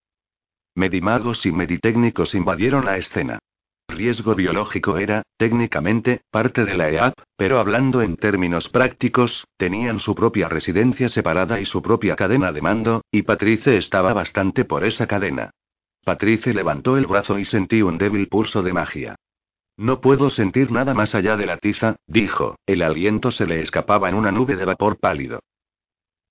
Medimagos 0.75 1.45
y 1.45 1.53
meditécnicos 1.53 2.35
invadieron 2.35 2.85
la 2.85 2.97
escena 2.97 3.41
riesgo 3.99 4.35
biológico 4.35 4.97
era, 4.97 5.23
técnicamente, 5.37 6.23
parte 6.31 6.65
de 6.65 6.75
la 6.75 6.89
EAP, 6.89 7.15
pero 7.37 7.59
hablando 7.59 8.01
en 8.01 8.17
términos 8.17 8.69
prácticos, 8.69 9.45
tenían 9.57 9.99
su 9.99 10.15
propia 10.15 10.49
residencia 10.49 11.09
separada 11.09 11.61
y 11.61 11.67
su 11.67 11.83
propia 11.83 12.15
cadena 12.17 12.53
de 12.53 12.63
mando, 12.63 13.03
y 13.11 13.23
Patrice 13.23 13.77
estaba 13.77 14.13
bastante 14.15 14.65
por 14.65 14.85
esa 14.85 15.07
cadena. 15.07 15.51
Patrice 16.05 16.55
levantó 16.55 16.97
el 16.97 17.07
brazo 17.07 17.39
y 17.39 17.45
sentí 17.45 17.83
un 17.83 17.99
débil 17.99 18.29
pulso 18.29 18.63
de 18.63 18.73
magia. 18.73 19.17
No 19.77 20.01
puedo 20.01 20.31
sentir 20.31 20.71
nada 20.71 20.95
más 20.95 21.15
allá 21.15 21.37
de 21.37 21.47
la 21.47 21.59
tiza, 21.59 21.97
dijo, 22.07 22.57
el 22.67 22.83
aliento 22.83 23.31
se 23.31 23.47
le 23.47 23.61
escapaba 23.61 24.09
en 24.09 24.15
una 24.15 24.33
nube 24.33 24.57
de 24.57 24.65
vapor 24.65 24.99
pálido. 24.99 25.41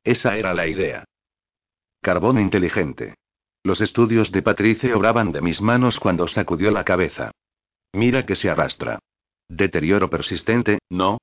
Esa 0.03 0.37
era 0.37 0.53
la 0.53 0.67
idea. 0.67 1.03
Carbón 2.01 2.39
inteligente. 2.39 3.15
Los 3.63 3.81
estudios 3.81 4.31
de 4.31 4.41
Patrice 4.41 4.93
obraban 4.93 5.33
de 5.33 5.41
mis 5.41 5.59
manos 5.59 5.99
cuando 5.99 6.27
sacudió 6.27 6.71
la 6.71 6.85
cabeza. 6.85 7.31
Mira 7.97 8.27
que 8.27 8.35
se 8.35 8.47
arrastra. 8.47 8.99
Deterioro 9.49 10.07
persistente, 10.07 10.77
¿no? 10.87 11.17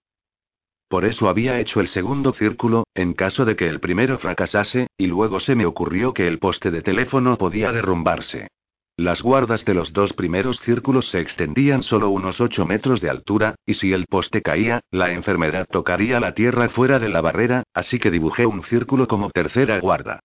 Por 0.89 1.05
eso 1.05 1.29
había 1.29 1.61
hecho 1.61 1.79
el 1.79 1.87
segundo 1.87 2.33
círculo, 2.33 2.83
en 2.97 3.13
caso 3.15 3.45
de 3.45 3.55
que 3.55 3.69
el 3.69 3.79
primero 3.79 4.19
fracasase, 4.19 4.89
y 4.99 5.07
luego 5.07 5.39
se 5.39 5.55
me 5.55 5.67
ocurrió 5.67 6.13
que 6.13 6.27
el 6.27 6.41
poste 6.41 6.73
de 6.73 6.83
teléfono 6.83 7.39
podía 7.39 7.71
derrumbarse. 7.71 8.49
Las 8.97 9.23
guardas 9.23 9.65
de 9.65 9.75
los 9.75 9.93
dos 9.93 10.15
primeros 10.15 10.59
círculos 10.63 11.09
se 11.11 11.21
extendían 11.21 11.85
solo 11.85 12.11
unos 12.11 12.41
8 12.41 12.67
metros 12.67 13.01
de 13.01 13.09
altura, 13.09 13.55
y 13.65 13.75
si 13.75 13.93
el 13.93 14.07
poste 14.07 14.43
caía, 14.43 14.81
la 14.91 15.13
enfermedad 15.13 15.69
tocaría 15.71 16.19
la 16.19 16.35
tierra 16.35 16.71
fuera 16.71 16.99
de 16.99 17.09
la 17.09 17.21
barrera, 17.21 17.63
así 17.73 18.01
que 18.01 18.11
dibujé 18.11 18.47
un 18.47 18.65
círculo 18.65 19.07
como 19.07 19.31
tercera 19.31 19.79
guarda. 19.79 20.19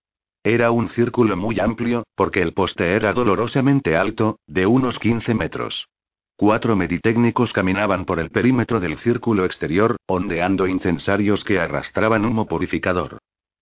Era 0.44 0.72
un 0.72 0.90
círculo 0.90 1.38
muy 1.38 1.60
amplio, 1.60 2.08
porque 2.16 2.42
el 2.42 2.54
poste 2.54 2.96
era 2.96 3.14
dolorosamente 3.14 3.96
alto, 3.96 4.40
de 4.48 4.66
unos 4.66 4.98
15 4.98 5.36
metros. 5.36 5.86
Cuatro 6.40 6.78
meditécnicos 6.78 7.52
caminaban 7.52 8.06
por 8.06 8.18
el 8.18 8.30
perímetro 8.30 8.80
del 8.80 8.98
círculo 9.00 9.44
exterior, 9.44 9.98
ondeando 10.08 10.68
incensarios 10.68 11.44
que 11.44 11.60
arrastraban 11.60 12.24
humo 12.24 12.46
purificador. 12.46 13.18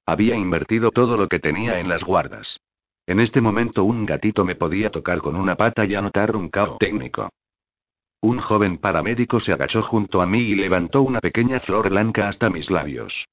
Había 0.05 0.35
invertido 0.35 0.91
todo 0.91 1.17
lo 1.17 1.27
que 1.27 1.39
tenía 1.39 1.79
en 1.79 1.89
las 1.89 2.03
guardas. 2.03 2.59
En 3.07 3.19
este 3.19 3.41
momento 3.41 3.83
un 3.83 4.05
gatito 4.05 4.45
me 4.45 4.53
podía 4.53 4.91
tocar 4.91 5.21
con 5.21 5.35
una 5.35 5.55
pata 5.55 5.85
y 5.85 5.95
anotar 5.95 6.35
un 6.35 6.49
caos 6.49 6.77
técnico. 6.77 7.29
Un 8.21 8.37
joven 8.37 8.77
paramédico 8.77 9.39
se 9.39 9.53
agachó 9.53 9.81
junto 9.81 10.21
a 10.21 10.27
mí 10.27 10.41
y 10.41 10.53
levantó 10.53 11.01
una 11.01 11.19
pequeña 11.19 11.59
flor 11.61 11.89
blanca 11.89 12.27
hasta 12.27 12.51
mis 12.51 12.69
labios. 12.69 13.25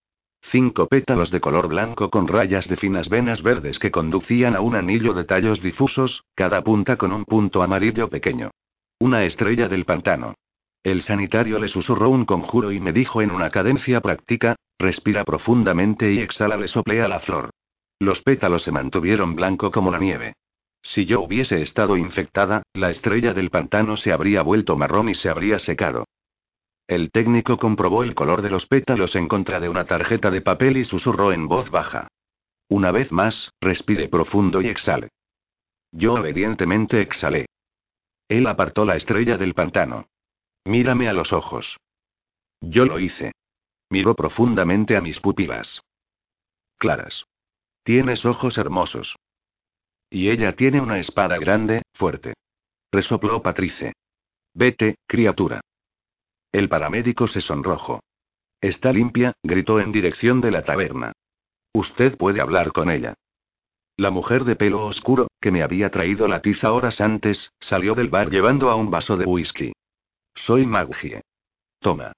Cinco 0.52 0.86
pétalos 0.86 1.30
de 1.30 1.42
color 1.42 1.68
blanco 1.68 2.08
con 2.08 2.28
rayas 2.28 2.66
de 2.66 2.78
finas 2.78 3.10
venas 3.10 3.42
verdes 3.42 3.78
que 3.78 3.90
conducían 3.90 4.56
a 4.56 4.62
un 4.62 4.74
anillo 4.74 5.12
de 5.12 5.24
tallos 5.24 5.60
difusos, 5.60 6.24
cada 6.34 6.64
punta 6.64 6.96
con 6.96 7.12
un 7.12 7.26
punto 7.26 7.62
amarillo 7.62 8.08
pequeño. 8.08 8.50
Una 8.98 9.24
estrella 9.24 9.68
del 9.68 9.84
pantano. 9.84 10.34
El 10.82 11.02
sanitario 11.02 11.58
le 11.58 11.68
susurró 11.68 12.10
un 12.10 12.24
conjuro 12.24 12.70
y 12.70 12.80
me 12.80 12.92
dijo 12.92 13.22
en 13.22 13.30
una 13.30 13.50
cadencia 13.50 14.00
práctica, 14.00 14.56
respira 14.78 15.24
profundamente 15.24 16.12
y 16.12 16.20
exhala 16.20 16.56
le 16.56 16.68
soplé 16.68 17.02
a 17.02 17.08
la 17.08 17.20
flor. 17.20 17.50
Los 17.98 18.22
pétalos 18.22 18.62
se 18.62 18.72
mantuvieron 18.72 19.34
blanco 19.34 19.70
como 19.70 19.90
la 19.90 19.98
nieve. 19.98 20.34
Si 20.82 21.06
yo 21.06 21.22
hubiese 21.22 21.62
estado 21.62 21.96
infectada, 21.96 22.62
la 22.74 22.90
estrella 22.90 23.32
del 23.32 23.50
pantano 23.50 23.96
se 23.96 24.12
habría 24.12 24.42
vuelto 24.42 24.76
marrón 24.76 25.08
y 25.08 25.14
se 25.14 25.30
habría 25.30 25.58
secado. 25.58 26.04
El 26.86 27.10
técnico 27.10 27.56
comprobó 27.56 28.02
el 28.04 28.14
color 28.14 28.42
de 28.42 28.50
los 28.50 28.66
pétalos 28.66 29.16
en 29.16 29.26
contra 29.26 29.58
de 29.58 29.70
una 29.70 29.86
tarjeta 29.86 30.30
de 30.30 30.42
papel 30.42 30.76
y 30.76 30.84
susurró 30.84 31.32
en 31.32 31.48
voz 31.48 31.70
baja. 31.70 32.08
Una 32.68 32.90
vez 32.90 33.10
más, 33.10 33.50
respire 33.60 34.08
profundo 34.08 34.60
y 34.60 34.68
exhale. 34.68 35.08
Yo 35.92 36.14
obedientemente 36.14 37.00
exhalé. 37.00 37.46
Él 38.28 38.46
apartó 38.46 38.84
la 38.84 38.96
estrella 38.96 39.36
del 39.36 39.54
pantano. 39.54 40.08
Mírame 40.64 41.08
a 41.08 41.12
los 41.12 41.32
ojos. 41.32 41.76
Yo 42.60 42.86
lo 42.86 42.98
hice. 42.98 43.32
Miró 43.90 44.14
profundamente 44.14 44.96
a 44.96 45.00
mis 45.00 45.20
pupilas. 45.20 45.82
Claras. 46.78 47.24
Tienes 47.82 48.24
ojos 48.24 48.56
hermosos. 48.56 49.14
Y 50.10 50.30
ella 50.30 50.54
tiene 50.56 50.80
una 50.80 50.98
espada 50.98 51.38
grande, 51.38 51.82
fuerte. 51.92 52.34
Resopló 52.90 53.42
Patrice. 53.42 53.92
Vete, 54.54 54.96
criatura. 55.06 55.60
El 56.52 56.68
paramédico 56.68 57.26
se 57.26 57.40
sonrojó. 57.40 58.00
Está 58.60 58.92
limpia, 58.92 59.34
gritó 59.42 59.80
en 59.80 59.92
dirección 59.92 60.40
de 60.40 60.50
la 60.50 60.64
taberna. 60.64 61.12
Usted 61.74 62.16
puede 62.16 62.40
hablar 62.40 62.72
con 62.72 62.90
ella. 62.90 63.14
La 63.96 64.10
mujer 64.10 64.44
de 64.44 64.56
pelo 64.56 64.84
oscuro, 64.86 65.28
que 65.40 65.52
me 65.52 65.62
había 65.62 65.90
traído 65.90 66.26
la 66.26 66.42
tiza 66.42 66.72
horas 66.72 67.00
antes, 67.00 67.52
salió 67.60 67.94
del 67.94 68.08
bar 68.08 68.28
llevando 68.28 68.70
a 68.70 68.74
un 68.74 68.90
vaso 68.90 69.16
de 69.16 69.24
whisky. 69.24 69.72
Soy 70.34 70.66
Maggie. 70.66 71.22
Toma. 71.78 72.12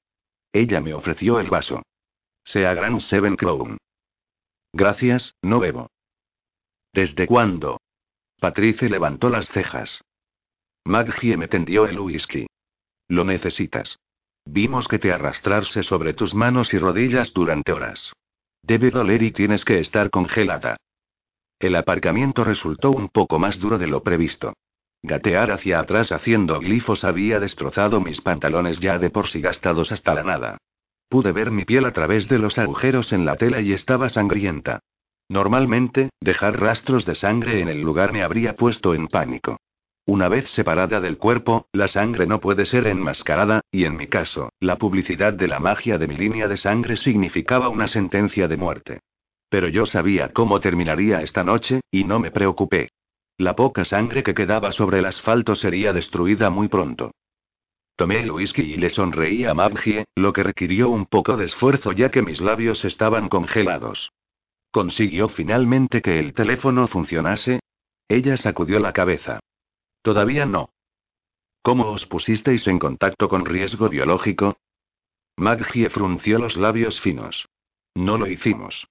Ella 0.53 0.81
me 0.81 0.95
ofreció 0.95 1.39
el 1.39 1.51
vaso. 1.51 1.83
Sea 2.45 2.73
Gran 2.73 3.01
Seven 3.01 3.37
Crown. 3.37 3.77
Gracias, 4.73 5.35
no 5.43 5.61
bebo. 5.61 5.91
¿Desde 6.93 7.27
cuándo? 7.27 7.79
Patrice 8.41 8.89
levantó 8.89 9.29
las 9.29 9.47
cejas. 9.49 10.01
Maggie 10.85 11.37
me 11.37 11.49
tendió 11.49 11.87
el 11.87 11.99
whisky. 11.99 12.47
Lo 13.09 13.25
necesitas. 13.25 13.99
Vimos 14.47 14.89
que 14.89 14.99
te 14.99 15.13
arrastrarse 15.13 15.83
sobre 15.83 16.15
tus 16.15 16.33
manos 16.33 16.73
y 16.73 16.79
rodillas 16.79 17.35
durante 17.35 17.73
horas. 17.73 18.13
Debe 18.63 18.91
doler 18.91 19.23
y 19.23 19.33
tienes 19.33 19.65
que 19.65 19.81
estar 19.81 20.09
congelada. 20.11 20.77
El 21.59 21.75
aparcamiento 21.77 22.45
resultó 22.45 22.91
un 22.91 23.09
poco 23.09 23.39
más 23.39 23.59
duro 23.59 23.79
de 23.79 23.87
lo 23.87 24.03
previsto. 24.03 24.53
Gatear 25.03 25.51
hacia 25.53 25.81
atrás 25.81 26.13
haciendo 26.13 26.61
glifos 26.61 27.03
había 27.03 27.41
destrozado 27.41 28.01
mis 28.01 28.21
pantalones 28.21 28.79
ya 28.81 28.99
de 28.99 29.09
por 29.09 29.29
sí 29.29 29.41
gastados 29.41 29.91
hasta 29.91 30.15
la 30.15 30.23
nada. 30.23 30.59
Pude 31.09 31.33
ver 31.33 31.51
mi 31.51 31.65
piel 31.65 31.87
a 31.87 31.93
través 31.93 32.29
de 32.29 32.39
los 32.39 32.59
agujeros 32.59 33.13
en 33.13 33.25
la 33.25 33.37
tela 33.37 33.61
y 33.61 33.73
estaba 33.73 34.11
sangrienta. 34.11 34.81
Normalmente, 35.29 36.11
dejar 36.21 36.61
rastros 36.61 37.07
de 37.07 37.15
sangre 37.15 37.61
en 37.61 37.69
el 37.69 37.81
lugar 37.81 38.13
me 38.13 38.23
habría 38.23 38.55
puesto 38.55 38.95
en 38.95 39.09
pánico. 39.09 39.59
Una 40.05 40.29
vez 40.29 40.49
separada 40.51 41.01
del 41.01 41.19
cuerpo, 41.19 41.67
la 41.73 41.89
sangre 41.89 42.27
no 42.27 42.41
puede 42.41 42.67
ser 42.67 42.87
enmascarada, 42.87 43.63
y 43.73 43.85
en 43.85 43.97
mi 43.97 44.07
caso, 44.07 44.51
la 44.61 44.77
publicidad 44.77 45.33
de 45.33 45.49
la 45.49 45.59
magia 45.59 45.99
de 45.99 46.07
mi 46.07 46.17
línea 46.17 46.47
de 46.49 46.57
sangre 46.57 46.97
significaba 46.97 47.69
una 47.69 47.89
sentencia 47.89 48.47
de 48.47 48.57
muerte. 48.57 49.01
Pero 49.57 49.69
yo 49.71 49.87
sabía 49.87 50.35
cómo 50.35 50.61
terminaría 50.61 51.23
esta 51.23 51.43
noche, 51.43 51.81
y 51.91 52.05
no 52.05 52.19
me 52.19 52.31
preocupé. 52.31 52.91
La 53.39 53.57
poca 53.57 53.87
sangre 53.87 54.23
que 54.23 54.35
quedaba 54.35 54.71
sobre 54.71 54.99
el 54.99 55.07
asfalto 55.07 55.57
sería 55.57 55.95
destruida 55.95 56.51
muy 56.51 56.69
pronto. 56.69 57.13
Tomé 57.97 58.21
el 58.21 58.33
whisky 58.33 58.61
y 58.61 58.77
le 58.77 58.91
sonreí 58.91 59.47
a 59.47 59.55
Maggie, 59.55 60.05
lo 60.15 60.35
que 60.35 60.43
requirió 60.43 60.91
un 60.91 61.07
poco 61.07 61.39
de 61.39 61.47
esfuerzo 61.47 61.93
ya 61.93 62.11
que 62.11 62.21
mis 62.21 62.39
labios 62.39 62.85
estaban 62.85 63.31
congelados. 63.31 64.13
¿Consiguió 64.73 65.31
finalmente 65.31 66.03
que 66.03 66.19
el 66.19 66.35
teléfono 66.35 66.87
funcionase? 66.87 67.61
Ella 68.09 68.37
sacudió 68.37 68.79
la 68.79 68.93
cabeza. 68.93 69.41
Todavía 70.03 70.45
no. 70.45 70.69
¿Cómo 71.63 71.93
os 71.93 72.05
pusisteis 72.05 72.67
en 72.67 72.79
contacto 72.79 73.31
con 73.31 73.47
riesgo 73.47 73.89
biológico? 73.89 74.59
Maggie 75.39 75.89
frunció 75.89 76.39
los 76.39 76.59
labios 76.59 77.01
finos. 77.01 77.49
No 77.95 78.19
lo 78.19 78.27
hicimos. 78.27 78.87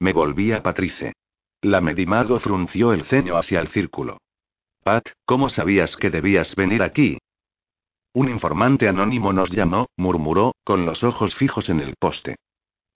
Me 0.00 0.12
volví 0.12 0.52
a 0.52 0.62
Patrice. 0.62 1.12
La 1.60 1.80
medimago 1.80 2.38
frunció 2.38 2.92
el 2.92 3.04
ceño 3.04 3.36
hacia 3.36 3.60
el 3.60 3.68
círculo. 3.68 4.18
Pat, 4.84 5.08
¿cómo 5.24 5.50
sabías 5.50 5.96
que 5.96 6.10
debías 6.10 6.54
venir 6.54 6.82
aquí? 6.82 7.18
Un 8.14 8.28
informante 8.28 8.88
anónimo 8.88 9.32
nos 9.32 9.50
llamó, 9.50 9.88
murmuró, 9.96 10.54
con 10.64 10.86
los 10.86 11.02
ojos 11.02 11.34
fijos 11.34 11.68
en 11.68 11.80
el 11.80 11.94
poste. 11.98 12.36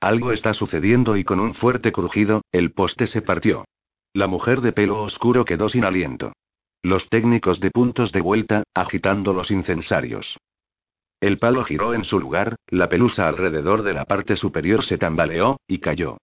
Algo 0.01 0.33
está 0.33 0.55
sucediendo 0.55 1.17
y 1.17 1.25
con 1.25 1.39
un 1.41 1.55
fuerte 1.55 1.93
crujido, 1.93 2.43
el 2.51 2.73
poste 2.73 3.07
se 3.07 3.23
partió. 3.23 3.65
La 4.15 4.27
mujer 4.27 4.61
de 4.61 4.73
pelo 4.73 5.03
oscuro 5.03 5.45
quedó 5.45 5.69
sin 5.69 5.85
aliento. 5.85 6.33
Los 6.83 7.09
técnicos 7.09 7.61
de 7.61 7.71
puntos 7.71 8.13
de 8.13 8.21
vuelta, 8.21 8.65
agitando 8.75 9.33
los 9.33 9.51
incensarios. 9.51 10.39
El 11.21 11.39
palo 11.39 11.65
giró 11.65 11.95
en 11.95 12.05
su 12.05 12.19
lugar, 12.19 12.57
la 12.67 12.89
pelusa 12.89 13.29
alrededor 13.29 13.83
de 13.83 13.95
la 13.95 14.05
parte 14.05 14.35
superior 14.35 14.85
se 14.85 14.99
tambaleó, 14.99 15.59
y 15.69 15.79
cayó. 15.79 16.19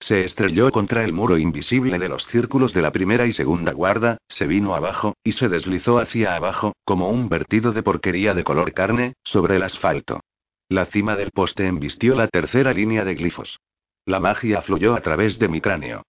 Se 0.00 0.24
estrelló 0.24 0.70
contra 0.70 1.04
el 1.04 1.12
muro 1.12 1.38
invisible 1.38 1.98
de 1.98 2.08
los 2.08 2.26
círculos 2.26 2.72
de 2.72 2.82
la 2.82 2.92
primera 2.92 3.26
y 3.26 3.32
segunda 3.32 3.72
guarda, 3.72 4.18
se 4.28 4.46
vino 4.46 4.74
abajo, 4.74 5.14
y 5.24 5.32
se 5.32 5.48
deslizó 5.48 5.98
hacia 5.98 6.36
abajo, 6.36 6.74
como 6.84 7.08
un 7.10 7.28
vertido 7.28 7.72
de 7.72 7.82
porquería 7.82 8.34
de 8.34 8.44
color 8.44 8.72
carne, 8.72 9.14
sobre 9.24 9.56
el 9.56 9.62
asfalto. 9.62 10.20
La 10.68 10.86
cima 10.86 11.16
del 11.16 11.30
poste 11.30 11.66
embistió 11.66 12.14
la 12.14 12.28
tercera 12.28 12.72
línea 12.72 13.04
de 13.04 13.14
glifos. 13.14 13.58
La 14.04 14.20
magia 14.20 14.62
fluyó 14.62 14.94
a 14.94 15.00
través 15.00 15.38
de 15.38 15.48
mi 15.48 15.60
cráneo. 15.60 16.02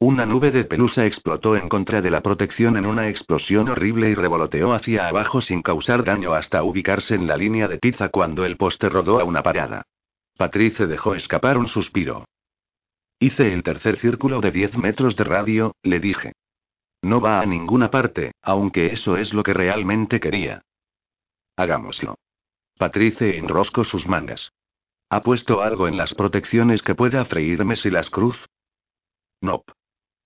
Una 0.00 0.26
nube 0.26 0.50
de 0.50 0.64
pelusa 0.64 1.06
explotó 1.06 1.56
en 1.56 1.68
contra 1.68 2.02
de 2.02 2.10
la 2.10 2.20
protección 2.20 2.76
en 2.76 2.86
una 2.86 3.08
explosión 3.08 3.68
horrible 3.68 4.10
y 4.10 4.14
revoloteó 4.14 4.72
hacia 4.72 5.08
abajo 5.08 5.40
sin 5.40 5.62
causar 5.62 6.04
daño 6.04 6.34
hasta 6.34 6.62
ubicarse 6.62 7.14
en 7.14 7.26
la 7.26 7.36
línea 7.36 7.68
de 7.68 7.78
tiza 7.78 8.08
cuando 8.08 8.44
el 8.44 8.56
poste 8.56 8.88
rodó 8.88 9.20
a 9.20 9.24
una 9.24 9.42
parada. 9.42 9.82
Patrice 10.36 10.86
dejó 10.86 11.14
escapar 11.14 11.56
un 11.58 11.68
suspiro. 11.68 12.24
Hice 13.18 13.52
el 13.52 13.62
tercer 13.62 13.98
círculo 14.00 14.40
de 14.40 14.50
10 14.50 14.76
metros 14.76 15.16
de 15.16 15.24
radio, 15.24 15.76
le 15.82 16.00
dije. 16.00 16.32
No 17.02 17.20
va 17.20 17.40
a 17.40 17.46
ninguna 17.46 17.90
parte, 17.90 18.32
aunque 18.42 18.86
eso 18.86 19.16
es 19.16 19.32
lo 19.32 19.42
que 19.42 19.54
realmente 19.54 20.20
quería. 20.20 20.62
Hagámoslo. 21.56 22.16
Patrice 22.78 23.36
enroscó 23.38 23.84
sus 23.84 24.06
mangas. 24.06 24.50
¿Ha 25.10 25.22
puesto 25.22 25.62
algo 25.62 25.86
en 25.86 25.96
las 25.96 26.14
protecciones 26.14 26.82
que 26.82 26.94
pueda 26.94 27.24
freírme 27.26 27.76
si 27.76 27.90
las 27.90 28.10
cruz? 28.10 28.36
No. 29.40 29.62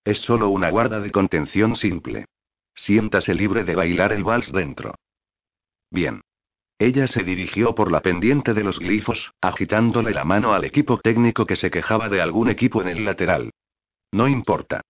Es 0.05 0.19
solo 0.21 0.49
una 0.49 0.71
guarda 0.71 1.01
de 1.01 1.11
contención 1.11 1.77
simple. 1.77 2.27
Siéntase 2.75 3.35
libre 3.35 3.65
de 3.65 3.75
bailar 3.75 4.13
el 4.13 4.25
vals 4.25 4.51
dentro. 4.53 4.95
Bien. 5.91 6.23
Ella 6.79 7.09
se 7.09 7.25
dirigió 7.25 7.75
por 7.75 7.91
la 7.91 8.01
pendiente 8.01 8.55
de 8.55 8.63
los 8.63 8.79
glifos, 8.79 9.33
agitándole 9.41 10.13
la 10.13 10.25
mano 10.25 10.53
al 10.53 10.65
equipo 10.65 10.99
técnico 10.99 11.45
que 11.45 11.57
se 11.57 11.71
quejaba 11.73 12.09
de 12.09 12.21
algún 12.21 12.49
equipo 12.49 12.81
en 12.83 12.89
el 12.89 13.05
lateral. 13.05 13.51
No 14.13 14.29
importa. 14.29 14.83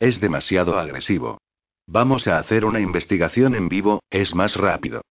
Es 0.00 0.20
demasiado 0.20 0.78
agresivo. 0.78 1.38
Vamos 1.86 2.26
a 2.26 2.38
hacer 2.38 2.64
una 2.64 2.80
investigación 2.80 3.54
en 3.54 3.68
vivo, 3.68 4.02
es 4.10 4.34
más 4.34 4.56
rápido. 4.56 5.02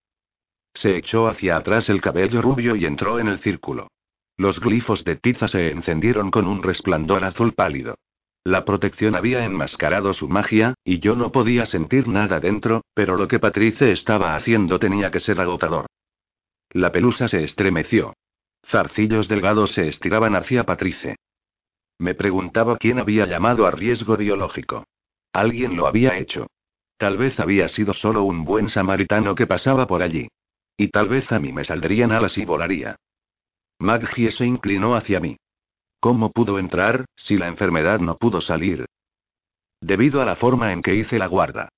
Se 0.73 0.97
echó 0.97 1.28
hacia 1.28 1.57
atrás 1.57 1.89
el 1.89 2.01
cabello 2.01 2.41
rubio 2.41 2.75
y 2.75 2.86
entró 2.86 3.19
en 3.19 3.28
el 3.28 3.39
círculo. 3.39 3.88
Los 4.36 4.59
glifos 4.59 5.03
de 5.03 5.15
tiza 5.15 5.47
se 5.47 5.71
encendieron 5.71 6.30
con 6.30 6.45
un 6.45 6.61
resplandor 6.61 7.23
azul 7.23 7.53
pálido. 7.53 7.95
La 8.43 8.63
protección 8.63 9.15
había 9.15 9.43
enmascarado 9.43 10.13
su 10.13 10.30
magia, 10.30 10.75
y 10.84 10.99
yo 10.99 11.15
no 11.15 11.32
podía 11.32 11.65
sentir 11.65 12.07
nada 12.07 12.39
dentro, 12.39 12.84
pero 12.93 13.17
lo 13.17 13.28
que 13.28 13.39
Patrice 13.39 13.91
estaba 13.91 14.36
haciendo 14.36 14.78
tenía 14.78 15.09
que 15.09 15.19
ser 15.19 15.39
agotador. 15.39 15.88
La 16.78 16.91
pelusa 16.91 17.28
se 17.28 17.43
estremeció. 17.43 18.13
Zarcillos 18.67 19.28
delgados 19.28 19.71
se 19.71 19.88
estiraban 19.88 20.36
hacia 20.36 20.63
Patrice. 20.63 21.15
Me 21.97 22.13
preguntaba 22.13 22.78
quién 22.78 22.99
había 22.99 23.25
llamado 23.25 23.65
a 23.65 23.71
riesgo 23.71 24.15
biológico. 24.15 24.84
Alguien 25.34 25.75
lo 25.75 25.88
había 25.88 26.19
hecho. 26.19 26.45
Tal 26.97 27.17
vez 27.17 27.39
había 27.39 27.67
sido 27.67 27.95
solo 27.95 28.21
un 28.21 28.45
buen 28.45 28.69
samaritano 28.69 29.34
que 29.34 29.47
pasaba 29.47 29.88
por 29.88 30.03
allí. 30.03 30.28
Y 30.78 30.89
tal 30.89 31.09
vez 31.09 31.32
a 31.32 31.39
mí 31.39 31.51
me 31.51 31.65
saldrían 31.65 32.11
alas 32.11 32.38
y 32.38 32.45
volaría. 32.45 32.95
Maggie 33.80 34.30
se 34.30 34.45
inclinó 34.45 34.93
hacia 34.95 35.19
mí. 35.19 35.38
¿Cómo 35.99 36.32
pudo 36.32 36.59
entrar, 36.59 37.05
si 37.15 37.38
la 37.38 37.47
enfermedad 37.47 37.99
no 38.01 38.17
pudo 38.17 38.39
salir? 38.39 38.86
Debido 39.82 40.21
a 40.21 40.25
la 40.25 40.36
forma 40.36 40.71
en 40.73 40.84
que 40.84 40.93
hice 40.93 41.17
la 41.17 41.25
guarda. 41.25 41.69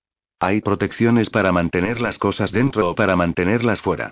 Hay 0.41 0.59
protecciones 0.59 1.29
para 1.29 1.53
mantener 1.53 2.01
las 2.01 2.17
cosas 2.17 2.51
dentro 2.51 2.89
o 2.89 2.95
para 2.95 3.15
mantenerlas 3.15 3.79
fuera. 3.79 4.11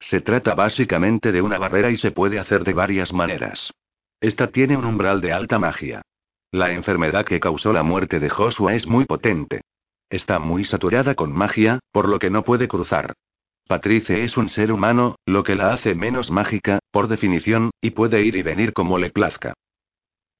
Se 0.00 0.20
trata 0.20 0.54
básicamente 0.54 1.32
de 1.32 1.42
una 1.42 1.58
barrera 1.58 1.90
y 1.90 1.96
se 1.96 2.10
puede 2.10 2.38
hacer 2.38 2.64
de 2.64 2.72
varias 2.72 3.12
maneras. 3.12 3.72
Esta 4.20 4.48
tiene 4.48 4.76
un 4.76 4.84
umbral 4.84 5.20
de 5.20 5.32
alta 5.32 5.58
magia. 5.58 6.02
La 6.50 6.72
enfermedad 6.72 7.26
que 7.26 7.40
causó 7.40 7.72
la 7.72 7.82
muerte 7.82 8.20
de 8.20 8.30
Joshua 8.30 8.74
es 8.74 8.86
muy 8.86 9.04
potente. 9.04 9.60
Está 10.10 10.38
muy 10.38 10.64
saturada 10.64 11.14
con 11.14 11.32
magia, 11.32 11.80
por 11.92 12.08
lo 12.08 12.18
que 12.18 12.30
no 12.30 12.42
puede 12.42 12.68
cruzar. 12.68 13.12
Patrice 13.68 14.24
es 14.24 14.38
un 14.38 14.48
ser 14.48 14.72
humano, 14.72 15.16
lo 15.26 15.44
que 15.44 15.54
la 15.54 15.74
hace 15.74 15.94
menos 15.94 16.30
mágica, 16.30 16.78
por 16.90 17.08
definición, 17.08 17.70
y 17.82 17.90
puede 17.90 18.22
ir 18.22 18.34
y 18.34 18.42
venir 18.42 18.72
como 18.72 18.98
le 18.98 19.10
plazca. 19.10 19.52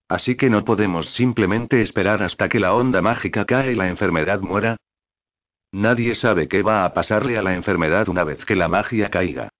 Así 0.08 0.36
que 0.36 0.48
no 0.48 0.64
podemos 0.64 1.10
simplemente 1.10 1.82
esperar 1.82 2.22
hasta 2.22 2.48
que 2.48 2.58
la 2.58 2.72
onda 2.72 3.02
mágica 3.02 3.44
cae 3.44 3.72
y 3.72 3.74
la 3.74 3.88
enfermedad 3.88 4.40
muera, 4.40 4.78
Nadie 5.72 6.14
sabe 6.14 6.48
qué 6.48 6.62
va 6.62 6.84
a 6.84 6.94
pasarle 6.94 7.36
a 7.36 7.42
la 7.42 7.54
enfermedad 7.54 8.08
una 8.08 8.24
vez 8.24 8.44
que 8.44 8.56
la 8.56 8.68
magia 8.68 9.10
caiga. 9.10 9.50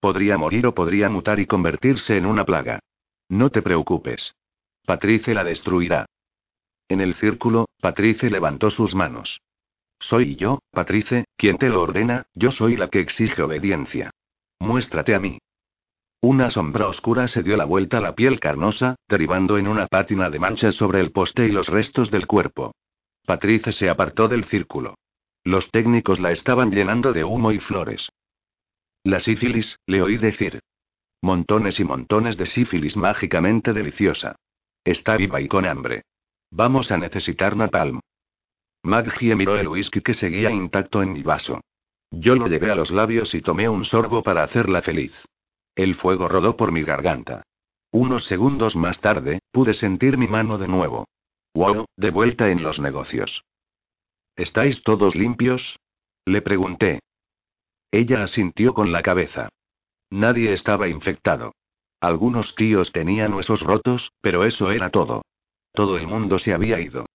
Podría 0.00 0.38
morir 0.38 0.66
o 0.66 0.74
podría 0.74 1.08
mutar 1.08 1.40
y 1.40 1.46
convertirse 1.46 2.16
en 2.16 2.24
una 2.24 2.44
plaga. 2.44 2.80
No 3.28 3.50
te 3.50 3.60
preocupes. 3.60 4.34
Patrice 4.86 5.34
la 5.34 5.44
destruirá. 5.44 6.06
En 6.88 7.02
el 7.02 7.14
círculo, 7.16 7.68
Patrice 7.80 8.30
levantó 8.30 8.70
sus 8.70 8.94
manos. 8.94 9.40
Soy 10.00 10.36
yo, 10.36 10.60
Patrice, 10.70 11.26
quien 11.36 11.58
te 11.58 11.68
lo 11.68 11.82
ordena, 11.82 12.26
yo 12.34 12.50
soy 12.50 12.76
la 12.76 12.88
que 12.88 13.00
exige 13.00 13.42
obediencia. 13.42 14.10
Muéstrate 14.60 15.14
a 15.14 15.20
mí. 15.20 15.38
Una 16.20 16.50
sombra 16.50 16.88
oscura 16.88 17.28
se 17.28 17.42
dio 17.42 17.56
la 17.56 17.64
vuelta 17.64 17.98
a 17.98 18.00
la 18.00 18.14
piel 18.14 18.40
carnosa, 18.40 18.96
derivando 19.08 19.58
en 19.58 19.68
una 19.68 19.86
pátina 19.86 20.30
de 20.30 20.38
manchas 20.38 20.74
sobre 20.76 21.00
el 21.00 21.12
poste 21.12 21.46
y 21.46 21.52
los 21.52 21.68
restos 21.68 22.10
del 22.10 22.26
cuerpo. 22.26 22.74
Patrice 23.26 23.72
se 23.72 23.90
apartó 23.90 24.28
del 24.28 24.44
círculo. 24.46 24.94
Los 25.48 25.70
técnicos 25.70 26.20
la 26.20 26.30
estaban 26.30 26.70
llenando 26.70 27.14
de 27.14 27.24
humo 27.24 27.52
y 27.52 27.58
flores. 27.58 28.10
La 29.02 29.18
sífilis, 29.18 29.78
le 29.86 30.02
oí 30.02 30.18
decir. 30.18 30.60
Montones 31.22 31.80
y 31.80 31.84
montones 31.84 32.36
de 32.36 32.44
sífilis 32.44 32.98
mágicamente 32.98 33.72
deliciosa. 33.72 34.36
Está 34.84 35.16
viva 35.16 35.40
y 35.40 35.48
con 35.48 35.64
hambre. 35.64 36.02
Vamos 36.50 36.90
a 36.90 36.98
necesitar 36.98 37.56
napalm. 37.56 38.00
Maggie 38.82 39.34
miró 39.34 39.56
el 39.56 39.68
whisky 39.68 40.02
que 40.02 40.12
seguía 40.12 40.50
intacto 40.50 41.02
en 41.02 41.14
mi 41.14 41.22
vaso. 41.22 41.62
Yo 42.10 42.34
lo 42.34 42.46
llevé 42.46 42.70
a 42.70 42.74
los 42.74 42.90
labios 42.90 43.34
y 43.34 43.40
tomé 43.40 43.70
un 43.70 43.86
sorbo 43.86 44.22
para 44.22 44.42
hacerla 44.42 44.82
feliz. 44.82 45.14
El 45.74 45.94
fuego 45.94 46.28
rodó 46.28 46.58
por 46.58 46.72
mi 46.72 46.82
garganta. 46.82 47.42
Unos 47.90 48.26
segundos 48.26 48.76
más 48.76 49.00
tarde, 49.00 49.38
pude 49.50 49.72
sentir 49.72 50.18
mi 50.18 50.28
mano 50.28 50.58
de 50.58 50.68
nuevo. 50.68 51.06
Wow, 51.54 51.86
de 51.96 52.10
vuelta 52.10 52.50
en 52.50 52.62
los 52.62 52.78
negocios. 52.78 53.42
¿Estáis 54.38 54.84
todos 54.84 55.16
limpios? 55.16 55.80
Le 56.24 56.42
pregunté. 56.42 57.00
Ella 57.90 58.22
asintió 58.22 58.72
con 58.72 58.92
la 58.92 59.02
cabeza. 59.02 59.48
Nadie 60.10 60.52
estaba 60.52 60.86
infectado. 60.86 61.56
Algunos 62.00 62.54
tíos 62.54 62.92
tenían 62.92 63.34
huesos 63.34 63.60
rotos, 63.60 64.12
pero 64.20 64.44
eso 64.44 64.70
era 64.70 64.90
todo. 64.90 65.22
Todo 65.72 65.96
el 65.98 66.06
mundo 66.06 66.38
se 66.38 66.54
había 66.54 66.78
ido. 66.80 67.06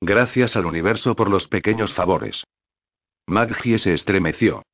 Gracias 0.00 0.56
al 0.56 0.66
universo 0.66 1.14
por 1.14 1.30
los 1.30 1.46
pequeños 1.46 1.94
favores. 1.94 2.42
Maggie 3.28 3.78
se 3.78 3.94
estremeció. 3.94 4.64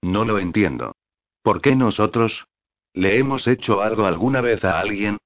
No 0.00 0.24
lo 0.24 0.38
entiendo. 0.38 0.94
¿Por 1.42 1.60
qué 1.60 1.76
nosotros? 1.76 2.46
¿Le 2.94 3.18
hemos 3.18 3.46
hecho 3.46 3.82
algo 3.82 4.06
alguna 4.06 4.40
vez 4.40 4.64
a 4.64 4.80
alguien? 4.80 5.18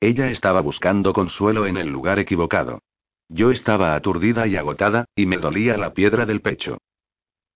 Ella 0.00 0.30
estaba 0.30 0.62
buscando 0.62 1.12
consuelo 1.12 1.66
en 1.66 1.76
el 1.76 1.88
lugar 1.88 2.18
equivocado. 2.18 2.80
Yo 3.28 3.50
estaba 3.50 3.94
aturdida 3.94 4.46
y 4.46 4.56
agotada, 4.56 5.04
y 5.14 5.26
me 5.26 5.36
dolía 5.36 5.76
la 5.76 5.92
piedra 5.92 6.24
del 6.24 6.40
pecho. 6.40 6.78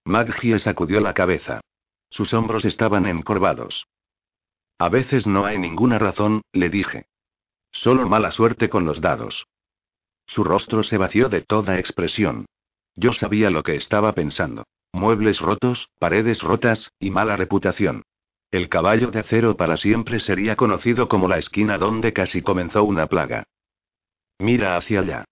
Maggie 0.05 0.59
sacudió 0.59 1.01
la 1.01 1.15
cabeza. 1.15 1.61
Sus 2.11 2.35
hombros 2.35 2.65
estaban 2.65 3.07
encorvados. 3.07 3.87
A 4.79 4.89
veces 4.89 5.27
no 5.27 5.47
hay 5.47 5.59
ninguna 5.59 5.99
razón, 5.99 6.43
le 6.53 6.69
dije. 6.69 7.07
Solo 7.71 8.09
mala 8.09 8.33
suerte 8.33 8.69
con 8.69 8.85
los 8.85 9.01
dados. 9.01 9.47
Su 10.27 10.45
rostro 10.45 10.83
se 10.83 10.99
vació 10.99 11.29
de 11.29 11.41
toda 11.41 11.79
expresión. 11.79 12.47
Yo 12.95 13.13
sabía 13.13 13.49
lo 13.49 13.63
que 13.63 13.77
estaba 13.77 14.13
pensando. 14.13 14.65
Muebles 14.93 15.41
rotos, 15.41 15.89
paredes 15.99 16.43
rotas, 16.43 16.91
y 16.99 17.11
mala 17.11 17.37
reputación. 17.37 18.03
El 18.51 18.69
caballo 18.69 19.11
de 19.11 19.21
acero 19.21 19.57
para 19.57 19.79
siempre 19.79 20.21
sería 20.21 20.57
conocido 20.57 21.09
como 21.09 21.29
la 21.29 21.39
esquina 21.39 21.79
donde 21.79 22.13
casi 22.13 22.43
comenzó 22.43 22.85
una 22.85 23.07
plaga. 23.07 23.45
Mira 24.39 24.77
hacia 24.77 25.01
allá. 25.01 25.25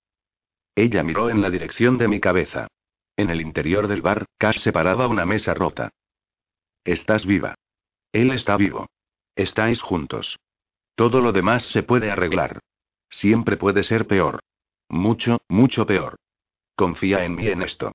Ella 0.74 1.02
miró 1.02 1.30
en 1.30 1.42
la 1.42 1.50
dirección 1.50 1.98
de 1.98 2.08
mi 2.08 2.20
cabeza. 2.20 2.68
En 3.16 3.30
el 3.30 3.40
interior 3.40 3.88
del 3.88 4.02
bar, 4.02 4.26
Cash 4.38 4.60
separaba 4.60 5.06
una 5.06 5.26
mesa 5.26 5.54
rota. 5.54 5.90
Estás 6.84 7.26
viva. 7.26 7.54
Él 8.12 8.30
está 8.30 8.56
vivo. 8.56 8.88
Estáis 9.36 9.82
juntos. 9.82 10.38
Todo 10.94 11.20
lo 11.20 11.32
demás 11.32 11.66
se 11.68 11.82
puede 11.82 12.10
arreglar. 12.10 12.60
Siempre 13.08 13.56
puede 13.56 13.82
ser 13.84 14.06
peor. 14.06 14.40
Mucho, 14.88 15.42
mucho 15.48 15.86
peor. 15.86 16.16
Confía 16.76 17.24
en 17.24 17.34
mí 17.34 17.46
en 17.46 17.62
esto. 17.62 17.92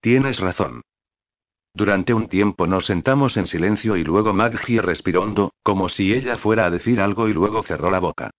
Tienes 0.00 0.38
razón. 0.38 0.82
Durante 1.74 2.12
un 2.12 2.28
tiempo 2.28 2.66
nos 2.66 2.86
sentamos 2.86 3.36
en 3.36 3.46
silencio 3.46 3.96
y 3.96 4.04
luego 4.04 4.32
Maggie 4.32 4.82
respiró 4.82 5.22
hondo, 5.22 5.54
como 5.62 5.88
si 5.88 6.12
ella 6.12 6.36
fuera 6.38 6.66
a 6.66 6.70
decir 6.70 7.00
algo 7.00 7.28
y 7.28 7.32
luego 7.32 7.62
cerró 7.62 7.90
la 7.90 7.98
boca. 7.98 8.30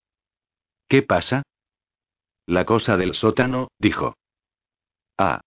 ¿Qué 0.88 1.02
pasa? 1.02 1.42
La 2.46 2.64
cosa 2.64 2.96
del 2.96 3.14
sótano, 3.14 3.68
dijo. 3.78 4.16
Ah. 5.18 5.40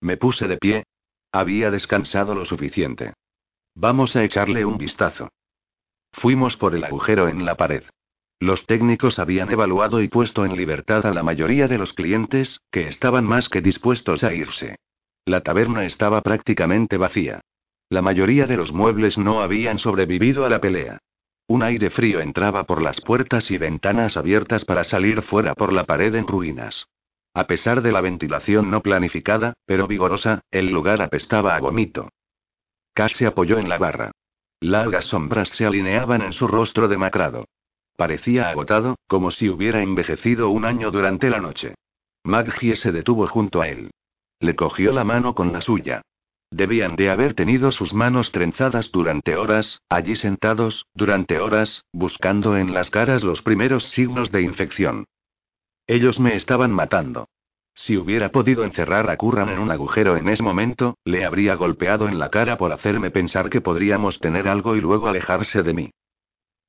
Me 0.00 0.16
puse 0.16 0.46
de 0.46 0.58
pie. 0.58 0.84
Había 1.32 1.70
descansado 1.70 2.34
lo 2.34 2.44
suficiente. 2.44 3.14
Vamos 3.74 4.14
a 4.16 4.24
echarle 4.24 4.64
un 4.64 4.78
vistazo. 4.78 5.28
Fuimos 6.12 6.56
por 6.56 6.74
el 6.74 6.84
agujero 6.84 7.28
en 7.28 7.44
la 7.44 7.56
pared. 7.56 7.82
Los 8.38 8.66
técnicos 8.66 9.18
habían 9.18 9.50
evaluado 9.50 10.00
y 10.02 10.08
puesto 10.08 10.44
en 10.44 10.56
libertad 10.56 11.06
a 11.06 11.14
la 11.14 11.22
mayoría 11.22 11.68
de 11.68 11.78
los 11.78 11.92
clientes, 11.94 12.60
que 12.70 12.88
estaban 12.88 13.24
más 13.24 13.48
que 13.48 13.62
dispuestos 13.62 14.22
a 14.22 14.32
irse. 14.32 14.76
La 15.24 15.40
taberna 15.40 15.84
estaba 15.84 16.20
prácticamente 16.20 16.96
vacía. 16.96 17.40
La 17.88 18.02
mayoría 18.02 18.46
de 18.46 18.56
los 18.56 18.72
muebles 18.72 19.16
no 19.18 19.40
habían 19.40 19.78
sobrevivido 19.78 20.44
a 20.44 20.50
la 20.50 20.60
pelea. 20.60 20.98
Un 21.48 21.62
aire 21.62 21.90
frío 21.90 22.20
entraba 22.20 22.64
por 22.64 22.82
las 22.82 23.00
puertas 23.00 23.50
y 23.50 23.58
ventanas 23.58 24.16
abiertas 24.16 24.64
para 24.64 24.84
salir 24.84 25.22
fuera 25.22 25.54
por 25.54 25.72
la 25.72 25.84
pared 25.84 26.14
en 26.14 26.26
ruinas. 26.26 26.88
A 27.34 27.46
pesar 27.46 27.82
de 27.82 27.92
la 27.92 28.00
ventilación 28.00 28.70
no 28.70 28.80
planificada, 28.80 29.54
pero 29.64 29.86
vigorosa, 29.86 30.42
el 30.50 30.70
lugar 30.70 31.02
apestaba 31.02 31.54
a 31.54 31.60
vómito. 31.60 32.08
Cass 32.94 33.12
se 33.12 33.26
apoyó 33.26 33.58
en 33.58 33.68
la 33.68 33.78
barra. 33.78 34.10
Largas 34.60 35.04
sombras 35.04 35.50
se 35.50 35.66
alineaban 35.66 36.22
en 36.22 36.32
su 36.32 36.48
rostro 36.48 36.88
demacrado. 36.88 37.44
Parecía 37.96 38.48
agotado, 38.48 38.96
como 39.06 39.30
si 39.30 39.48
hubiera 39.48 39.82
envejecido 39.82 40.50
un 40.50 40.64
año 40.64 40.90
durante 40.90 41.30
la 41.30 41.40
noche. 41.40 41.74
Maggie 42.24 42.76
se 42.76 42.90
detuvo 42.90 43.26
junto 43.28 43.60
a 43.60 43.68
él. 43.68 43.90
Le 44.40 44.56
cogió 44.56 44.92
la 44.92 45.04
mano 45.04 45.34
con 45.34 45.52
la 45.52 45.60
suya. 45.60 46.02
Debían 46.50 46.96
de 46.96 47.10
haber 47.10 47.34
tenido 47.34 47.72
sus 47.72 47.92
manos 47.92 48.30
trenzadas 48.30 48.90
durante 48.92 49.36
horas, 49.36 49.80
allí 49.88 50.16
sentados, 50.16 50.86
durante 50.94 51.40
horas, 51.40 51.82
buscando 51.92 52.56
en 52.56 52.72
las 52.72 52.90
caras 52.90 53.24
los 53.24 53.42
primeros 53.42 53.84
signos 53.90 54.30
de 54.30 54.42
infección. 54.42 55.06
Ellos 55.86 56.20
me 56.20 56.36
estaban 56.36 56.72
matando. 56.72 57.28
Si 57.74 57.96
hubiera 57.96 58.30
podido 58.30 58.64
encerrar 58.64 59.10
a 59.10 59.16
Curran 59.16 59.50
en 59.50 59.58
un 59.58 59.70
agujero 59.70 60.16
en 60.16 60.28
ese 60.28 60.42
momento, 60.42 60.96
le 61.04 61.26
habría 61.26 61.54
golpeado 61.56 62.08
en 62.08 62.18
la 62.18 62.30
cara 62.30 62.56
por 62.56 62.72
hacerme 62.72 63.10
pensar 63.10 63.50
que 63.50 63.60
podríamos 63.60 64.18
tener 64.20 64.48
algo 64.48 64.76
y 64.76 64.80
luego 64.80 65.08
alejarse 65.08 65.62
de 65.62 65.74
mí. 65.74 65.90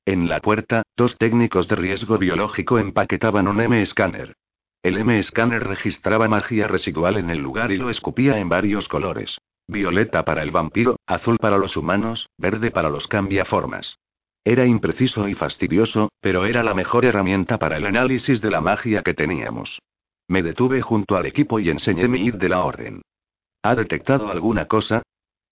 En 0.04 0.28
la 0.28 0.40
puerta, 0.40 0.82
dos 0.96 1.16
técnicos 1.16 1.66
de 1.68 1.76
riesgo 1.76 2.18
biológico 2.18 2.78
empaquetaban 2.78 3.48
un 3.48 3.60
M-Scanner. 3.60 4.34
El 4.82 4.98
M-Scanner 4.98 5.64
registraba 5.64 6.28
magia 6.28 6.68
residual 6.68 7.16
en 7.16 7.30
el 7.30 7.38
lugar 7.38 7.72
y 7.72 7.78
lo 7.78 7.90
escupía 7.90 8.38
en 8.38 8.48
varios 8.48 8.86
colores. 8.88 9.38
Violeta 9.68 10.24
para 10.24 10.42
el 10.42 10.50
vampiro, 10.50 10.96
azul 11.06 11.36
para 11.38 11.58
los 11.58 11.76
humanos, 11.76 12.30
verde 12.38 12.70
para 12.70 12.88
los 12.88 13.06
cambiaformas. 13.06 13.98
Era 14.42 14.64
impreciso 14.64 15.28
y 15.28 15.34
fastidioso, 15.34 16.10
pero 16.20 16.46
era 16.46 16.62
la 16.62 16.72
mejor 16.72 17.04
herramienta 17.04 17.58
para 17.58 17.76
el 17.76 17.84
análisis 17.84 18.40
de 18.40 18.50
la 18.50 18.62
magia 18.62 19.02
que 19.02 19.12
teníamos. 19.12 19.78
Me 20.26 20.42
detuve 20.42 20.80
junto 20.80 21.16
al 21.16 21.26
equipo 21.26 21.60
y 21.60 21.68
enseñé 21.68 22.08
mi 22.08 22.24
id 22.24 22.36
de 22.36 22.48
la 22.48 22.64
orden. 22.64 23.02
¿Ha 23.62 23.74
detectado 23.74 24.30
alguna 24.30 24.66
cosa? 24.66 25.02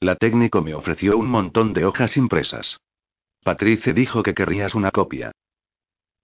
La 0.00 0.16
técnico 0.16 0.62
me 0.62 0.74
ofreció 0.74 1.18
un 1.18 1.28
montón 1.28 1.74
de 1.74 1.84
hojas 1.84 2.16
impresas. 2.16 2.78
Patrice 3.42 3.92
dijo 3.92 4.22
que 4.22 4.34
querrías 4.34 4.74
una 4.74 4.90
copia. 4.90 5.32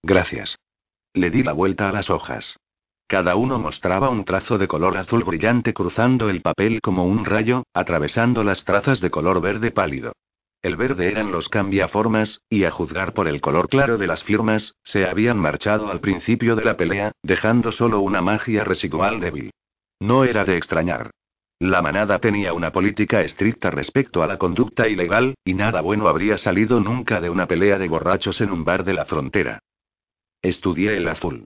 Gracias. 0.03 0.57
Le 1.13 1.31
di 1.31 1.43
la 1.43 1.53
vuelta 1.53 1.91
a 1.91 1.93
las 1.93 2.09
hojas. 2.09 2.57
Cada 3.13 3.37
uno 3.37 3.59
mostraba 3.59 4.09
un 4.09 4.25
trazo 4.25 4.57
de 4.57 4.67
color 4.67 4.97
azul 4.97 5.23
brillante 5.23 5.75
cruzando 5.75 6.31
el 6.31 6.41
papel 6.41 6.81
como 6.81 7.05
un 7.05 7.27
rayo, 7.27 7.65
atravesando 7.75 8.43
las 8.43 8.65
trazas 8.65 9.03
de 9.03 9.11
color 9.11 9.43
verde 9.43 9.71
pálido. 9.71 10.15
El 10.63 10.77
verde 10.77 11.09
eran 11.11 11.31
los 11.31 11.51
cambiaformas, 11.51 12.41
y 12.49 12.65
a 12.65 12.71
juzgar 12.71 13.13
por 13.13 13.29
el 13.29 13.43
color 13.43 13.69
claro 13.69 13.99
de 13.99 14.07
las 14.07 14.25
firmas, 14.25 14.77
se 14.83 15.05
habían 15.05 15.37
marchado 15.37 15.91
al 15.91 16.01
principio 16.01 16.57
de 16.57 16.65
la 16.65 16.79
pelea, 16.79 17.13
dejando 17.23 17.71
solo 17.71 18.01
una 18.01 18.23
magia 18.23 18.65
residual 18.65 19.21
débil. 19.21 19.51
No 20.01 20.25
era 20.25 20.47
de 20.47 20.57
extrañar. 20.57 21.11
La 21.61 21.83
manada 21.83 22.19
tenía 22.19 22.55
una 22.55 22.73
política 22.73 23.21
estricta 23.21 23.71
respecto 23.71 24.23
a 24.23 24.27
la 24.27 24.39
conducta 24.39 24.89
ilegal, 24.89 25.35
y 25.45 25.53
nada 25.53 25.83
bueno 25.83 26.09
habría 26.09 26.39
salido 26.39 26.81
nunca 26.81 27.21
de 27.21 27.29
una 27.29 27.47
pelea 27.47 27.77
de 27.77 27.89
borrachos 27.89 28.41
en 28.41 28.51
un 28.51 28.65
bar 28.65 28.85
de 28.85 28.95
la 28.95 29.05
frontera. 29.05 29.59
Estudié 30.41 30.97
el 30.97 31.09
azul. 31.09 31.45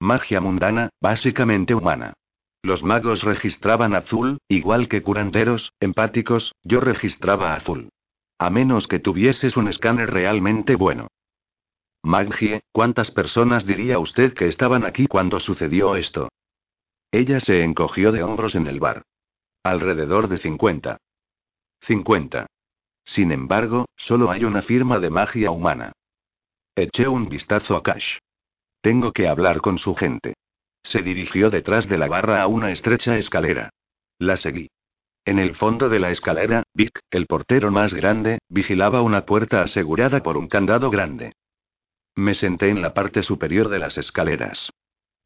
Magia 0.00 0.40
mundana, 0.40 0.90
básicamente 1.00 1.74
humana. 1.74 2.14
Los 2.62 2.82
magos 2.82 3.22
registraban 3.22 3.94
azul, 3.94 4.38
igual 4.48 4.88
que 4.88 5.02
curanderos, 5.02 5.72
empáticos, 5.80 6.54
yo 6.62 6.80
registraba 6.80 7.54
azul. 7.54 7.90
A 8.38 8.50
menos 8.50 8.86
que 8.86 9.00
tuvieses 9.00 9.56
un 9.56 9.68
escáner 9.68 10.10
realmente 10.10 10.76
bueno. 10.76 11.08
Magie, 12.02 12.62
¿cuántas 12.72 13.10
personas 13.10 13.66
diría 13.66 13.98
usted 13.98 14.34
que 14.34 14.46
estaban 14.46 14.84
aquí 14.84 15.08
cuando 15.08 15.40
sucedió 15.40 15.96
esto? 15.96 16.28
Ella 17.10 17.40
se 17.40 17.64
encogió 17.64 18.12
de 18.12 18.22
hombros 18.22 18.54
en 18.54 18.66
el 18.66 18.78
bar. 18.78 19.02
Alrededor 19.64 20.28
de 20.28 20.38
50. 20.38 20.98
50. 21.82 22.46
Sin 23.04 23.32
embargo, 23.32 23.86
solo 23.96 24.30
hay 24.30 24.44
una 24.44 24.62
firma 24.62 24.98
de 24.98 25.10
magia 25.10 25.50
humana. 25.50 25.92
Eché 26.76 27.08
un 27.08 27.28
vistazo 27.28 27.76
a 27.76 27.82
Cash. 27.82 28.18
Tengo 28.80 29.12
que 29.12 29.28
hablar 29.28 29.60
con 29.60 29.78
su 29.78 29.94
gente. 29.94 30.34
Se 30.82 31.02
dirigió 31.02 31.50
detrás 31.50 31.88
de 31.88 31.98
la 31.98 32.08
barra 32.08 32.42
a 32.42 32.46
una 32.46 32.70
estrecha 32.70 33.18
escalera. 33.18 33.70
La 34.18 34.36
seguí. 34.36 34.68
En 35.24 35.38
el 35.38 35.56
fondo 35.56 35.88
de 35.88 35.98
la 35.98 36.10
escalera, 36.10 36.62
Vic, 36.72 37.00
el 37.10 37.26
portero 37.26 37.70
más 37.70 37.92
grande, 37.92 38.38
vigilaba 38.48 39.02
una 39.02 39.26
puerta 39.26 39.62
asegurada 39.62 40.22
por 40.22 40.38
un 40.38 40.48
candado 40.48 40.90
grande. 40.90 41.32
Me 42.16 42.34
senté 42.34 42.70
en 42.70 42.80
la 42.80 42.94
parte 42.94 43.22
superior 43.22 43.68
de 43.68 43.78
las 43.78 43.98
escaleras. 43.98 44.70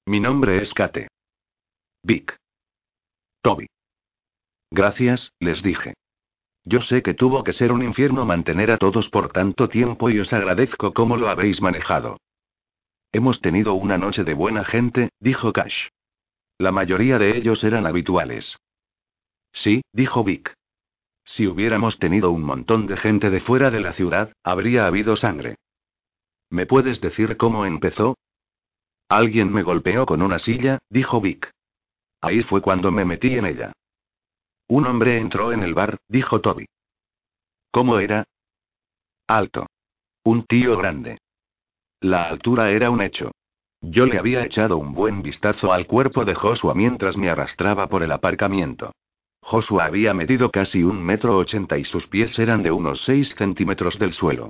Mi 0.07 0.19
nombre 0.19 0.61
es 0.63 0.75
Kate. 0.75 1.09
Vic. 2.03 2.37
Toby. 3.43 3.69
Gracias, 4.71 5.31
les 5.39 5.63
dije. 5.63 5.95
Yo 6.65 6.81
sé 6.81 7.03
que 7.03 7.15
tuvo 7.15 7.45
que 7.45 7.53
ser 7.53 7.73
un 7.73 7.83
infierno 7.83 8.25
mantener 8.25 8.71
a 8.71 8.79
todos 8.79 9.09
por 9.09 9.33
tanto 9.33 9.69
tiempo 9.69 10.11
y 10.11 10.19
os 10.19 10.33
agradezco 10.33 10.93
cómo 10.93 11.17
lo 11.17 11.29
habéis 11.29 11.61
manejado. 11.61 12.19
Hemos 13.13 13.41
tenido 13.43 13.75
una 13.75 13.99
noche 13.99 14.25
de 14.25 14.33
buena 14.33 14.65
gente, 14.65 15.11
dijo 15.21 15.53
Cash. 15.53 15.89
La 16.59 16.73
mayoría 16.73 17.19
de 17.19 17.37
ellos 17.37 17.63
eran 17.63 17.87
habituales. 17.87 18.57
Sí, 19.53 19.83
dijo 19.93 20.25
Vic. 20.25 20.55
Si 21.25 21.47
hubiéramos 21.47 21.99
tenido 21.99 22.31
un 22.31 22.43
montón 22.43 22.87
de 22.87 22.97
gente 22.97 23.31
de 23.31 23.41
fuera 23.41 23.71
de 23.71 23.81
la 23.81 23.93
ciudad, 23.93 24.33
habría 24.43 24.87
habido 24.87 25.17
sangre. 25.17 25.57
¿Me 26.49 26.67
puedes 26.67 27.01
decir 27.01 27.37
cómo 27.37 27.67
empezó? 27.67 28.17
Alguien 29.09 29.53
me 29.53 29.63
golpeó 29.63 30.07
con 30.07 30.23
una 30.23 30.39
silla, 30.39 30.79
dijo 30.89 31.21
Vic. 31.21 31.51
Ahí 32.23 32.43
fue 32.43 32.63
cuando 32.63 32.91
me 32.91 33.05
metí 33.05 33.35
en 33.35 33.45
ella. 33.45 33.73
Un 34.69 34.87
hombre 34.87 35.19
entró 35.19 35.53
en 35.53 35.63
el 35.63 35.75
bar, 35.75 35.99
dijo 36.09 36.41
Toby. 36.41 36.67
¿Cómo 37.71 37.99
era? 37.99 38.25
Alto. 39.27 39.67
Un 40.25 40.45
tío 40.45 40.79
grande. 40.79 41.19
La 42.03 42.25
altura 42.25 42.71
era 42.71 42.91
un 42.91 43.01
hecho. 43.01 43.31
Yo 43.81 44.07
le 44.07 44.19
había 44.19 44.45
echado 44.45 44.77
un 44.77 44.93
buen 44.93 45.23
vistazo 45.23 45.73
al 45.73 45.87
cuerpo 45.87 46.25
de 46.25 46.35
Joshua 46.35 46.75
mientras 46.75 47.17
me 47.17 47.31
arrastraba 47.31 47.87
por 47.87 48.03
el 48.03 48.11
aparcamiento. 48.11 48.91
Joshua 49.41 49.85
había 49.85 50.13
medido 50.13 50.51
casi 50.51 50.83
un 50.83 51.01
metro 51.01 51.37
ochenta 51.39 51.79
y 51.79 51.85
sus 51.85 52.09
pies 52.09 52.37
eran 52.41 52.65
de 52.65 52.73
unos 52.73 53.05
seis 53.05 53.33
centímetros 53.39 54.01
del 54.01 54.13
suelo. 54.15 54.49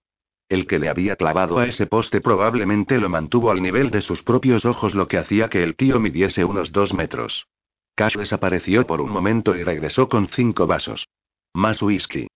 El 0.48 0.66
que 0.66 0.78
le 0.78 0.88
había 0.88 1.16
clavado 1.16 1.58
a 1.58 1.66
ese 1.66 1.86
poste 1.86 2.22
probablemente 2.22 2.98
lo 2.98 3.10
mantuvo 3.10 3.50
al 3.50 3.60
nivel 3.60 3.90
de 3.90 4.00
sus 4.00 4.22
propios 4.22 4.64
ojos, 4.64 4.94
lo 4.94 5.06
que 5.06 5.18
hacía 5.18 5.50
que 5.50 5.62
el 5.62 5.76
tío 5.76 6.00
midiese 6.00 6.46
unos 6.46 6.72
dos 6.72 6.94
metros. 6.94 7.46
Cash 7.94 8.16
desapareció 8.16 8.86
por 8.86 9.02
un 9.02 9.10
momento 9.10 9.54
y 9.54 9.62
regresó 9.62 10.08
con 10.08 10.28
cinco 10.28 10.66
vasos. 10.66 11.06
Más 11.52 11.82
whisky. 11.82 12.28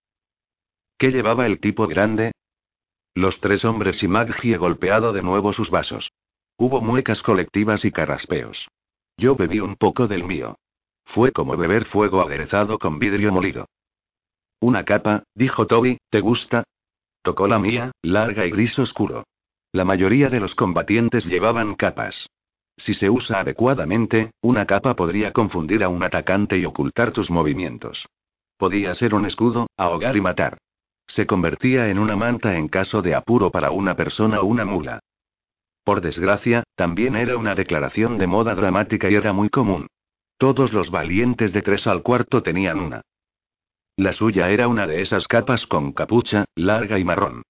¿Qué 0.99 1.11
llevaba 1.11 1.47
el 1.47 1.59
tipo 1.59 1.87
grande? 1.87 2.33
Los 3.17 3.39
tres 3.39 3.65
hombres 3.65 4.03
y 4.03 4.07
Maggie 4.07 4.57
golpeado 4.57 5.11
de 5.11 5.23
nuevo 5.23 5.51
sus 5.51 5.71
vasos. 5.71 6.11
Hubo 6.55 6.81
muecas 6.81 7.23
colectivas 7.23 7.83
y 7.83 7.91
carraspeos. 7.91 8.67
Yo 9.17 9.35
bebí 9.35 9.59
un 9.59 9.75
poco 9.75 10.07
del 10.07 10.23
mío. 10.23 10.59
Fue 11.03 11.31
como 11.31 11.57
beber 11.57 11.85
fuego 11.85 12.21
aderezado 12.21 12.77
con 12.77 12.99
vidrio 12.99 13.31
molido. 13.31 13.65
Una 14.59 14.85
capa, 14.85 15.23
dijo 15.33 15.65
Toby, 15.65 15.97
¿te 16.11 16.21
gusta? 16.21 16.63
Tocó 17.23 17.47
la 17.47 17.57
mía, 17.57 17.91
larga 18.03 18.45
y 18.45 18.51
gris 18.51 18.77
oscuro. 18.77 19.23
La 19.71 19.83
mayoría 19.83 20.29
de 20.29 20.39
los 20.39 20.53
combatientes 20.53 21.25
llevaban 21.25 21.73
capas. 21.73 22.29
Si 22.77 22.93
se 22.93 23.09
usa 23.09 23.39
adecuadamente, 23.39 24.29
una 24.41 24.67
capa 24.67 24.95
podría 24.95 25.33
confundir 25.33 25.83
a 25.83 25.89
un 25.89 26.03
atacante 26.03 26.59
y 26.59 26.65
ocultar 26.65 27.13
tus 27.13 27.31
movimientos. 27.31 28.05
Podía 28.57 28.93
ser 28.93 29.15
un 29.15 29.25
escudo, 29.25 29.65
ahogar 29.75 30.15
y 30.15 30.21
matar. 30.21 30.59
Se 31.07 31.25
convertía 31.25 31.89
en 31.89 31.99
una 31.99 32.15
manta 32.15 32.57
en 32.57 32.67
caso 32.67 33.01
de 33.01 33.15
apuro 33.15 33.49
para 33.49 33.71
una 33.71 33.95
persona 33.95 34.41
o 34.41 34.45
una 34.45 34.65
mula. 34.65 34.99
Por 35.83 36.01
desgracia, 36.01 36.63
también 36.75 37.15
era 37.15 37.37
una 37.37 37.55
declaración 37.55 38.17
de 38.17 38.27
moda 38.27 38.53
dramática 38.55 39.09
y 39.09 39.15
era 39.15 39.31
muy 39.31 39.49
común. 39.49 39.87
Todos 40.37 40.73
los 40.73 40.91
valientes 40.91 41.53
de 41.53 41.61
tres 41.61 41.87
al 41.87 42.03
cuarto 42.03 42.43
tenían 42.43 42.79
una. 42.79 43.01
La 43.95 44.13
suya 44.13 44.51
era 44.51 44.67
una 44.67 44.85
de 44.85 45.01
esas 45.01 45.27
capas 45.27 45.65
con 45.65 45.93
capucha, 45.93 46.45
larga 46.55 46.99
y 46.99 47.03
marrón. 47.03 47.43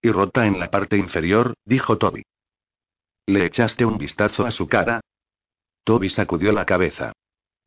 Y 0.00 0.10
rota 0.10 0.46
en 0.46 0.60
la 0.60 0.70
parte 0.70 0.96
inferior, 0.96 1.54
dijo 1.64 1.98
Toby. 1.98 2.22
¿Le 3.26 3.46
echaste 3.46 3.84
un 3.84 3.98
vistazo 3.98 4.46
a 4.46 4.52
su 4.52 4.68
cara? 4.68 5.00
Toby 5.82 6.10
sacudió 6.10 6.52
la 6.52 6.66
cabeza. 6.66 7.12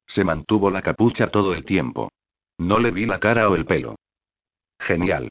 Se 0.08 0.24
mantuvo 0.24 0.70
la 0.70 0.82
capucha 0.82 1.30
todo 1.30 1.54
el 1.54 1.66
tiempo. 1.66 2.10
No 2.58 2.80
le 2.80 2.92
vi 2.92 3.06
la 3.06 3.20
cara 3.20 3.50
o 3.50 3.56
el 3.56 3.66
pelo. 3.66 3.96
Genial. 4.82 5.30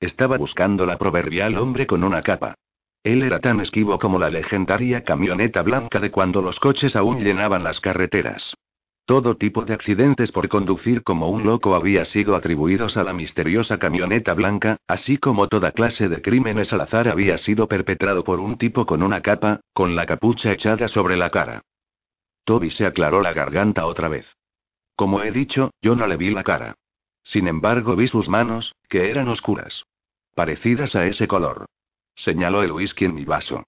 Estaba 0.00 0.36
buscando 0.36 0.86
la 0.86 0.98
proverbial 0.98 1.56
hombre 1.56 1.86
con 1.86 2.04
una 2.04 2.22
capa. 2.22 2.54
Él 3.02 3.22
era 3.22 3.38
tan 3.38 3.60
esquivo 3.60 3.98
como 3.98 4.18
la 4.18 4.30
legendaria 4.30 5.04
camioneta 5.04 5.62
blanca 5.62 6.00
de 6.00 6.10
cuando 6.10 6.40
los 6.40 6.58
coches 6.58 6.96
aún 6.96 7.22
llenaban 7.22 7.62
las 7.62 7.80
carreteras. 7.80 8.54
Todo 9.06 9.36
tipo 9.36 9.66
de 9.66 9.74
accidentes 9.74 10.32
por 10.32 10.48
conducir 10.48 11.02
como 11.02 11.28
un 11.28 11.44
loco 11.44 11.74
había 11.74 12.06
sido 12.06 12.34
atribuidos 12.34 12.96
a 12.96 13.04
la 13.04 13.12
misteriosa 13.12 13.78
camioneta 13.78 14.32
blanca, 14.32 14.78
así 14.88 15.18
como 15.18 15.48
toda 15.48 15.72
clase 15.72 16.08
de 16.08 16.22
crímenes 16.22 16.72
al 16.72 16.80
azar 16.80 17.08
había 17.08 17.36
sido 17.36 17.68
perpetrado 17.68 18.24
por 18.24 18.40
un 18.40 18.56
tipo 18.56 18.86
con 18.86 19.02
una 19.02 19.20
capa, 19.20 19.60
con 19.74 19.94
la 19.94 20.06
capucha 20.06 20.52
echada 20.52 20.88
sobre 20.88 21.18
la 21.18 21.28
cara. 21.28 21.60
Toby 22.44 22.70
se 22.70 22.86
aclaró 22.86 23.20
la 23.20 23.34
garganta 23.34 23.84
otra 23.84 24.08
vez. 24.08 24.26
Como 24.96 25.22
he 25.22 25.30
dicho, 25.32 25.70
yo 25.82 25.94
no 25.96 26.06
le 26.06 26.16
vi 26.16 26.30
la 26.30 26.44
cara. 26.44 26.74
Sin 27.24 27.48
embargo, 27.48 27.96
vi 27.96 28.08
sus 28.08 28.28
manos, 28.28 28.74
que 28.88 29.10
eran 29.10 29.28
oscuras. 29.28 29.84
Parecidas 30.34 30.94
a 30.94 31.06
ese 31.06 31.26
color. 31.26 31.66
Señaló 32.14 32.62
el 32.62 32.72
whisky 32.72 33.06
en 33.06 33.14
mi 33.14 33.24
vaso. 33.24 33.64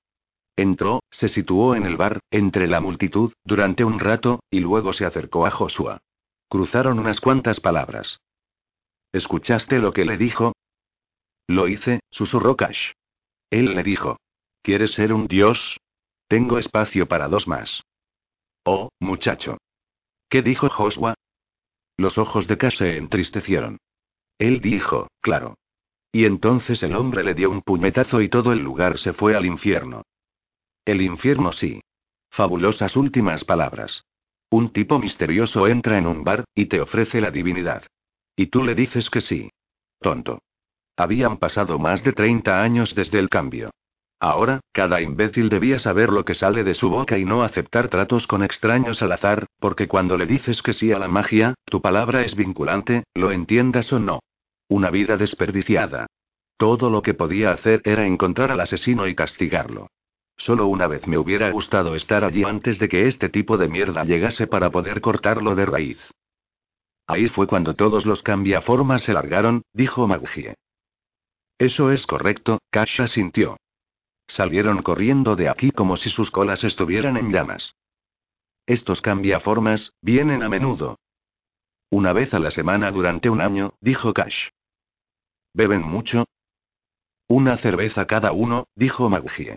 Entró, 0.57 1.01
se 1.11 1.29
situó 1.29 1.75
en 1.75 1.85
el 1.85 1.97
bar, 1.97 2.21
entre 2.31 2.67
la 2.67 2.81
multitud, 2.81 3.33
durante 3.45 3.85
un 3.85 3.99
rato, 3.99 4.41
y 4.51 4.61
luego 4.61 4.93
se 4.93 5.05
acercó 5.05 5.47
a 5.47 5.51
Joshua. 5.51 6.01
Cruzaron 6.49 6.99
unas 6.99 7.21
cuantas 7.21 7.61
palabras. 7.61 8.21
¿Escuchaste 9.13 9.79
lo 9.79 9.93
que 9.93 10.05
le 10.05 10.17
dijo? 10.17 10.53
Lo 11.47 11.69
hice, 11.69 12.01
susurró 12.11 12.57
Cash. 12.57 12.93
Él 13.51 13.75
le 13.75 13.83
dijo. 13.83 14.19
¿Quieres 14.63 14.93
ser 14.93 15.13
un 15.13 15.29
dios? 15.29 15.79
Tengo 16.29 16.59
espacio 16.59 17.07
para 17.07 17.29
dos 17.29 17.47
más. 17.47 17.83
Oh, 18.65 18.91
muchacho. 18.99 19.59
¿Qué 20.29 20.43
dijo 20.43 20.69
Joshua? 20.69 21.15
Los 21.97 22.19
ojos 22.19 22.47
de 22.47 22.59
Cash 22.59 22.79
se 22.79 22.97
entristecieron. 22.97 23.79
Él 24.39 24.61
dijo, 24.61 25.09
claro. 25.21 25.57
Y 26.13 26.25
entonces 26.25 26.83
el 26.83 26.95
hombre 26.95 27.25
le 27.25 27.35
dio 27.35 27.51
un 27.51 27.63
puñetazo 27.63 28.21
y 28.21 28.29
todo 28.29 28.53
el 28.53 28.61
lugar 28.61 28.99
se 28.99 29.13
fue 29.13 29.37
al 29.37 29.47
infierno. 29.47 30.03
El 30.85 31.03
infierno 31.03 31.53
sí. 31.53 31.81
Fabulosas 32.31 32.97
últimas 32.97 33.45
palabras. 33.45 34.05
Un 34.51 34.73
tipo 34.73 34.99
misterioso 34.99 35.67
entra 35.67 35.99
en 35.99 36.07
un 36.07 36.23
bar, 36.23 36.45
y 36.55 36.67
te 36.67 36.81
ofrece 36.81 37.21
la 37.21 37.31
divinidad. 37.31 37.83
Y 38.37 38.47
tú 38.47 38.63
le 38.63 38.75
dices 38.75 39.11
que 39.11 39.21
sí. 39.21 39.51
Tonto. 40.01 40.41
Habían 40.97 41.39
pasado 41.39 41.79
más 41.79 42.03
de 42.05 42.13
30 42.13 42.63
años 42.63 42.95
desde 42.95 43.19
el 43.19 43.29
cambio. 43.29 43.71
Ahora, 44.19 44.61
cada 44.73 45.03
imbécil 45.03 45.51
debía 45.51 45.79
saber 45.79 46.09
lo 46.11 46.25
que 46.25 46.35
sale 46.35 46.65
de 46.65 46.75
su 46.75 46.89
boca 46.89 47.19
y 47.19 47.25
no 47.25 47.43
aceptar 47.43 47.89
tratos 47.89 48.27
con 48.27 48.43
extraños 48.43 49.03
al 49.03 49.13
azar, 49.13 49.47
porque 49.59 49.89
cuando 49.89 50.17
le 50.17 50.27
dices 50.27 50.63
que 50.63 50.73
sí 50.73 50.91
a 50.93 50.99
la 50.99 51.09
magia, 51.09 51.55
tu 51.67 51.83
palabra 51.83 52.23
es 52.23 52.35
vinculante, 52.35 53.05
lo 53.15 53.31
entiendas 53.31 53.93
o 53.93 53.99
no. 53.99 54.21
Una 54.69 54.91
vida 54.91 55.17
desperdiciada. 55.17 56.07
Todo 56.57 56.89
lo 56.89 57.03
que 57.03 57.13
podía 57.13 57.53
hacer 57.53 57.83
era 57.85 58.07
encontrar 58.07 58.51
al 58.51 58.61
asesino 58.61 59.07
y 59.07 59.15
castigarlo. 59.15 59.89
Solo 60.39 60.67
una 60.67 60.87
vez 60.87 61.07
me 61.07 61.19
hubiera 61.19 61.51
gustado 61.51 61.95
estar 61.95 62.25
allí 62.25 62.45
antes 62.45 62.79
de 62.79 62.89
que 62.89 63.09
este 63.09 63.29
tipo 63.29 63.59
de 63.59 63.69
mierda 63.69 64.05
llegase 64.05 64.47
para 64.47 64.71
poder 64.71 65.01
cortarlo 65.03 65.55
de 65.55 65.67
raíz. 65.67 65.99
Ahí 67.07 67.29
fue 67.29 67.47
cuando 67.47 67.75
todos 67.75 68.07
los 68.07 68.23
cambiaformas 68.23 69.03
se 69.03 69.13
largaron, 69.13 69.63
dijo 69.73 70.07
Maggie. 70.07 70.55
Eso 71.59 71.93
es 71.93 72.07
correcto, 72.07 72.59
Kasha 72.71 73.09
sintió. 73.09 73.57
Salieron 74.29 74.83
corriendo 74.83 75.37
de 75.37 75.49
aquí 75.49 75.71
como 75.71 75.97
si 75.97 76.11
sus 76.11 76.31
colas 76.31 76.65
estuvieran 76.65 77.17
en 77.17 77.33
llamas. 77.33 77.75
Estos 78.67 79.01
cambiaformas, 79.01 79.93
vienen 80.03 80.43
a 80.43 80.49
menudo. 80.49 80.99
Una 81.91 82.13
vez 82.13 82.35
a 82.35 82.41
la 82.41 82.51
semana 82.51 82.91
durante 82.91 83.31
un 83.31 83.41
año, 83.41 83.75
dijo 83.81 84.13
Cash. 84.13 84.49
¿Beben 85.55 85.83
mucho? 85.83 86.27
Una 87.29 87.57
cerveza 87.59 88.07
cada 88.07 88.33
uno, 88.33 88.67
dijo 88.75 89.09
Maggie. 89.09 89.57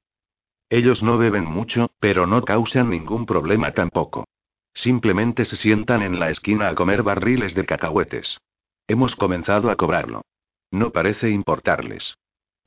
Ellos 0.70 1.02
no 1.02 1.18
beben 1.18 1.46
mucho, 1.46 1.92
pero 2.00 2.28
no 2.28 2.44
causan 2.44 2.92
ningún 2.92 3.26
problema 3.26 3.74
tampoco. 3.74 4.26
Simplemente 4.74 5.46
se 5.46 5.56
sientan 5.56 6.04
en 6.04 6.20
la 6.20 6.30
esquina 6.30 6.70
a 6.70 6.76
comer 6.76 7.02
barriles 7.02 7.56
de 7.56 7.66
cacahuetes. 7.66 8.40
Hemos 8.88 9.16
comenzado 9.16 9.72
a 9.72 9.76
cobrarlo. 9.76 10.22
No 10.72 10.92
parece 10.92 11.30
importarles. 11.32 12.16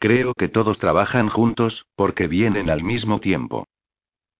Creo 0.02 0.34
que 0.34 0.48
todos 0.48 0.80
trabajan 0.80 1.28
juntos, 1.28 1.86
porque 1.94 2.26
vienen 2.26 2.70
al 2.70 2.82
mismo 2.82 3.20
tiempo. 3.20 3.68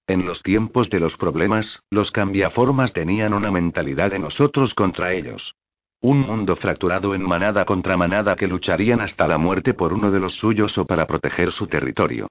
En 0.09 0.27
los 0.27 0.43
tiempos 0.43 0.91
de 0.91 0.99
los 0.99 1.17
problemas, 1.17 1.85
los 1.89 2.11
cambiaformas 2.11 2.93
tenían 2.93 3.33
una 3.33 3.53
mentalidad 3.53 4.11
de 4.11 4.19
nosotros 4.19 4.75
contra 4.75 5.13
ellos. 5.13 5.55
Un 6.01 6.19
mundo 6.19 6.57
fracturado 6.57 7.15
en 7.15 7.23
manada 7.23 7.65
contra 7.65 7.97
manada 7.97 8.35
que 8.35 8.49
lucharían 8.49 9.01
hasta 9.01 9.29
la 9.29 9.39
muerte 9.39 9.73
por 9.73 9.93
uno 9.93 10.11
de 10.11 10.19
los 10.19 10.35
suyos 10.35 10.77
o 10.79 10.85
para 10.85 11.07
proteger 11.07 11.53
su 11.53 11.69
territorio. 11.69 12.27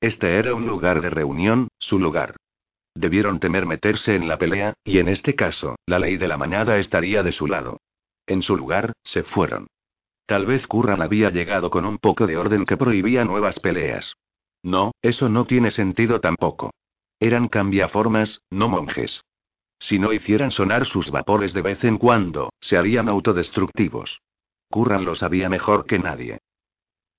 Este 0.00 0.38
era 0.38 0.54
un 0.54 0.68
lugar 0.68 1.00
de 1.00 1.10
reunión, 1.10 1.66
su 1.80 1.98
lugar. 1.98 2.36
Debieron 2.94 3.40
temer 3.40 3.66
meterse 3.66 4.14
en 4.14 4.28
la 4.28 4.38
pelea, 4.38 4.74
y 4.84 5.00
en 5.00 5.08
este 5.08 5.34
caso, 5.34 5.74
la 5.86 5.98
ley 5.98 6.18
de 6.18 6.28
la 6.28 6.36
manada 6.36 6.78
estaría 6.78 7.24
de 7.24 7.32
su 7.32 7.48
lado. 7.48 7.80
En 8.28 8.42
su 8.42 8.56
lugar, 8.56 8.92
se 9.02 9.24
fueron. 9.24 9.66
Tal 10.26 10.44
vez 10.44 10.66
Curran 10.66 11.02
había 11.02 11.30
llegado 11.30 11.70
con 11.70 11.84
un 11.84 11.98
poco 11.98 12.26
de 12.26 12.36
orden 12.36 12.66
que 12.66 12.76
prohibía 12.76 13.24
nuevas 13.24 13.60
peleas. 13.60 14.14
No, 14.62 14.92
eso 15.00 15.28
no 15.28 15.44
tiene 15.44 15.70
sentido 15.70 16.20
tampoco. 16.20 16.72
Eran 17.20 17.48
cambiaformas, 17.48 18.42
no 18.50 18.68
monjes. 18.68 19.22
Si 19.78 19.98
no 19.98 20.12
hicieran 20.12 20.50
sonar 20.50 20.86
sus 20.86 21.10
vapores 21.10 21.52
de 21.54 21.62
vez 21.62 21.84
en 21.84 21.98
cuando, 21.98 22.50
se 22.60 22.76
harían 22.76 23.08
autodestructivos. 23.08 24.20
Curran 24.70 25.04
lo 25.04 25.14
sabía 25.14 25.48
mejor 25.48 25.86
que 25.86 26.00
nadie. 26.00 26.38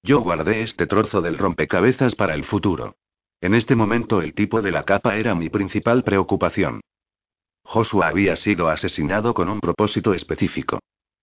Yo 0.04 0.20
guardé 0.20 0.62
este 0.62 0.86
trozo 0.86 1.22
del 1.22 1.38
rompecabezas 1.38 2.16
para 2.16 2.36
el 2.36 2.44
futuro. 2.44 2.96
En 3.40 3.54
este 3.54 3.76
momento 3.76 4.22
el 4.22 4.34
tipo 4.34 4.62
de 4.62 4.72
la 4.72 4.84
capa 4.84 5.16
era 5.16 5.34
mi 5.34 5.50
principal 5.50 6.04
preocupación. 6.04 6.82
Joshua 7.64 8.08
había 8.08 8.36
sido 8.36 8.70
asesinado 8.70 9.34
con 9.34 9.50
un 9.50 9.60
propósito 9.60 10.14
específico. 10.14 10.80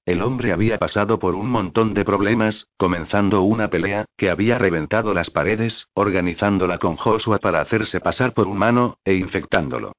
El 0.07 0.21
hombre 0.21 0.53
había 0.53 0.79
pasado 0.79 1.19
por 1.19 1.35
un 1.35 1.49
montón 1.49 1.95
de 1.95 2.05
problemas, 2.05 2.69
comenzando 2.77 3.43
una 3.43 3.71
pelea, 3.71 4.05
que 4.19 4.29
había 4.29 4.59
reventado 4.59 5.15
las 5.15 5.31
paredes, 5.31 5.87
organizándola 5.95 6.79
con 6.79 6.97
Joshua 6.97 7.39
para 7.39 7.63
hacerse 7.63 8.01
pasar 8.01 8.35
por 8.35 8.47
humano, 8.47 8.99
e 9.05 9.15
infectándolo. 9.15 9.93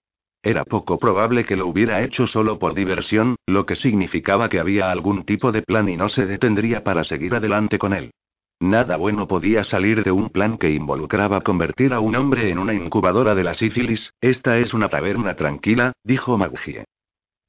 Era 0.43 0.63
poco 0.63 0.99
probable 0.99 1.43
que 1.43 1.55
lo 1.55 1.65
hubiera 1.65 2.03
hecho 2.03 2.27
solo 2.27 2.59
por 2.59 2.75
diversión, 2.75 3.35
lo 3.47 3.65
que 3.65 3.75
significaba 3.75 4.47
que 4.47 4.59
había 4.59 4.91
algún 4.91 5.25
tipo 5.25 5.51
de 5.51 5.63
plan 5.63 5.89
y 5.89 5.97
no 5.97 6.07
se 6.07 6.27
detendría 6.27 6.83
para 6.83 7.03
seguir 7.03 7.33
adelante 7.33 7.79
con 7.79 7.93
él. 7.93 8.11
Nada 8.59 8.97
bueno 8.97 9.27
podía 9.27 9.63
salir 9.63 10.03
de 10.03 10.11
un 10.11 10.29
plan 10.29 10.59
que 10.59 10.69
involucraba 10.69 11.41
convertir 11.41 11.93
a 11.93 11.99
un 11.99 12.15
hombre 12.15 12.51
en 12.51 12.59
una 12.59 12.75
incubadora 12.75 13.33
de 13.33 13.43
la 13.43 13.55
sífilis. 13.55 14.13
Esta 14.21 14.59
es 14.59 14.75
una 14.75 14.87
taberna 14.87 15.35
tranquila, 15.35 15.93
dijo 16.03 16.37
Maggie. 16.37 16.85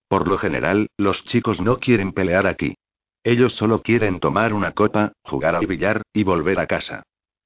Por 0.08 0.28
lo 0.28 0.38
general, 0.38 0.88
los 0.96 1.24
chicos 1.24 1.60
no 1.60 1.78
quieren 1.78 2.12
pelear 2.12 2.46
aquí. 2.46 2.74
Ellos 3.24 3.54
solo 3.54 3.82
quieren 3.82 4.20
tomar 4.20 4.54
una 4.54 4.72
copa, 4.72 5.12
jugar 5.24 5.56
al 5.56 5.66
billar, 5.66 6.02
y 6.12 6.22
volver 6.22 6.60
a 6.60 6.66
casa. 6.66 7.02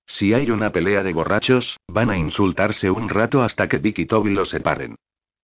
Si 0.06 0.34
hay 0.34 0.50
una 0.50 0.70
pelea 0.72 1.02
de 1.02 1.12
borrachos, 1.12 1.78
van 1.88 2.10
a 2.10 2.18
insultarse 2.18 2.90
un 2.90 3.08
rato 3.08 3.42
hasta 3.42 3.68
que 3.68 3.78
Vic 3.78 4.00
y 4.00 4.06
Toby 4.06 4.30
los 4.30 4.50
separen. 4.50 4.96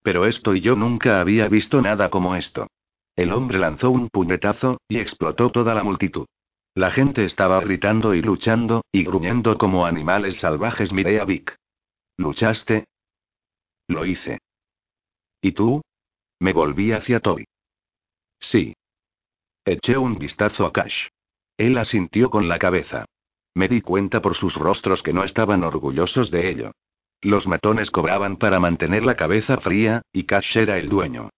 Pero 0.02 0.26
esto 0.26 0.54
y 0.54 0.60
yo 0.60 0.76
nunca 0.76 1.20
había 1.20 1.48
visto 1.48 1.80
nada 1.80 2.10
como 2.10 2.36
esto. 2.36 2.66
El 3.14 3.32
hombre 3.32 3.58
lanzó 3.58 3.90
un 3.90 4.08
puñetazo, 4.10 4.78
y 4.88 4.98
explotó 4.98 5.50
toda 5.50 5.74
la 5.74 5.82
multitud. 5.82 6.26
La 6.74 6.90
gente 6.90 7.24
estaba 7.24 7.58
gritando 7.60 8.12
y 8.14 8.20
luchando, 8.20 8.84
y 8.92 9.04
gruñendo 9.04 9.56
como 9.56 9.86
animales 9.86 10.36
salvajes. 10.40 10.92
Miré 10.92 11.18
a 11.20 11.24
Vic. 11.24 11.56
¿Luchaste? 12.18 12.84
Lo 13.88 14.04
hice. 14.04 14.38
¿Y 15.40 15.52
tú? 15.52 15.80
Me 16.40 16.52
volví 16.52 16.92
hacia 16.92 17.20
Toby. 17.20 17.46
Sí. 18.40 18.74
Eché 19.64 19.96
un 19.96 20.18
vistazo 20.18 20.66
a 20.66 20.72
Cash. 20.72 21.08
Él 21.56 21.78
asintió 21.78 22.30
con 22.30 22.48
la 22.48 22.58
cabeza. 22.58 23.06
Me 23.54 23.68
di 23.68 23.80
cuenta 23.80 24.20
por 24.20 24.36
sus 24.36 24.54
rostros 24.54 25.02
que 25.02 25.12
no 25.12 25.24
estaban 25.24 25.64
orgullosos 25.64 26.30
de 26.30 26.50
ello. 26.50 26.72
Los 27.22 27.46
matones 27.46 27.90
cobraban 27.90 28.36
para 28.36 28.60
mantener 28.60 29.02
la 29.04 29.16
cabeza 29.16 29.56
fría, 29.58 30.02
y 30.12 30.24
Cash 30.24 30.58
era 30.58 30.78
el 30.78 30.88
dueño. 30.88 31.30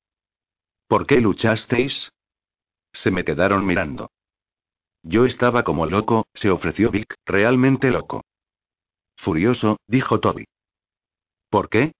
¿Por 0.89 1.07
qué 1.07 1.21
luchasteis? 1.21 2.11
Se 2.93 3.11
me 3.11 3.25
quedaron 3.25 3.65
mirando. 3.65 4.11
Yo 5.03 5.27
estaba 5.27 5.63
como 5.63 5.87
loco, 5.87 6.27
se 6.35 6.51
ofreció 6.51 6.91
Vic, 6.91 7.15
realmente 7.25 7.91
loco. 7.91 8.25
Furioso, 9.17 9.79
dijo 9.87 10.21
Toby. 10.21 10.45
¿Por 11.51 11.69
qué? 11.69 11.93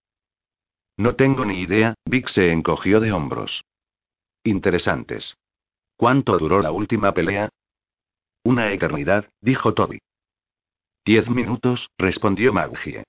No 0.99 1.15
tengo 1.15 1.45
ni 1.45 1.61
idea, 1.61 1.93
Vic 2.03 2.27
se 2.27 2.51
encogió 2.51 2.99
de 2.99 3.13
hombros. 3.13 3.63
Interesantes. 4.43 5.37
¿Cuánto 5.95 6.37
duró 6.37 6.61
la 6.61 6.73
última 6.73 7.13
pelea? 7.13 7.47
Una 8.43 8.73
eternidad, 8.73 9.29
dijo 9.39 9.73
Toby. 9.73 9.99
Diez 11.05 11.29
minutos, 11.29 11.89
respondió 11.97 12.51
Maggie. 12.51 13.05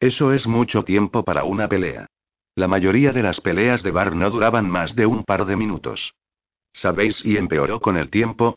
Eso 0.00 0.32
es 0.32 0.46
mucho 0.46 0.84
tiempo 0.84 1.22
para 1.22 1.44
una 1.44 1.68
pelea. 1.68 2.06
La 2.54 2.66
mayoría 2.66 3.12
de 3.12 3.22
las 3.22 3.42
peleas 3.42 3.82
de 3.82 3.90
bar 3.90 4.16
no 4.16 4.30
duraban 4.30 4.70
más 4.70 4.96
de 4.96 5.04
un 5.04 5.22
par 5.22 5.44
de 5.44 5.56
minutos. 5.56 6.14
¿Sabéis 6.72 7.16
si 7.18 7.36
empeoró 7.36 7.82
con 7.82 7.98
el 7.98 8.10
tiempo? 8.10 8.56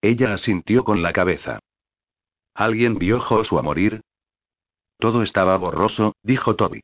Ella 0.00 0.32
asintió 0.32 0.82
con 0.82 1.02
la 1.02 1.12
cabeza. 1.12 1.58
¿Alguien 2.54 2.96
vio 2.96 3.20
Joshua 3.20 3.60
morir? 3.60 4.00
Todo 4.98 5.22
estaba 5.22 5.58
borroso, 5.58 6.14
dijo 6.22 6.56
Toby. 6.56 6.80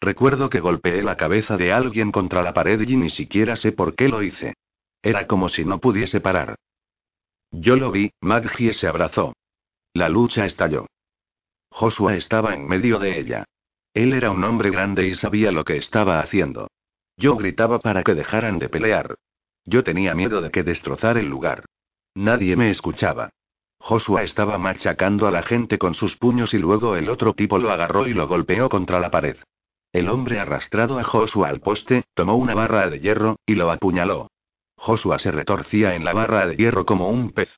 Recuerdo 0.00 0.50
que 0.50 0.60
golpeé 0.60 1.02
la 1.02 1.16
cabeza 1.16 1.56
de 1.56 1.72
alguien 1.72 2.12
contra 2.12 2.42
la 2.42 2.52
pared 2.52 2.80
y 2.80 2.96
ni 2.96 3.10
siquiera 3.10 3.56
sé 3.56 3.72
por 3.72 3.94
qué 3.94 4.08
lo 4.08 4.22
hice. 4.22 4.54
Era 5.02 5.26
como 5.26 5.48
si 5.48 5.64
no 5.64 5.78
pudiese 5.78 6.20
parar. 6.20 6.56
Yo 7.50 7.76
lo 7.76 7.90
vi, 7.90 8.10
Maggie 8.20 8.74
se 8.74 8.86
abrazó. 8.86 9.34
La 9.94 10.08
lucha 10.08 10.44
estalló. 10.44 10.86
Joshua 11.70 12.16
estaba 12.16 12.54
en 12.54 12.66
medio 12.66 12.98
de 12.98 13.18
ella. 13.18 13.44
Él 13.94 14.12
era 14.12 14.30
un 14.30 14.44
hombre 14.44 14.70
grande 14.70 15.06
y 15.06 15.14
sabía 15.14 15.50
lo 15.52 15.64
que 15.64 15.76
estaba 15.76 16.20
haciendo. 16.20 16.68
Yo 17.16 17.36
gritaba 17.36 17.78
para 17.78 18.02
que 18.02 18.14
dejaran 18.14 18.58
de 18.58 18.68
pelear. 18.68 19.14
Yo 19.64 19.82
tenía 19.82 20.14
miedo 20.14 20.42
de 20.42 20.50
que 20.50 20.62
destrozar 20.62 21.16
el 21.16 21.26
lugar. 21.28 21.64
Nadie 22.14 22.56
me 22.56 22.70
escuchaba. 22.70 23.30
Joshua 23.78 24.22
estaba 24.22 24.58
machacando 24.58 25.26
a 25.26 25.30
la 25.30 25.42
gente 25.42 25.78
con 25.78 25.94
sus 25.94 26.16
puños 26.16 26.52
y 26.54 26.58
luego 26.58 26.96
el 26.96 27.08
otro 27.08 27.34
tipo 27.34 27.58
lo 27.58 27.70
agarró 27.70 28.06
y 28.06 28.14
lo 28.14 28.26
golpeó 28.26 28.68
contra 28.68 29.00
la 29.00 29.10
pared. 29.10 29.36
El 29.96 30.10
hombre 30.10 30.38
arrastrado 30.38 30.98
a 30.98 31.04
Joshua 31.04 31.48
al 31.48 31.60
poste, 31.60 32.04
tomó 32.12 32.36
una 32.36 32.54
barra 32.54 32.90
de 32.90 33.00
hierro, 33.00 33.38
y 33.46 33.54
lo 33.54 33.70
apuñaló. 33.70 34.28
Joshua 34.76 35.18
se 35.18 35.30
retorcía 35.30 35.94
en 35.94 36.04
la 36.04 36.12
barra 36.12 36.46
de 36.46 36.54
hierro 36.54 36.84
como 36.84 37.08
un 37.08 37.32
pez. 37.32 37.48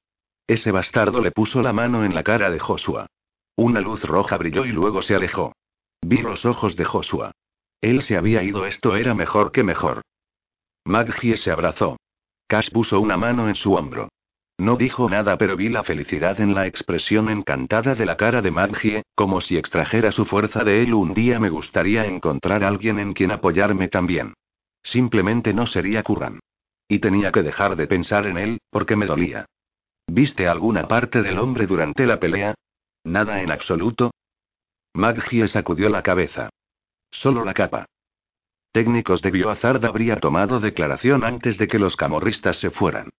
Ese 0.46 0.70
bastardo 0.70 1.20
le 1.20 1.32
puso 1.32 1.62
la 1.62 1.72
mano 1.72 2.04
en 2.04 2.14
la 2.14 2.22
cara 2.22 2.48
de 2.52 2.60
Joshua. 2.60 3.08
Una 3.56 3.80
luz 3.80 4.04
roja 4.04 4.36
brilló 4.36 4.64
y 4.66 4.70
luego 4.70 5.02
se 5.02 5.16
alejó. 5.16 5.52
Vi 6.00 6.18
los 6.18 6.44
ojos 6.44 6.76
de 6.76 6.84
Joshua. 6.84 7.32
Él 7.80 8.02
se 8.02 8.16
había 8.16 8.44
ido, 8.44 8.66
esto 8.66 8.94
era 8.94 9.14
mejor 9.14 9.50
que 9.50 9.64
mejor. 9.64 10.02
Maggie 10.84 11.38
se 11.38 11.50
abrazó. 11.50 11.96
Cash 12.46 12.70
puso 12.70 13.00
una 13.00 13.16
mano 13.16 13.48
en 13.48 13.56
su 13.56 13.74
hombro. 13.74 14.10
No 14.58 14.76
dijo 14.76 15.08
nada, 15.08 15.38
pero 15.38 15.56
vi 15.56 15.68
la 15.68 15.84
felicidad 15.84 16.40
en 16.40 16.52
la 16.52 16.66
expresión 16.66 17.30
encantada 17.30 17.94
de 17.94 18.04
la 18.04 18.16
cara 18.16 18.42
de 18.42 18.50
Maggie, 18.50 19.04
como 19.14 19.40
si 19.40 19.56
extrajera 19.56 20.10
su 20.10 20.24
fuerza 20.24 20.64
de 20.64 20.82
él. 20.82 20.94
Un 20.94 21.14
día 21.14 21.38
me 21.38 21.48
gustaría 21.48 22.06
encontrar 22.06 22.64
a 22.64 22.68
alguien 22.68 22.98
en 22.98 23.12
quien 23.12 23.30
apoyarme 23.30 23.86
también. 23.86 24.34
Simplemente 24.82 25.54
no 25.54 25.68
sería 25.68 26.02
Curran. 26.02 26.40
Y 26.88 26.98
tenía 26.98 27.30
que 27.30 27.44
dejar 27.44 27.76
de 27.76 27.86
pensar 27.86 28.26
en 28.26 28.36
él, 28.36 28.58
porque 28.70 28.96
me 28.96 29.06
dolía. 29.06 29.46
¿Viste 30.08 30.48
alguna 30.48 30.88
parte 30.88 31.22
del 31.22 31.38
hombre 31.38 31.66
durante 31.66 32.04
la 32.04 32.18
pelea? 32.18 32.54
Nada 33.04 33.40
en 33.42 33.52
absoluto. 33.52 34.10
Maggie 34.92 35.46
sacudió 35.46 35.88
la 35.88 36.02
cabeza. 36.02 36.48
Solo 37.12 37.44
la 37.44 37.54
capa. 37.54 37.86
Técnicos 38.72 39.22
de 39.22 39.30
Biohazard 39.30 39.84
habría 39.84 40.16
tomado 40.16 40.58
declaración 40.58 41.22
antes 41.22 41.58
de 41.58 41.68
que 41.68 41.78
los 41.78 41.94
camorristas 41.94 42.58
se 42.58 42.70
fueran. 42.70 43.10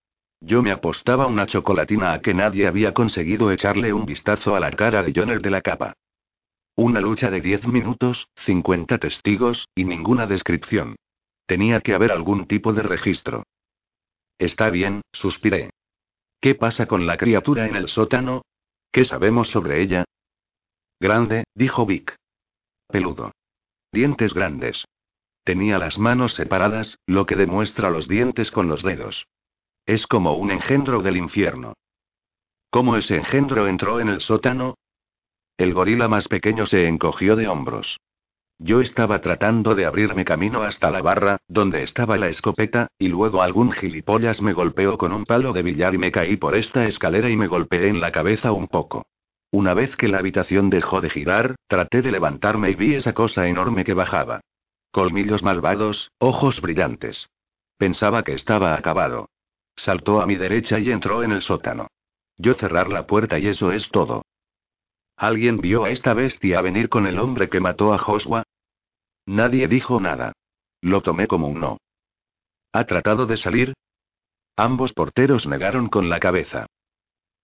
Yo 0.42 0.62
me 0.62 0.72
apostaba 0.72 1.28
una 1.28 1.48
chocolatina 1.48 2.14
a 2.14 2.22
que 2.22 2.34
nadie 2.34 2.68
había 2.68 2.94
conseguido 2.94 3.52
echarle 3.52 3.92
un 3.94 4.06
vistazo 4.06 4.56
a 4.56 4.60
la 4.60 4.72
cara 4.72 5.04
de 5.04 5.14
Joner 5.14 5.42
de 5.42 5.50
la 5.50 5.62
capa. 5.62 5.94
Una 6.76 7.02
lucha 7.02 7.30
de 7.30 7.42
diez 7.42 7.68
minutos, 7.68 8.30
50 8.46 8.98
testigos, 9.00 9.68
y 9.76 9.84
ninguna 9.84 10.28
descripción. 10.28 10.96
Tenía 11.46 11.82
que 11.82 11.94
haber 11.94 12.12
algún 12.12 12.48
tipo 12.48 12.74
de 12.74 12.84
registro. 12.84 13.44
Está 14.38 14.70
bien, 14.70 15.02
suspiré. 15.12 15.72
¿Qué 16.40 16.56
pasa 16.56 16.86
con 16.86 17.06
la 17.06 17.18
criatura 17.18 17.68
en 17.68 17.76
el 17.76 17.90
sótano? 17.90 18.44
¿Qué 18.94 19.04
sabemos 19.04 19.50
sobre 19.50 19.82
ella? 19.82 20.06
Grande, 21.02 21.44
dijo 21.54 21.86
Vic. 21.86 22.16
Peludo. 22.88 23.34
Dientes 23.92 24.34
grandes. 24.34 24.86
Tenía 25.44 25.80
las 25.80 25.98
manos 25.98 26.34
separadas, 26.36 26.98
lo 27.06 27.26
que 27.26 27.36
demuestra 27.36 27.90
los 27.90 28.08
dientes 28.08 28.52
con 28.52 28.70
los 28.70 28.84
dedos. 28.84 29.26
Es 29.90 30.06
como 30.06 30.34
un 30.34 30.52
engendro 30.52 31.02
del 31.02 31.18
infierno. 31.18 31.74
¿Cómo 32.70 32.96
ese 32.96 33.16
engendro 33.16 33.66
entró 33.68 34.00
en 34.00 34.10
el 34.10 34.22
sótano? 34.22 34.76
El 35.58 35.74
gorila 35.74 36.08
más 36.08 36.28
pequeño 36.28 36.68
se 36.68 36.88
encogió 36.88 37.36
de 37.36 37.48
hombros. 37.48 37.98
Yo 38.60 38.82
estaba 38.82 39.20
tratando 39.20 39.74
de 39.74 39.88
abrirme 39.88 40.26
camino 40.26 40.62
hasta 40.62 40.92
la 40.92 41.02
barra, 41.02 41.40
donde 41.48 41.82
estaba 41.82 42.20
la 42.20 42.28
escopeta, 42.28 42.90
y 43.00 43.08
luego 43.08 43.42
algún 43.42 43.72
gilipollas 43.72 44.44
me 44.44 44.54
golpeó 44.54 44.96
con 45.00 45.12
un 45.12 45.26
palo 45.26 45.54
de 45.54 45.64
billar 45.64 45.96
y 45.96 45.98
me 45.98 46.12
caí 46.12 46.38
por 46.38 46.56
esta 46.56 46.86
escalera 46.86 47.32
y 47.32 47.36
me 47.36 47.48
golpeé 47.48 47.88
en 47.88 48.00
la 48.00 48.12
cabeza 48.12 48.52
un 48.52 48.68
poco. 48.68 49.08
Una 49.50 49.74
vez 49.74 49.96
que 49.96 50.08
la 50.08 50.20
habitación 50.20 50.70
dejó 50.70 51.02
de 51.02 51.10
girar, 51.10 51.56
traté 51.68 52.04
de 52.04 52.12
levantarme 52.12 52.70
y 52.70 52.76
vi 52.76 52.94
esa 52.94 53.14
cosa 53.14 53.48
enorme 53.48 53.84
que 53.84 53.96
bajaba. 53.96 54.42
Colmillos 54.92 55.42
malvados, 55.42 56.12
ojos 56.20 56.62
brillantes. 56.62 57.28
Pensaba 57.80 58.22
que 58.22 58.36
estaba 58.36 58.76
acabado. 58.76 59.30
Saltó 59.84 60.22
a 60.22 60.26
mi 60.26 60.36
derecha 60.36 60.78
y 60.80 60.92
entró 60.92 61.24
en 61.24 61.32
el 61.32 61.42
sótano. 61.42 61.88
Yo 62.38 62.54
cerrar 62.54 62.90
la 62.90 63.08
puerta 63.08 63.40
y 63.40 63.48
eso 63.48 63.72
es 63.72 63.90
todo. 63.90 64.24
¿Alguien 65.16 65.60
vio 65.60 65.86
a 65.86 65.90
esta 65.90 66.14
bestia 66.14 66.62
venir 66.62 66.90
con 66.90 67.08
el 67.08 67.20
hombre 67.20 67.50
que 67.50 67.60
mató 67.60 67.94
a 67.94 67.98
Joshua? 67.98 68.44
Nadie 69.26 69.68
dijo 69.68 70.00
nada. 70.00 70.34
Lo 70.82 71.02
tomé 71.02 71.28
como 71.28 71.48
un 71.48 71.60
no. 71.60 71.78
¿Ha 72.74 72.86
tratado 72.86 73.26
de 73.26 73.38
salir? 73.38 73.74
Ambos 74.56 74.94
porteros 74.94 75.46
negaron 75.46 75.88
con 75.88 76.10
la 76.10 76.20
cabeza. 76.20 76.66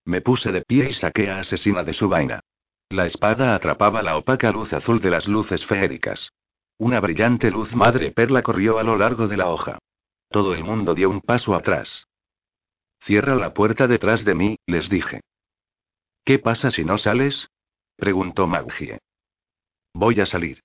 Me 0.05 0.21
puse 0.21 0.51
de 0.51 0.61
pie 0.61 0.89
y 0.89 0.93
saqué 0.93 1.29
a 1.29 1.39
Asesina 1.39 1.83
de 1.83 1.93
su 1.93 2.09
vaina. 2.09 2.41
La 2.89 3.05
espada 3.05 3.55
atrapaba 3.55 4.03
la 4.03 4.17
opaca 4.17 4.51
luz 4.51 4.71
azul 4.73 5.01
de 5.01 5.09
las 5.09 5.27
luces 5.27 5.65
feéricas. 5.65 6.29
Una 6.77 6.99
brillante 6.99 7.49
luz 7.49 7.73
madre 7.73 8.11
perla 8.11 8.41
corrió 8.41 8.77
a 8.77 8.83
lo 8.83 8.97
largo 8.97 9.27
de 9.27 9.37
la 9.37 9.47
hoja. 9.47 9.79
Todo 10.29 10.53
el 10.53 10.63
mundo 10.63 10.93
dio 10.93 11.09
un 11.09 11.21
paso 11.21 11.55
atrás. 11.55 12.05
Cierra 13.05 13.35
la 13.35 13.53
puerta 13.53 13.87
detrás 13.87 14.25
de 14.25 14.33
mí, 14.33 14.57
les 14.65 14.89
dije. 14.89 15.21
¿Qué 16.25 16.39
pasa 16.39 16.71
si 16.71 16.83
no 16.83 16.97
sales? 16.97 17.49
preguntó 17.95 18.47
Maugie. 18.47 18.97
Voy 19.93 20.19
a 20.21 20.25
salir. 20.25 20.61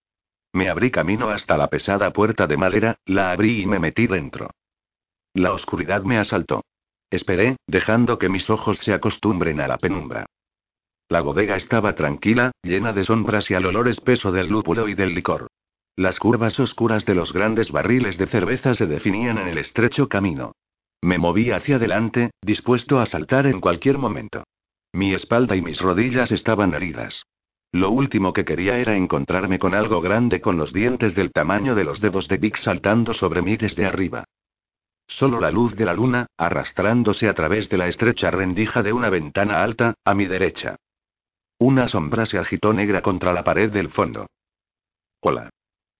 Me 0.52 0.70
abrí 0.70 0.90
camino 0.90 1.28
hasta 1.28 1.58
la 1.58 1.68
pesada 1.68 2.12
puerta 2.12 2.46
de 2.46 2.56
madera, 2.56 2.96
la 3.04 3.30
abrí 3.30 3.60
y 3.60 3.66
me 3.66 3.78
metí 3.78 4.06
dentro. 4.06 4.50
La 5.34 5.52
oscuridad 5.52 6.02
me 6.02 6.18
asaltó. 6.18 6.64
Esperé, 7.10 7.56
dejando 7.66 8.18
que 8.18 8.30
mis 8.30 8.48
ojos 8.48 8.78
se 8.78 8.94
acostumbren 8.94 9.60
a 9.60 9.68
la 9.68 9.76
penumbra. 9.76 10.24
La 11.10 11.20
bodega 11.20 11.56
estaba 11.56 11.94
tranquila, 11.94 12.52
llena 12.62 12.94
de 12.94 13.04
sombras 13.04 13.50
y 13.50 13.54
al 13.54 13.66
olor 13.66 13.88
espeso 13.88 14.32
del 14.32 14.48
lúpulo 14.48 14.88
y 14.88 14.94
del 14.94 15.14
licor. 15.14 15.48
Las 15.94 16.18
curvas 16.18 16.58
oscuras 16.58 17.04
de 17.04 17.14
los 17.14 17.34
grandes 17.34 17.70
barriles 17.70 18.16
de 18.16 18.28
cerveza 18.28 18.74
se 18.76 18.86
definían 18.86 19.36
en 19.36 19.48
el 19.48 19.58
estrecho 19.58 20.08
camino. 20.08 20.52
Me 21.02 21.18
moví 21.18 21.50
hacia 21.50 21.76
adelante, 21.76 22.30
dispuesto 22.42 23.00
a 23.00 23.06
saltar 23.06 23.46
en 23.46 23.60
cualquier 23.60 23.98
momento. 23.98 24.44
Mi 24.92 25.14
espalda 25.14 25.56
y 25.56 25.62
mis 25.62 25.80
rodillas 25.80 26.30
estaban 26.30 26.74
heridas. 26.74 27.24
Lo 27.72 27.90
último 27.90 28.32
que 28.32 28.44
quería 28.44 28.78
era 28.78 28.96
encontrarme 28.96 29.58
con 29.58 29.74
algo 29.74 30.00
grande 30.00 30.40
con 30.40 30.56
los 30.56 30.72
dientes 30.72 31.14
del 31.14 31.30
tamaño 31.32 31.74
de 31.74 31.84
los 31.84 32.00
dedos 32.00 32.26
de 32.26 32.36
Vic 32.36 32.56
saltando 32.56 33.14
sobre 33.14 33.42
mí 33.42 33.56
desde 33.56 33.86
arriba. 33.86 34.24
Solo 35.06 35.40
la 35.40 35.50
luz 35.50 35.74
de 35.76 35.84
la 35.84 35.94
luna, 35.94 36.26
arrastrándose 36.36 37.28
a 37.28 37.34
través 37.34 37.68
de 37.68 37.78
la 37.78 37.88
estrecha 37.88 38.30
rendija 38.30 38.82
de 38.82 38.92
una 38.92 39.08
ventana 39.08 39.62
alta, 39.62 39.94
a 40.04 40.14
mi 40.14 40.26
derecha. 40.26 40.76
Una 41.58 41.88
sombra 41.88 42.26
se 42.26 42.38
agitó 42.38 42.72
negra 42.72 43.02
contra 43.02 43.32
la 43.32 43.44
pared 43.44 43.70
del 43.70 43.90
fondo. 43.90 44.26
Hola. 45.20 45.50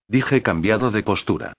Dije 0.08 0.42
cambiado 0.42 0.90
de 0.90 1.02
postura. 1.02 1.52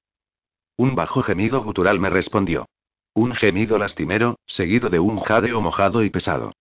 Un 0.75 0.95
bajo 0.95 1.21
gemido 1.21 1.63
gutural 1.63 1.99
me 1.99 2.09
respondió. 2.09 2.65
Un 3.13 3.35
gemido 3.35 3.77
lastimero, 3.77 4.39
seguido 4.47 4.89
de 4.89 4.99
un 4.99 5.19
jadeo 5.19 5.59
mojado 5.61 6.03
y 6.03 6.09
pesado. 6.09 6.53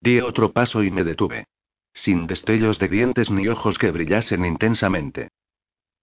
Di 0.00 0.20
otro 0.20 0.52
paso 0.52 0.82
y 0.82 0.90
me 0.90 1.04
detuve. 1.04 1.46
Sin 1.92 2.26
destellos 2.26 2.78
de 2.78 2.88
dientes 2.88 3.30
ni 3.30 3.48
ojos 3.48 3.78
que 3.78 3.90
brillasen 3.90 4.44
intensamente. 4.44 5.30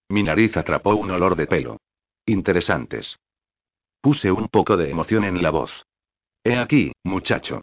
Mi 0.08 0.22
nariz 0.22 0.56
atrapó 0.56 0.94
un 0.94 1.10
olor 1.10 1.36
de 1.36 1.46
pelo. 1.46 1.78
Interesantes. 2.26 3.18
Puse 4.00 4.30
un 4.30 4.48
poco 4.48 4.76
de 4.76 4.90
emoción 4.90 5.24
en 5.24 5.42
la 5.42 5.50
voz. 5.50 5.70
He 6.44 6.56
aquí, 6.56 6.92
muchacho. 7.02 7.62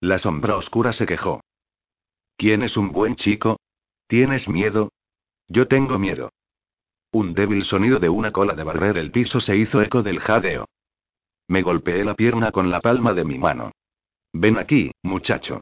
La 0.00 0.18
sombra 0.18 0.56
oscura 0.56 0.92
se 0.92 1.06
quejó. 1.06 1.40
¿Quién 2.36 2.62
es 2.62 2.76
un 2.76 2.90
buen 2.90 3.16
chico? 3.16 3.60
¿Tienes 4.08 4.48
miedo? 4.48 4.90
Yo 5.48 5.68
tengo 5.68 5.98
miedo. 5.98 6.30
Un 7.12 7.34
débil 7.34 7.64
sonido 7.64 7.98
de 7.98 8.08
una 8.08 8.32
cola 8.32 8.54
de 8.54 8.64
barrer 8.64 8.96
el 8.96 9.10
piso 9.10 9.40
se 9.40 9.56
hizo 9.56 9.82
eco 9.82 10.02
del 10.02 10.20
jadeo. 10.20 10.66
Me 11.52 11.60
golpeé 11.60 12.02
la 12.02 12.14
pierna 12.14 12.50
con 12.50 12.70
la 12.70 12.80
palma 12.80 13.12
de 13.12 13.26
mi 13.26 13.36
mano. 13.36 13.72
Ven 14.32 14.56
aquí, 14.56 14.90
muchacho. 15.02 15.60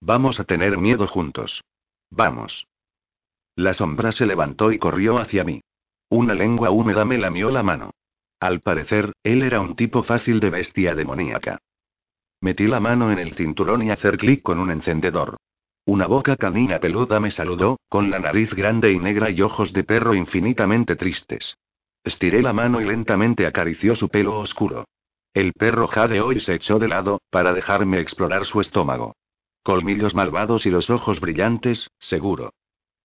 Vamos 0.00 0.38
a 0.38 0.44
tener 0.44 0.78
miedo 0.78 1.08
juntos. 1.08 1.60
Vamos. 2.08 2.68
La 3.56 3.74
sombra 3.74 4.12
se 4.12 4.26
levantó 4.26 4.70
y 4.70 4.78
corrió 4.78 5.18
hacia 5.18 5.42
mí. 5.42 5.60
Una 6.08 6.34
lengua 6.34 6.70
húmeda 6.70 7.04
me 7.04 7.18
lamió 7.18 7.50
la 7.50 7.64
mano. 7.64 7.90
Al 8.38 8.60
parecer, 8.60 9.12
él 9.24 9.42
era 9.42 9.60
un 9.60 9.74
tipo 9.74 10.04
fácil 10.04 10.38
de 10.38 10.50
bestia 10.50 10.94
demoníaca. 10.94 11.58
Metí 12.40 12.68
la 12.68 12.78
mano 12.78 13.10
en 13.10 13.18
el 13.18 13.34
cinturón 13.34 13.82
y 13.82 13.90
hacer 13.90 14.18
clic 14.18 14.40
con 14.40 14.60
un 14.60 14.70
encendedor. 14.70 15.38
Una 15.84 16.06
boca 16.06 16.36
canina 16.36 16.78
peluda 16.78 17.18
me 17.18 17.32
saludó, 17.32 17.80
con 17.88 18.08
la 18.08 18.20
nariz 18.20 18.54
grande 18.54 18.92
y 18.92 19.00
negra 19.00 19.30
y 19.30 19.42
ojos 19.42 19.72
de 19.72 19.82
perro 19.82 20.14
infinitamente 20.14 20.94
tristes. 20.94 21.56
Estiré 22.04 22.40
la 22.40 22.52
mano 22.52 22.80
y 22.80 22.84
lentamente 22.84 23.48
acarició 23.48 23.96
su 23.96 24.08
pelo 24.08 24.38
oscuro. 24.38 24.84
El 25.34 25.52
perro 25.52 25.88
jadeó 25.88 26.30
y 26.30 26.40
se 26.40 26.54
echó 26.54 26.78
de 26.78 26.86
lado, 26.86 27.20
para 27.30 27.52
dejarme 27.52 27.98
explorar 27.98 28.44
su 28.46 28.60
estómago. 28.60 29.16
Colmillos 29.64 30.14
malvados 30.14 30.64
y 30.64 30.70
los 30.70 30.88
ojos 30.90 31.18
brillantes, 31.18 31.90
seguro. 31.98 32.52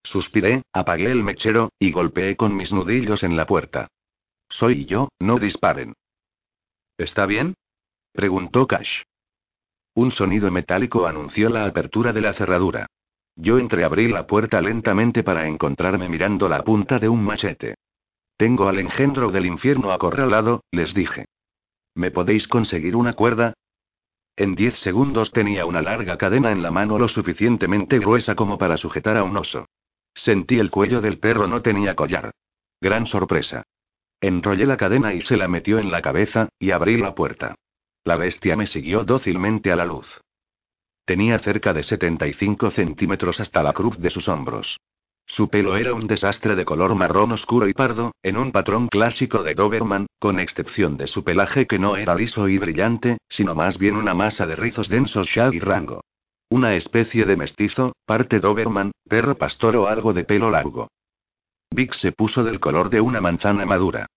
Suspiré, 0.03 0.61
apagué 0.71 1.11
el 1.11 1.23
mechero, 1.23 1.71
y 1.79 1.91
golpeé 1.91 2.35
con 2.35 2.55
mis 2.55 2.71
nudillos 2.71 3.23
en 3.23 3.35
la 3.35 3.47
puerta. 3.47 3.87
Soy 4.47 4.85
yo, 4.85 5.09
no 5.19 5.39
disparen. 5.39 5.93
¿Está 6.97 7.25
bien? 7.25 7.55
preguntó 8.13 8.67
Cash. 8.67 9.03
Un 9.95 10.11
sonido 10.11 10.51
metálico 10.51 11.07
anunció 11.07 11.49
la 11.49 11.65
apertura 11.65 12.13
de 12.13 12.21
la 12.21 12.33
cerradura. 12.33 12.87
Yo 13.35 13.57
entreabrí 13.57 14.07
la 14.07 14.27
puerta 14.27 14.61
lentamente 14.61 15.23
para 15.23 15.47
encontrarme 15.47 16.07
mirando 16.09 16.47
la 16.47 16.63
punta 16.63 16.99
de 16.99 17.09
un 17.09 17.23
machete. 17.23 17.75
Tengo 18.37 18.67
al 18.67 18.79
engendro 18.79 19.31
del 19.31 19.45
infierno 19.45 19.91
acorralado, 19.91 20.63
les 20.71 20.93
dije. 20.93 21.25
¿Me 21.99 22.11
podéis 22.11 22.47
conseguir 22.47 22.95
una 22.95 23.11
cuerda? 23.11 23.55
En 24.37 24.55
diez 24.55 24.79
segundos 24.79 25.31
tenía 25.31 25.65
una 25.65 25.81
larga 25.81 26.17
cadena 26.17 26.53
en 26.53 26.63
la 26.63 26.71
mano 26.71 26.97
lo 26.97 27.09
suficientemente 27.09 27.99
gruesa 27.99 28.35
como 28.35 28.57
para 28.57 28.77
sujetar 28.77 29.17
a 29.17 29.23
un 29.23 29.35
oso. 29.35 29.65
Sentí 30.15 30.59
el 30.59 30.71
cuello 30.71 31.01
del 31.01 31.19
perro 31.19 31.45
no 31.45 31.61
tenía 31.61 31.95
collar. 31.95 32.31
Gran 32.79 33.05
sorpresa. 33.05 33.63
Enrollé 34.21 34.65
la 34.65 34.77
cadena 34.77 35.13
y 35.13 35.19
se 35.23 35.35
la 35.35 35.49
metió 35.49 35.77
en 35.77 35.91
la 35.91 36.01
cabeza, 36.01 36.47
y 36.57 36.71
abrí 36.71 36.95
la 36.95 37.15
puerta. 37.15 37.55
La 38.05 38.15
bestia 38.15 38.55
me 38.55 38.67
siguió 38.67 39.03
dócilmente 39.03 39.69
a 39.69 39.75
la 39.75 39.83
luz. 39.83 40.07
Tenía 41.03 41.37
cerca 41.39 41.73
de 41.73 41.83
75 41.83 42.71
centímetros 42.71 43.41
hasta 43.41 43.61
la 43.61 43.73
cruz 43.73 43.99
de 43.99 44.09
sus 44.09 44.29
hombros. 44.29 44.79
Su 45.29 45.47
pelo 45.47 45.77
era 45.77 45.93
un 45.93 46.07
desastre 46.07 46.55
de 46.55 46.65
color 46.65 46.95
marrón 46.95 47.31
oscuro 47.31 47.67
y 47.67 47.73
pardo, 47.73 48.11
en 48.23 48.35
un 48.35 48.51
patrón 48.51 48.87
clásico 48.87 49.43
de 49.43 49.53
Doberman, 49.53 50.07
con 50.17 50.39
excepción 50.39 50.97
de 50.97 51.07
su 51.07 51.23
pelaje 51.23 51.67
que 51.67 51.77
no 51.77 51.95
era 51.97 52.15
liso 52.15 52.49
y 52.49 52.57
brillante, 52.57 53.19
sino 53.29 53.53
más 53.53 53.77
bien 53.77 53.95
una 53.95 54.15
masa 54.15 54.47
de 54.47 54.55
rizos 54.55 54.89
densos 54.89 55.27
shag 55.27 55.53
y 55.53 55.59
rango. 55.59 56.01
Una 56.49 56.75
especie 56.75 57.25
de 57.25 57.37
mestizo, 57.37 57.93
parte 58.05 58.39
Doberman, 58.39 58.91
perro 59.07 59.37
pastor 59.37 59.75
o 59.75 59.87
algo 59.87 60.13
de 60.13 60.23
pelo 60.23 60.49
largo. 60.49 60.89
Vic 61.69 61.93
se 61.93 62.11
puso 62.11 62.43
del 62.43 62.59
color 62.59 62.89
de 62.89 62.99
una 62.99 63.21
manzana 63.21 63.67
madura. 63.67 64.07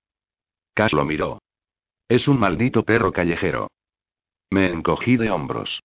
Cash 0.74 0.94
lo 0.94 1.04
miró. 1.04 1.38
Es 2.08 2.26
un 2.26 2.40
maldito 2.40 2.84
perro 2.84 3.12
callejero. 3.12 3.68
Me 4.50 4.70
encogí 4.70 5.18
de 5.18 5.30
hombros. 5.30 5.82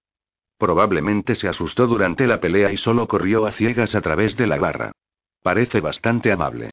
Probablemente 0.58 1.36
se 1.36 1.50
asustó 1.50 1.86
durante 1.86 2.26
la 2.28 2.40
pelea 2.40 2.72
y 2.72 2.78
solo 2.78 3.08
corrió 3.08 3.46
a 3.46 3.52
ciegas 3.52 3.94
a 3.94 4.02
través 4.02 4.38
de 4.38 4.48
la 4.48 4.58
barra. 4.58 4.94
Parece 5.42 5.82
bastante 5.82 6.32
amable. 6.32 6.72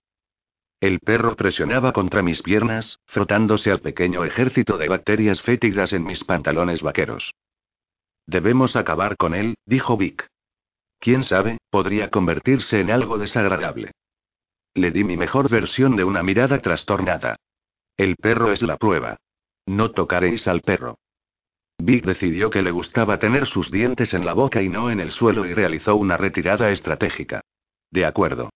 El 0.80 1.00
perro 1.00 1.34
presionaba 1.36 1.92
contra 1.92 2.22
mis 2.22 2.42
piernas, 2.42 2.98
frotándose 3.06 3.70
al 3.70 3.80
pequeño 3.80 4.24
ejército 4.24 4.76
de 4.76 4.88
bacterias 4.88 5.40
fétidas 5.40 5.92
en 5.92 6.04
mis 6.04 6.24
pantalones 6.24 6.82
vaqueros. 6.82 7.32
Debemos 8.26 8.76
acabar 8.76 9.16
con 9.16 9.34
él, 9.34 9.54
dijo 9.66 9.96
Vic. 9.96 10.26
Quién 10.98 11.24
sabe, 11.24 11.58
podría 11.70 12.10
convertirse 12.10 12.80
en 12.80 12.90
algo 12.90 13.18
desagradable. 13.18 13.92
Le 14.74 14.90
di 14.90 15.04
mi 15.04 15.16
mejor 15.16 15.48
versión 15.48 15.96
de 15.96 16.04
una 16.04 16.22
mirada 16.22 16.60
trastornada. 16.60 17.36
El 17.96 18.16
perro 18.16 18.52
es 18.52 18.62
la 18.62 18.76
prueba. 18.76 19.16
No 19.66 19.92
tocaréis 19.92 20.48
al 20.48 20.62
perro. 20.62 20.98
Vic 21.78 22.04
decidió 22.04 22.50
que 22.50 22.62
le 22.62 22.70
gustaba 22.70 23.18
tener 23.18 23.46
sus 23.46 23.70
dientes 23.70 24.14
en 24.14 24.24
la 24.24 24.32
boca 24.32 24.62
y 24.62 24.68
no 24.68 24.90
en 24.90 25.00
el 25.00 25.12
suelo 25.12 25.46
y 25.46 25.54
realizó 25.54 25.96
una 25.96 26.16
retirada 26.16 26.70
estratégica. 26.70 27.40
De 27.94 28.04
acuerdo. 28.04 28.50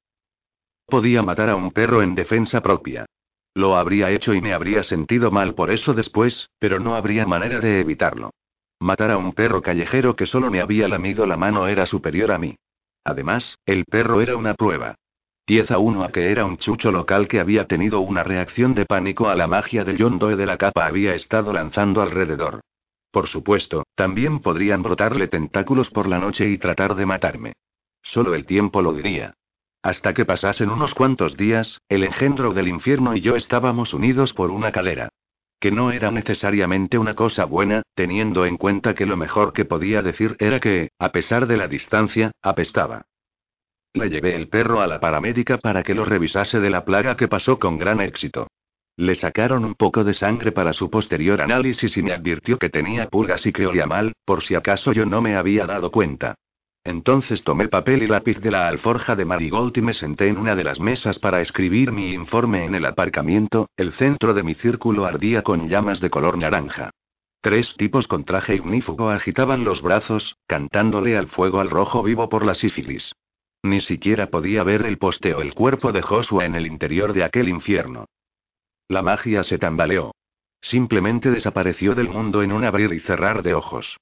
Podía 0.88 1.22
matar 1.22 1.48
a 1.48 1.54
un 1.54 1.70
perro 1.70 2.02
en 2.02 2.16
defensa 2.16 2.60
propia. 2.60 3.06
Lo 3.54 3.76
habría 3.76 4.10
hecho 4.10 4.34
y 4.34 4.40
me 4.40 4.52
habría 4.52 4.82
sentido 4.82 5.30
mal 5.30 5.54
por 5.54 5.70
eso 5.70 5.94
después, 5.94 6.50
pero 6.58 6.80
no 6.80 6.96
habría 6.96 7.24
manera 7.24 7.60
de 7.60 7.78
evitarlo. 7.78 8.30
Matar 8.80 9.12
a 9.12 9.16
un 9.16 9.32
perro 9.34 9.62
callejero 9.62 10.16
que 10.16 10.26
solo 10.26 10.50
me 10.50 10.60
había 10.60 10.88
lamido 10.88 11.24
la 11.24 11.36
mano 11.36 11.68
era 11.68 11.86
superior 11.86 12.32
a 12.32 12.38
mí. 12.38 12.56
Además, 13.04 13.54
el 13.64 13.84
perro 13.84 14.20
era 14.20 14.36
una 14.36 14.54
prueba. 14.54 14.96
10 15.46 15.70
a 15.70 15.78
1 15.78 16.02
a 16.02 16.08
que 16.08 16.32
era 16.32 16.44
un 16.44 16.58
chucho 16.58 16.90
local 16.90 17.28
que 17.28 17.38
había 17.38 17.68
tenido 17.68 18.00
una 18.00 18.24
reacción 18.24 18.74
de 18.74 18.86
pánico 18.86 19.28
a 19.28 19.36
la 19.36 19.46
magia 19.46 19.84
del 19.84 19.98
Yondoe 19.98 20.34
de 20.34 20.46
la 20.46 20.58
capa 20.58 20.84
había 20.84 21.14
estado 21.14 21.52
lanzando 21.52 22.02
alrededor. 22.02 22.58
Por 23.12 23.28
supuesto, 23.28 23.84
también 23.94 24.40
podrían 24.40 24.82
brotarle 24.82 25.28
tentáculos 25.28 25.90
por 25.90 26.08
la 26.08 26.18
noche 26.18 26.48
y 26.48 26.58
tratar 26.58 26.96
de 26.96 27.06
matarme. 27.06 27.52
Solo 28.08 28.34
el 28.34 28.46
tiempo 28.46 28.80
lo 28.80 28.94
diría. 28.94 29.34
Hasta 29.82 30.14
que 30.14 30.24
pasasen 30.24 30.70
unos 30.70 30.94
cuantos 30.94 31.36
días, 31.36 31.82
el 31.90 32.04
engendro 32.04 32.54
del 32.54 32.68
infierno 32.68 33.14
y 33.14 33.20
yo 33.20 33.36
estábamos 33.36 33.92
unidos 33.92 34.32
por 34.32 34.50
una 34.50 34.72
cadera. 34.72 35.10
Que 35.60 35.70
no 35.70 35.92
era 35.92 36.10
necesariamente 36.10 36.96
una 36.96 37.14
cosa 37.14 37.44
buena, 37.44 37.82
teniendo 37.94 38.46
en 38.46 38.56
cuenta 38.56 38.94
que 38.94 39.04
lo 39.04 39.18
mejor 39.18 39.52
que 39.52 39.66
podía 39.66 40.00
decir 40.00 40.36
era 40.38 40.58
que, 40.58 40.88
a 40.98 41.10
pesar 41.12 41.46
de 41.46 41.58
la 41.58 41.68
distancia, 41.68 42.32
apestaba. 42.40 43.02
Le 43.92 44.08
llevé 44.08 44.36
el 44.36 44.48
perro 44.48 44.80
a 44.80 44.86
la 44.86 45.00
paramédica 45.00 45.58
para 45.58 45.82
que 45.82 45.94
lo 45.94 46.06
revisase 46.06 46.60
de 46.60 46.70
la 46.70 46.86
plaga 46.86 47.16
que 47.16 47.28
pasó 47.28 47.58
con 47.58 47.78
gran 47.78 48.00
éxito. 48.00 48.46
Le 48.96 49.16
sacaron 49.16 49.66
un 49.66 49.74
poco 49.74 50.02
de 50.02 50.14
sangre 50.14 50.52
para 50.52 50.72
su 50.72 50.88
posterior 50.88 51.42
análisis 51.42 51.94
y 51.96 52.02
me 52.02 52.12
advirtió 52.12 52.58
que 52.58 52.70
tenía 52.70 53.08
pulgas 53.08 53.44
y 53.44 53.52
que 53.52 53.66
olía 53.66 53.86
mal, 53.86 54.14
por 54.24 54.42
si 54.42 54.54
acaso 54.54 54.92
yo 54.92 55.04
no 55.04 55.20
me 55.20 55.36
había 55.36 55.66
dado 55.66 55.90
cuenta. 55.90 56.36
Entonces 56.88 57.44
tomé 57.44 57.68
papel 57.68 58.02
y 58.02 58.06
lápiz 58.06 58.40
de 58.40 58.50
la 58.50 58.66
alforja 58.66 59.14
de 59.14 59.26
Marigold 59.26 59.76
y 59.76 59.82
me 59.82 59.92
senté 59.92 60.28
en 60.28 60.38
una 60.38 60.56
de 60.56 60.64
las 60.64 60.80
mesas 60.80 61.18
para 61.18 61.42
escribir 61.42 61.92
mi 61.92 62.14
informe 62.14 62.64
en 62.64 62.74
el 62.74 62.86
aparcamiento, 62.86 63.68
el 63.76 63.92
centro 63.92 64.32
de 64.32 64.42
mi 64.42 64.54
círculo 64.54 65.04
ardía 65.04 65.42
con 65.42 65.68
llamas 65.68 66.00
de 66.00 66.08
color 66.08 66.38
naranja. 66.38 66.88
Tres 67.42 67.74
tipos 67.76 68.08
con 68.08 68.24
traje 68.24 68.54
ignífugo 68.54 69.10
agitaban 69.10 69.64
los 69.64 69.82
brazos, 69.82 70.38
cantándole 70.46 71.18
al 71.18 71.28
fuego 71.28 71.60
al 71.60 71.68
rojo 71.68 72.02
vivo 72.02 72.30
por 72.30 72.46
la 72.46 72.54
sífilis. 72.54 73.12
Ni 73.62 73.82
siquiera 73.82 74.30
podía 74.30 74.62
ver 74.62 74.86
el 74.86 74.96
poste 74.96 75.34
o 75.34 75.42
el 75.42 75.52
cuerpo 75.52 75.92
de 75.92 76.00
Joshua 76.00 76.46
en 76.46 76.54
el 76.54 76.66
interior 76.66 77.12
de 77.12 77.22
aquel 77.22 77.50
infierno. 77.50 78.06
La 78.88 79.02
magia 79.02 79.44
se 79.44 79.58
tambaleó. 79.58 80.12
Simplemente 80.62 81.30
desapareció 81.30 81.94
del 81.94 82.08
mundo 82.08 82.42
en 82.42 82.50
un 82.50 82.64
abrir 82.64 82.94
y 82.94 83.00
cerrar 83.00 83.42
de 83.42 83.52
ojos. 83.52 83.98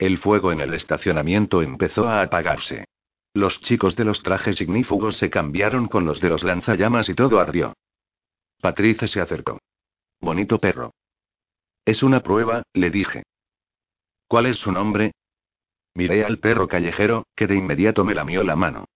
El 0.00 0.16
fuego 0.16 0.50
en 0.50 0.62
el 0.62 0.72
estacionamiento 0.72 1.60
empezó 1.60 2.08
a 2.08 2.22
apagarse. 2.22 2.86
Los 3.34 3.60
chicos 3.60 3.96
de 3.96 4.06
los 4.06 4.22
trajes 4.22 4.58
ignífugos 4.58 5.18
se 5.18 5.28
cambiaron 5.28 5.88
con 5.88 6.06
los 6.06 6.22
de 6.22 6.30
los 6.30 6.42
lanzallamas 6.42 7.10
y 7.10 7.14
todo 7.14 7.38
ardió. 7.38 7.74
Patricia 8.62 9.06
se 9.08 9.20
acercó. 9.20 9.58
Bonito 10.18 10.58
perro. 10.58 10.94
Es 11.84 12.02
una 12.02 12.20
prueba, 12.20 12.62
le 12.72 12.88
dije. 12.90 13.24
¿Cuál 14.26 14.46
es 14.46 14.56
su 14.56 14.72
nombre? 14.72 15.12
Miré 15.94 16.24
al 16.24 16.38
perro 16.38 16.66
callejero, 16.66 17.26
que 17.36 17.46
de 17.46 17.56
inmediato 17.56 18.02
me 18.02 18.14
lamió 18.14 18.42
la 18.42 18.56
mano. 18.56 18.86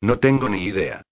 No 0.00 0.20
tengo 0.20 0.48
ni 0.48 0.66
idea. 0.66 1.02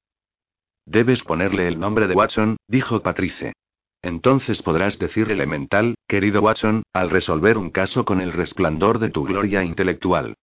Debes 0.86 1.20
ponerle 1.24 1.66
el 1.66 1.80
nombre 1.80 2.06
de 2.06 2.14
Watson, 2.14 2.58
dijo 2.68 3.02
Patrice. 3.02 3.54
Entonces 4.02 4.60
podrás 4.62 4.98
decir 4.98 5.30
elemental, 5.30 5.94
querido 6.08 6.42
Watson, 6.42 6.82
al 6.92 7.10
resolver 7.10 7.56
un 7.56 7.70
caso 7.70 8.04
con 8.04 8.20
el 8.20 8.32
resplandor 8.32 8.98
de 8.98 9.10
tu 9.10 9.24
gloria 9.24 9.62
intelectual. 9.62 10.34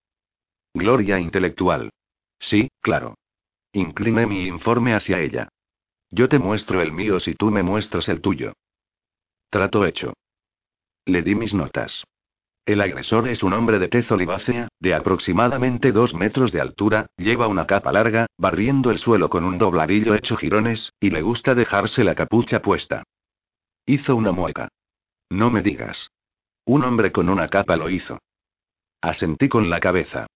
Gloria 0.74 1.20
intelectual. 1.20 1.90
Sí, 2.40 2.70
claro. 2.82 3.16
Incliné 3.74 4.26
mi 4.26 4.48
informe 4.48 4.94
hacia 4.94 5.20
ella. 5.20 5.50
Yo 6.10 6.30
te 6.30 6.40
muestro 6.40 6.82
el 6.82 6.92
mío 6.92 7.20
si 7.20 7.36
tú 7.36 7.52
me 7.52 7.62
muestras 7.62 8.08
el 8.08 8.22
tuyo. 8.22 8.54
Trato 9.50 9.86
hecho. 9.86 10.14
Le 11.06 11.22
di 11.22 11.36
mis 11.36 11.54
notas. 11.54 12.04
El 12.66 12.82
agresor 12.82 13.28
es 13.28 13.44
un 13.44 13.54
hombre 13.54 13.80
de 13.80 13.88
tez 13.88 14.10
olivácea, 14.12 14.68
de 14.80 14.94
aproximadamente 14.94 15.92
dos 15.92 16.14
metros 16.14 16.52
de 16.52 16.62
altura, 16.62 17.08
lleva 17.18 17.48
una 17.48 17.66
capa 17.66 17.92
larga, 17.92 18.28
barriendo 18.38 18.92
el 18.92 19.00
suelo 19.00 19.30
con 19.30 19.44
un 19.44 19.58
dobladillo 19.58 20.14
hecho 20.14 20.38
jirones, 20.38 20.94
y 21.00 21.10
le 21.10 21.24
gusta 21.24 21.56
dejarse 21.56 22.04
la 22.04 22.16
capucha 22.16 22.62
puesta. 22.62 23.04
Hizo 23.90 24.16
una 24.16 24.32
mueca. 24.32 24.68
No 25.32 25.50
me 25.50 25.64
digas. 25.64 26.12
Un 26.64 26.84
hombre 26.84 27.12
con 27.12 27.28
una 27.28 27.48
capa 27.48 27.76
lo 27.76 27.90
hizo. 27.90 28.20
Asentí 29.02 29.50
con 29.50 29.72
la 29.72 29.80
cabeza. 29.80 30.28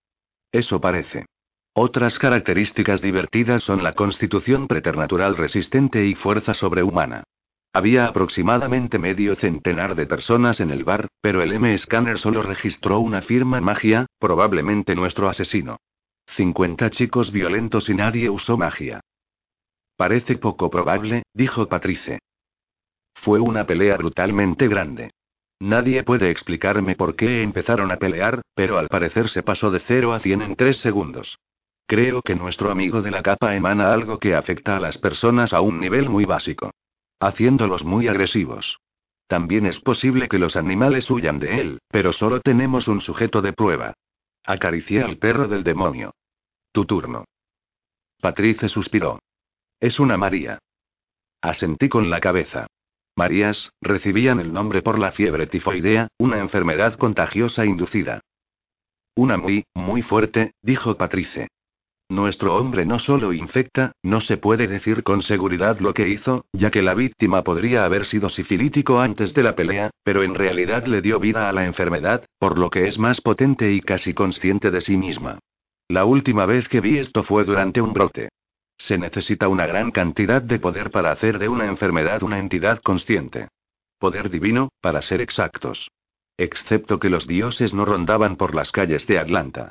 Eso 0.51 0.81
parece. 0.81 1.27
Otras 1.73 2.17
características 2.17 2.99
divertidas 2.99 3.61
son 3.61 3.83
la 3.83 3.93
constitución 3.93 4.67
preternatural 4.67 5.37
resistente 5.37 6.03
y 6.03 6.15
fuerza 6.15 6.55
sobrehumana. 6.55 7.25
Había 7.73 8.07
aproximadamente 8.07 8.97
medio 8.97 9.35
centenar 9.35 9.93
de 9.93 10.07
personas 10.07 10.59
en 10.59 10.71
el 10.71 10.83
bar, 10.83 11.09
pero 11.21 11.43
el 11.43 11.53
M-Scanner 11.53 12.17
solo 12.17 12.41
registró 12.41 12.97
una 13.01 13.21
firma 13.21 13.61
magia, 13.61 14.07
probablemente 14.17 14.95
nuestro 14.95 15.29
asesino. 15.29 15.77
50 16.37 16.89
chicos 16.89 17.31
violentos 17.31 17.87
y 17.87 17.93
nadie 17.93 18.31
usó 18.31 18.57
magia. 18.57 19.01
Parece 19.95 20.39
poco 20.39 20.71
probable, 20.71 21.21
dijo 21.35 21.67
Patrice. 21.67 22.17
Fue 23.23 23.39
una 23.39 23.65
pelea 23.65 23.97
brutalmente 23.97 24.67
grande. 24.67 25.11
Nadie 25.59 26.03
puede 26.03 26.29
explicarme 26.29 26.95
por 26.95 27.15
qué 27.15 27.41
empezaron 27.41 27.91
a 27.91 27.97
pelear, 27.97 28.41
pero 28.53 28.77
al 28.77 28.87
parecer 28.87 29.29
se 29.29 29.43
pasó 29.43 29.71
de 29.71 29.79
0 29.79 30.13
a 30.13 30.19
100 30.19 30.41
en 30.41 30.55
3 30.55 30.77
segundos. 30.77 31.37
Creo 31.87 32.21
que 32.21 32.35
nuestro 32.35 32.71
amigo 32.71 33.01
de 33.01 33.11
la 33.11 33.23
capa 33.23 33.55
emana 33.55 33.93
algo 33.93 34.19
que 34.19 34.35
afecta 34.35 34.77
a 34.77 34.79
las 34.79 34.97
personas 34.97 35.51
a 35.53 35.61
un 35.61 35.79
nivel 35.79 36.09
muy 36.09 36.25
básico 36.25 36.71
haciéndolos 37.23 37.83
muy 37.83 38.07
agresivos. 38.07 38.77
También 39.27 39.65
es 39.65 39.79
posible 39.79 40.27
que 40.27 40.39
los 40.39 40.55
animales 40.55 41.09
huyan 41.09 41.39
de 41.39 41.61
él, 41.61 41.81
pero 41.89 42.11
solo 42.11 42.41
tenemos 42.41 42.87
un 42.87 43.01
sujeto 43.01 43.41
de 43.41 43.53
prueba. 43.53 43.93
Acaricié 44.43 45.01
al 45.01 45.17
perro 45.17 45.47
del 45.47 45.63
demonio. 45.63 46.13
Tu 46.71 46.85
turno. 46.85 47.25
Patrice 48.19 48.67
suspiró. 48.67 49.19
Es 49.79 49.99
una 49.99 50.17
María. 50.17 50.59
Asentí 51.41 51.89
con 51.89 52.09
la 52.09 52.19
cabeza. 52.19 52.67
Marías, 53.15 53.71
recibían 53.81 54.39
el 54.39 54.53
nombre 54.53 54.81
por 54.81 54.97
la 54.97 55.11
fiebre 55.11 55.47
tifoidea, 55.47 56.07
una 56.17 56.39
enfermedad 56.39 56.95
contagiosa 56.97 57.65
inducida. 57.65 58.21
Una 59.15 59.37
muy, 59.37 59.65
muy 59.75 60.01
fuerte, 60.01 60.53
dijo 60.61 60.95
Patrice. 60.95 61.47
Nuestro 62.09 62.55
hombre 62.55 62.85
no 62.85 62.99
solo 62.99 63.33
infecta, 63.33 63.93
no 64.03 64.21
se 64.21 64.37
puede 64.37 64.67
decir 64.67 65.03
con 65.03 65.21
seguridad 65.21 65.79
lo 65.79 65.93
que 65.93 66.09
hizo, 66.09 66.45
ya 66.53 66.69
que 66.69 66.81
la 66.81 66.93
víctima 66.93 67.43
podría 67.43 67.85
haber 67.85 68.05
sido 68.05 68.29
sifilítico 68.29 68.99
antes 68.99 69.33
de 69.33 69.43
la 69.43 69.55
pelea, 69.55 69.91
pero 70.03 70.23
en 70.23 70.35
realidad 70.35 70.85
le 70.85 71.01
dio 71.01 71.19
vida 71.19 71.49
a 71.49 71.53
la 71.53 71.65
enfermedad, 71.65 72.25
por 72.39 72.57
lo 72.57 72.69
que 72.69 72.87
es 72.87 72.97
más 72.97 73.21
potente 73.21 73.71
y 73.71 73.81
casi 73.81 74.13
consciente 74.13 74.69
de 74.69 74.81
sí 74.81 74.97
misma. 74.97 75.39
La 75.87 76.05
última 76.05 76.45
vez 76.45 76.67
que 76.67 76.81
vi 76.81 76.97
esto 76.97 77.23
fue 77.23 77.45
durante 77.45 77.81
un 77.81 77.93
brote. 77.93 78.29
Se 78.77 78.97
necesita 78.97 79.47
una 79.47 79.65
gran 79.65 79.91
cantidad 79.91 80.41
de 80.41 80.59
poder 80.59 80.91
para 80.91 81.11
hacer 81.11 81.39
de 81.39 81.47
una 81.47 81.65
enfermedad 81.65 82.23
una 82.23 82.39
entidad 82.39 82.81
consciente. 82.81 83.47
Poder 83.99 84.29
divino, 84.29 84.69
para 84.81 85.01
ser 85.01 85.21
exactos. 85.21 85.89
Excepto 86.37 86.99
que 86.99 87.09
los 87.09 87.27
dioses 87.27 87.73
no 87.73 87.85
rondaban 87.85 88.35
por 88.35 88.55
las 88.55 88.71
calles 88.71 89.05
de 89.07 89.19
Atlanta. 89.19 89.69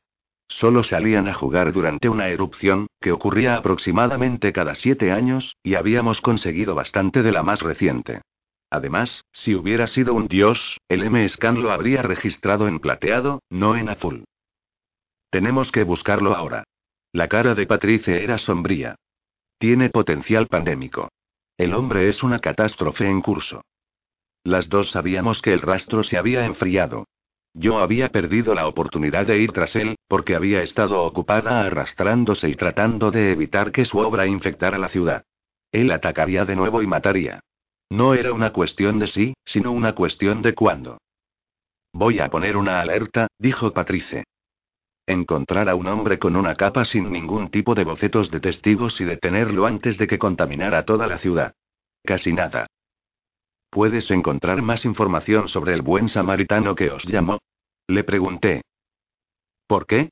Solo 0.49 0.83
salían 0.83 1.29
a 1.29 1.35
jugar 1.35 1.73
durante 1.73 2.09
una 2.09 2.29
erupción, 2.29 2.87
que 3.01 3.13
ocurría 3.13 3.57
aproximadamente 3.57 4.53
cada 4.53 4.75
siete 4.75 5.11
años, 5.11 5.57
y 5.63 5.75
habíamos 5.75 6.21
conseguido 6.21 6.75
bastante 6.75 7.23
de 7.23 7.33
la 7.33 7.43
más 7.43 7.61
reciente. 7.61 8.21
Además, 8.71 9.23
si 9.33 9.55
hubiera 9.55 9.87
sido 9.87 10.15
un 10.15 10.29
dios, 10.29 10.79
el 10.89 11.03
M-Scan 11.03 11.61
lo 11.61 11.73
habría 11.73 12.03
registrado 12.03 12.69
en 12.69 12.81
plateado, 12.81 13.41
no 13.51 13.77
en 13.77 13.89
azul. 13.89 14.25
Tenemos 15.31 15.73
que 15.73 15.85
buscarlo 15.85 16.35
ahora. 16.35 16.65
La 17.13 17.29
cara 17.29 17.55
de 17.55 17.67
Patrice 17.67 18.25
era 18.25 18.39
sombría. 18.39 18.97
Tiene 19.59 19.91
potencial 19.91 20.47
pandémico. 20.47 21.11
El 21.59 21.75
hombre 21.75 22.09
es 22.09 22.23
una 22.23 22.39
catástrofe 22.39 23.07
en 23.07 23.21
curso. 23.21 23.63
Las 24.45 24.69
dos 24.71 24.91
sabíamos 24.91 25.43
que 25.43 25.53
el 25.53 25.61
rastro 25.61 26.03
se 26.03 26.17
había 26.17 26.47
enfriado. 26.47 27.07
Yo 27.55 27.79
había 27.81 28.09
perdido 28.09 28.55
la 28.55 28.67
oportunidad 28.67 29.27
de 29.27 29.39
ir 29.39 29.53
tras 29.53 29.77
él, 29.77 29.97
porque 30.09 30.35
había 30.35 30.63
estado 30.63 31.03
ocupada 31.05 31.61
arrastrándose 31.67 32.49
y 32.49 32.55
tratando 32.57 33.11
de 33.11 33.33
evitar 33.33 33.73
que 33.73 33.85
su 33.85 33.99
obra 33.99 34.27
infectara 34.27 34.79
la 34.79 34.89
ciudad. 34.89 35.25
Él 35.71 35.91
atacaría 35.91 36.47
de 36.47 36.57
nuevo 36.57 36.81
y 36.81 36.87
mataría. 36.87 37.41
No 37.91 38.15
era 38.15 38.33
una 38.33 38.53
cuestión 38.53 38.99
de 38.99 39.09
sí, 39.09 39.35
sino 39.45 39.71
una 39.71 39.95
cuestión 39.95 40.41
de 40.41 40.55
cuándo. 40.55 40.99
Voy 41.93 42.21
a 42.21 42.31
poner 42.31 42.57
una 42.57 42.81
alerta, 42.81 43.29
dijo 43.39 43.73
Patrice. 43.73 44.25
Encontrar 45.07 45.69
a 45.69 45.75
un 45.75 45.89
hombre 45.89 46.19
con 46.19 46.37
una 46.37 46.55
capa 46.55 46.85
sin 46.85 47.11
ningún 47.11 47.51
tipo 47.51 47.75
de 47.75 47.85
bocetos 47.85 48.31
de 48.31 48.41
testigos 48.41 49.01
y 49.01 49.05
detenerlo 49.05 49.67
antes 49.67 49.99
de 49.99 50.07
que 50.07 50.19
contaminara 50.19 50.85
toda 50.85 51.07
la 51.07 51.19
ciudad. 51.19 51.55
Casi 52.05 52.33
nada. 52.33 52.67
¿Puedes 53.71 54.11
encontrar 54.11 54.63
más 54.63 54.85
información 54.85 55.49
sobre 55.49 55.75
el 55.75 55.83
buen 55.83 56.09
samaritano 56.09 56.75
que 56.75 56.91
os 56.91 57.05
llamó? 57.05 57.39
Le 57.89 58.05
pregunté. 58.05 58.63
¿Por 59.67 59.87
qué? 59.87 60.11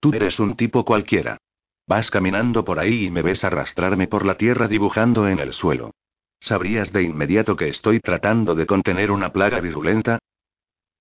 Tú 0.00 0.12
eres 0.12 0.38
un 0.38 0.56
tipo 0.56 0.84
cualquiera. 0.84 1.38
Vas 1.86 2.10
caminando 2.10 2.64
por 2.64 2.78
ahí 2.78 3.06
y 3.06 3.10
me 3.10 3.22
ves 3.22 3.42
arrastrarme 3.42 4.08
por 4.08 4.26
la 4.26 4.36
tierra 4.36 4.68
dibujando 4.68 5.28
en 5.28 5.38
el 5.38 5.54
suelo. 5.54 5.92
¿Sabrías 6.40 6.92
de 6.92 7.02
inmediato 7.04 7.56
que 7.56 7.68
estoy 7.68 8.00
tratando 8.00 8.54
de 8.54 8.66
contener 8.66 9.10
una 9.10 9.32
plaga 9.32 9.60
virulenta? 9.60 10.18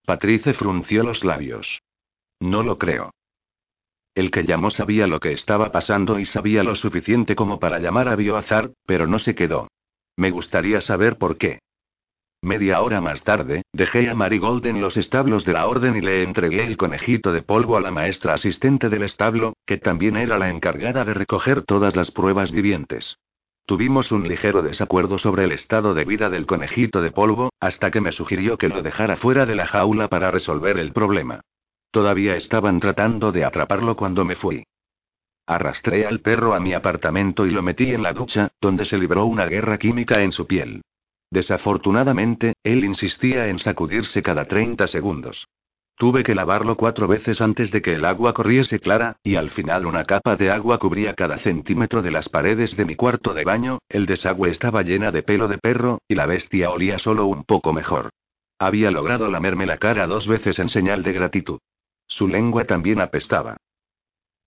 Patrice 0.05 0.53
frunció 0.53 1.03
los 1.03 1.23
labios. 1.23 1.81
No 2.39 2.63
lo 2.63 2.77
creo. 2.77 3.11
El 4.15 4.31
que 4.31 4.43
llamó 4.43 4.71
sabía 4.71 5.05
lo 5.05 5.19
que 5.19 5.31
estaba 5.31 5.71
pasando 5.71 6.19
y 6.19 6.25
sabía 6.25 6.63
lo 6.63 6.75
suficiente 6.75 7.35
como 7.35 7.59
para 7.59 7.79
llamar 7.79 8.09
a 8.09 8.15
Bioazar, 8.15 8.71
pero 8.85 9.05
no 9.05 9.19
se 9.19 9.35
quedó. 9.35 9.67
Me 10.15 10.31
gustaría 10.31 10.81
saber 10.81 11.17
por 11.17 11.37
qué. 11.37 11.59
Media 12.41 12.81
hora 12.81 13.01
más 13.01 13.23
tarde, 13.23 13.63
dejé 13.73 14.09
a 14.09 14.15
Marigold 14.15 14.65
en 14.67 14.79
los 14.79 14.95
establos 14.95 15.43
de 15.45 15.53
la 15.53 15.67
orden 15.67 15.97
y 15.97 16.01
le 16.01 16.23
entregué 16.23 16.65
el 16.65 16.77
conejito 16.77 17.31
de 17.31 17.41
polvo 17.41 17.77
a 17.77 17.81
la 17.81 17.91
maestra 17.91 18.35
asistente 18.35 18.89
del 18.89 19.03
establo, 19.03 19.53
que 19.65 19.77
también 19.77 20.17
era 20.17 20.37
la 20.37 20.49
encargada 20.49 21.03
de 21.03 21.13
recoger 21.13 21.63
todas 21.63 21.95
las 21.95 22.11
pruebas 22.11 22.51
vivientes. 22.51 23.17
Tuvimos 23.65 24.11
un 24.11 24.27
ligero 24.27 24.61
desacuerdo 24.61 25.19
sobre 25.19 25.43
el 25.43 25.51
estado 25.51 25.93
de 25.93 26.05
vida 26.05 26.29
del 26.29 26.45
conejito 26.45 27.01
de 27.01 27.11
polvo, 27.11 27.49
hasta 27.59 27.91
que 27.91 28.01
me 28.01 28.11
sugirió 28.11 28.57
que 28.57 28.69
lo 28.69 28.81
dejara 28.81 29.17
fuera 29.17 29.45
de 29.45 29.55
la 29.55 29.67
jaula 29.67 30.07
para 30.07 30.31
resolver 30.31 30.77
el 30.77 30.93
problema. 30.93 31.41
Todavía 31.91 32.35
estaban 32.35 32.79
tratando 32.79 33.31
de 33.31 33.45
atraparlo 33.45 33.95
cuando 33.95 34.25
me 34.25 34.35
fui. 34.35 34.63
Arrastré 35.45 36.05
al 36.05 36.19
perro 36.19 36.53
a 36.53 36.59
mi 36.59 36.73
apartamento 36.73 37.45
y 37.45 37.51
lo 37.51 37.61
metí 37.61 37.93
en 37.93 38.03
la 38.03 38.13
ducha, 38.13 38.49
donde 38.59 38.85
se 38.85 38.97
libró 38.97 39.25
una 39.25 39.45
guerra 39.45 39.77
química 39.77 40.21
en 40.21 40.31
su 40.33 40.45
piel. 40.45 40.81
Desafortunadamente, 41.31 42.53
él 42.63 42.83
insistía 42.83 43.47
en 43.47 43.59
sacudirse 43.59 44.21
cada 44.21 44.45
30 44.45 44.87
segundos. 44.87 45.47
Tuve 45.97 46.23
que 46.23 46.35
lavarlo 46.35 46.77
cuatro 46.77 47.07
veces 47.07 47.41
antes 47.41 47.71
de 47.71 47.81
que 47.81 47.95
el 47.95 48.05
agua 48.05 48.33
corriese 48.33 48.79
clara, 48.79 49.15
y 49.23 49.35
al 49.35 49.49
final 49.49 49.87
una 49.87 50.03
capa 50.05 50.35
de 50.35 50.51
agua 50.51 50.77
cubría 50.77 51.15
cada 51.15 51.39
centímetro 51.39 52.03
de 52.03 52.11
las 52.11 52.29
paredes 52.29 52.77
de 52.77 52.85
mi 52.85 52.95
cuarto 52.95 53.33
de 53.33 53.43
baño, 53.43 53.79
el 53.89 54.05
desagüe 54.05 54.51
estaba 54.51 54.83
llena 54.83 55.11
de 55.11 55.23
pelo 55.23 55.47
de 55.47 55.57
perro, 55.57 55.99
y 56.07 56.13
la 56.13 56.27
bestia 56.27 56.69
olía 56.69 56.99
solo 56.99 57.25
un 57.25 57.45
poco 57.45 57.73
mejor. 57.73 58.11
Había 58.59 58.91
logrado 58.91 59.27
lamerme 59.29 59.65
la 59.65 59.77
cara 59.77 60.05
dos 60.05 60.27
veces 60.27 60.59
en 60.59 60.69
señal 60.69 61.01
de 61.01 61.13
gratitud. 61.13 61.59
Su 62.07 62.27
lengua 62.27 62.65
también 62.65 63.01
apestaba. 63.01 63.57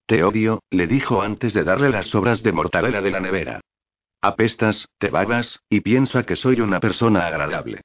Te 0.07 0.25
odio, 0.25 0.63
le 0.71 0.87
dijo 0.87 1.23
antes 1.23 1.55
de 1.55 1.63
darle 1.63 1.91
las 1.91 2.07
sobras 2.09 2.43
de 2.43 2.53
mortadela 2.53 3.01
de 3.01 3.11
la 3.11 3.21
nevera. 3.21 3.61
Apestas, 4.21 4.87
te 4.99 5.09
babas, 5.09 5.61
y 5.69 5.81
piensa 5.81 6.25
que 6.25 6.37
soy 6.37 6.61
una 6.61 6.81
persona 6.81 7.27
agradable. 7.27 7.83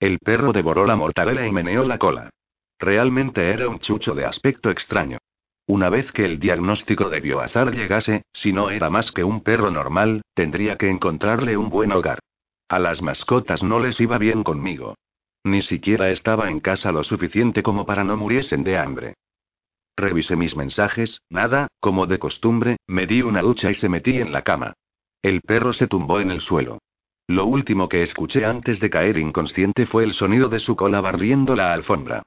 El 0.00 0.18
perro 0.18 0.52
devoró 0.52 0.86
la 0.86 0.96
mortadela 0.96 1.46
y 1.46 1.52
meneó 1.52 1.84
la 1.84 1.98
cola. 1.98 2.30
Realmente 2.78 3.50
era 3.50 3.68
un 3.68 3.78
chucho 3.78 4.14
de 4.14 4.26
aspecto 4.26 4.70
extraño. 4.70 5.18
Una 5.66 5.88
vez 5.88 6.12
que 6.12 6.24
el 6.24 6.38
diagnóstico 6.38 7.08
de 7.08 7.20
Bioazar 7.20 7.72
llegase, 7.72 8.22
si 8.32 8.52
no 8.52 8.70
era 8.70 8.90
más 8.90 9.10
que 9.10 9.24
un 9.24 9.42
perro 9.42 9.70
normal, 9.70 10.22
tendría 10.34 10.76
que 10.76 10.88
encontrarle 10.88 11.56
un 11.56 11.70
buen 11.70 11.92
hogar. 11.92 12.20
A 12.68 12.78
las 12.78 13.00
mascotas 13.00 13.62
no 13.62 13.80
les 13.80 14.00
iba 14.00 14.18
bien 14.18 14.44
conmigo. 14.44 14.96
Ni 15.46 15.62
siquiera 15.62 16.10
estaba 16.10 16.50
en 16.50 16.58
casa 16.58 16.90
lo 16.90 17.04
suficiente 17.04 17.62
como 17.62 17.86
para 17.86 18.02
no 18.02 18.16
muriesen 18.16 18.64
de 18.64 18.78
hambre. 18.78 19.14
Revisé 19.96 20.34
mis 20.34 20.56
mensajes, 20.56 21.20
nada, 21.30 21.68
como 21.78 22.08
de 22.08 22.18
costumbre, 22.18 22.78
me 22.88 23.06
di 23.06 23.22
una 23.22 23.42
ducha 23.42 23.70
y 23.70 23.76
se 23.76 23.88
metí 23.88 24.16
en 24.16 24.32
la 24.32 24.42
cama. 24.42 24.72
El 25.22 25.42
perro 25.42 25.72
se 25.72 25.86
tumbó 25.86 26.18
en 26.18 26.32
el 26.32 26.40
suelo. 26.40 26.80
Lo 27.28 27.46
último 27.46 27.88
que 27.88 28.02
escuché 28.02 28.44
antes 28.44 28.80
de 28.80 28.90
caer 28.90 29.18
inconsciente 29.18 29.86
fue 29.86 30.02
el 30.02 30.14
sonido 30.14 30.48
de 30.48 30.58
su 30.58 30.74
cola 30.74 31.00
barriendo 31.00 31.54
la 31.54 31.72
alfombra. 31.72 32.24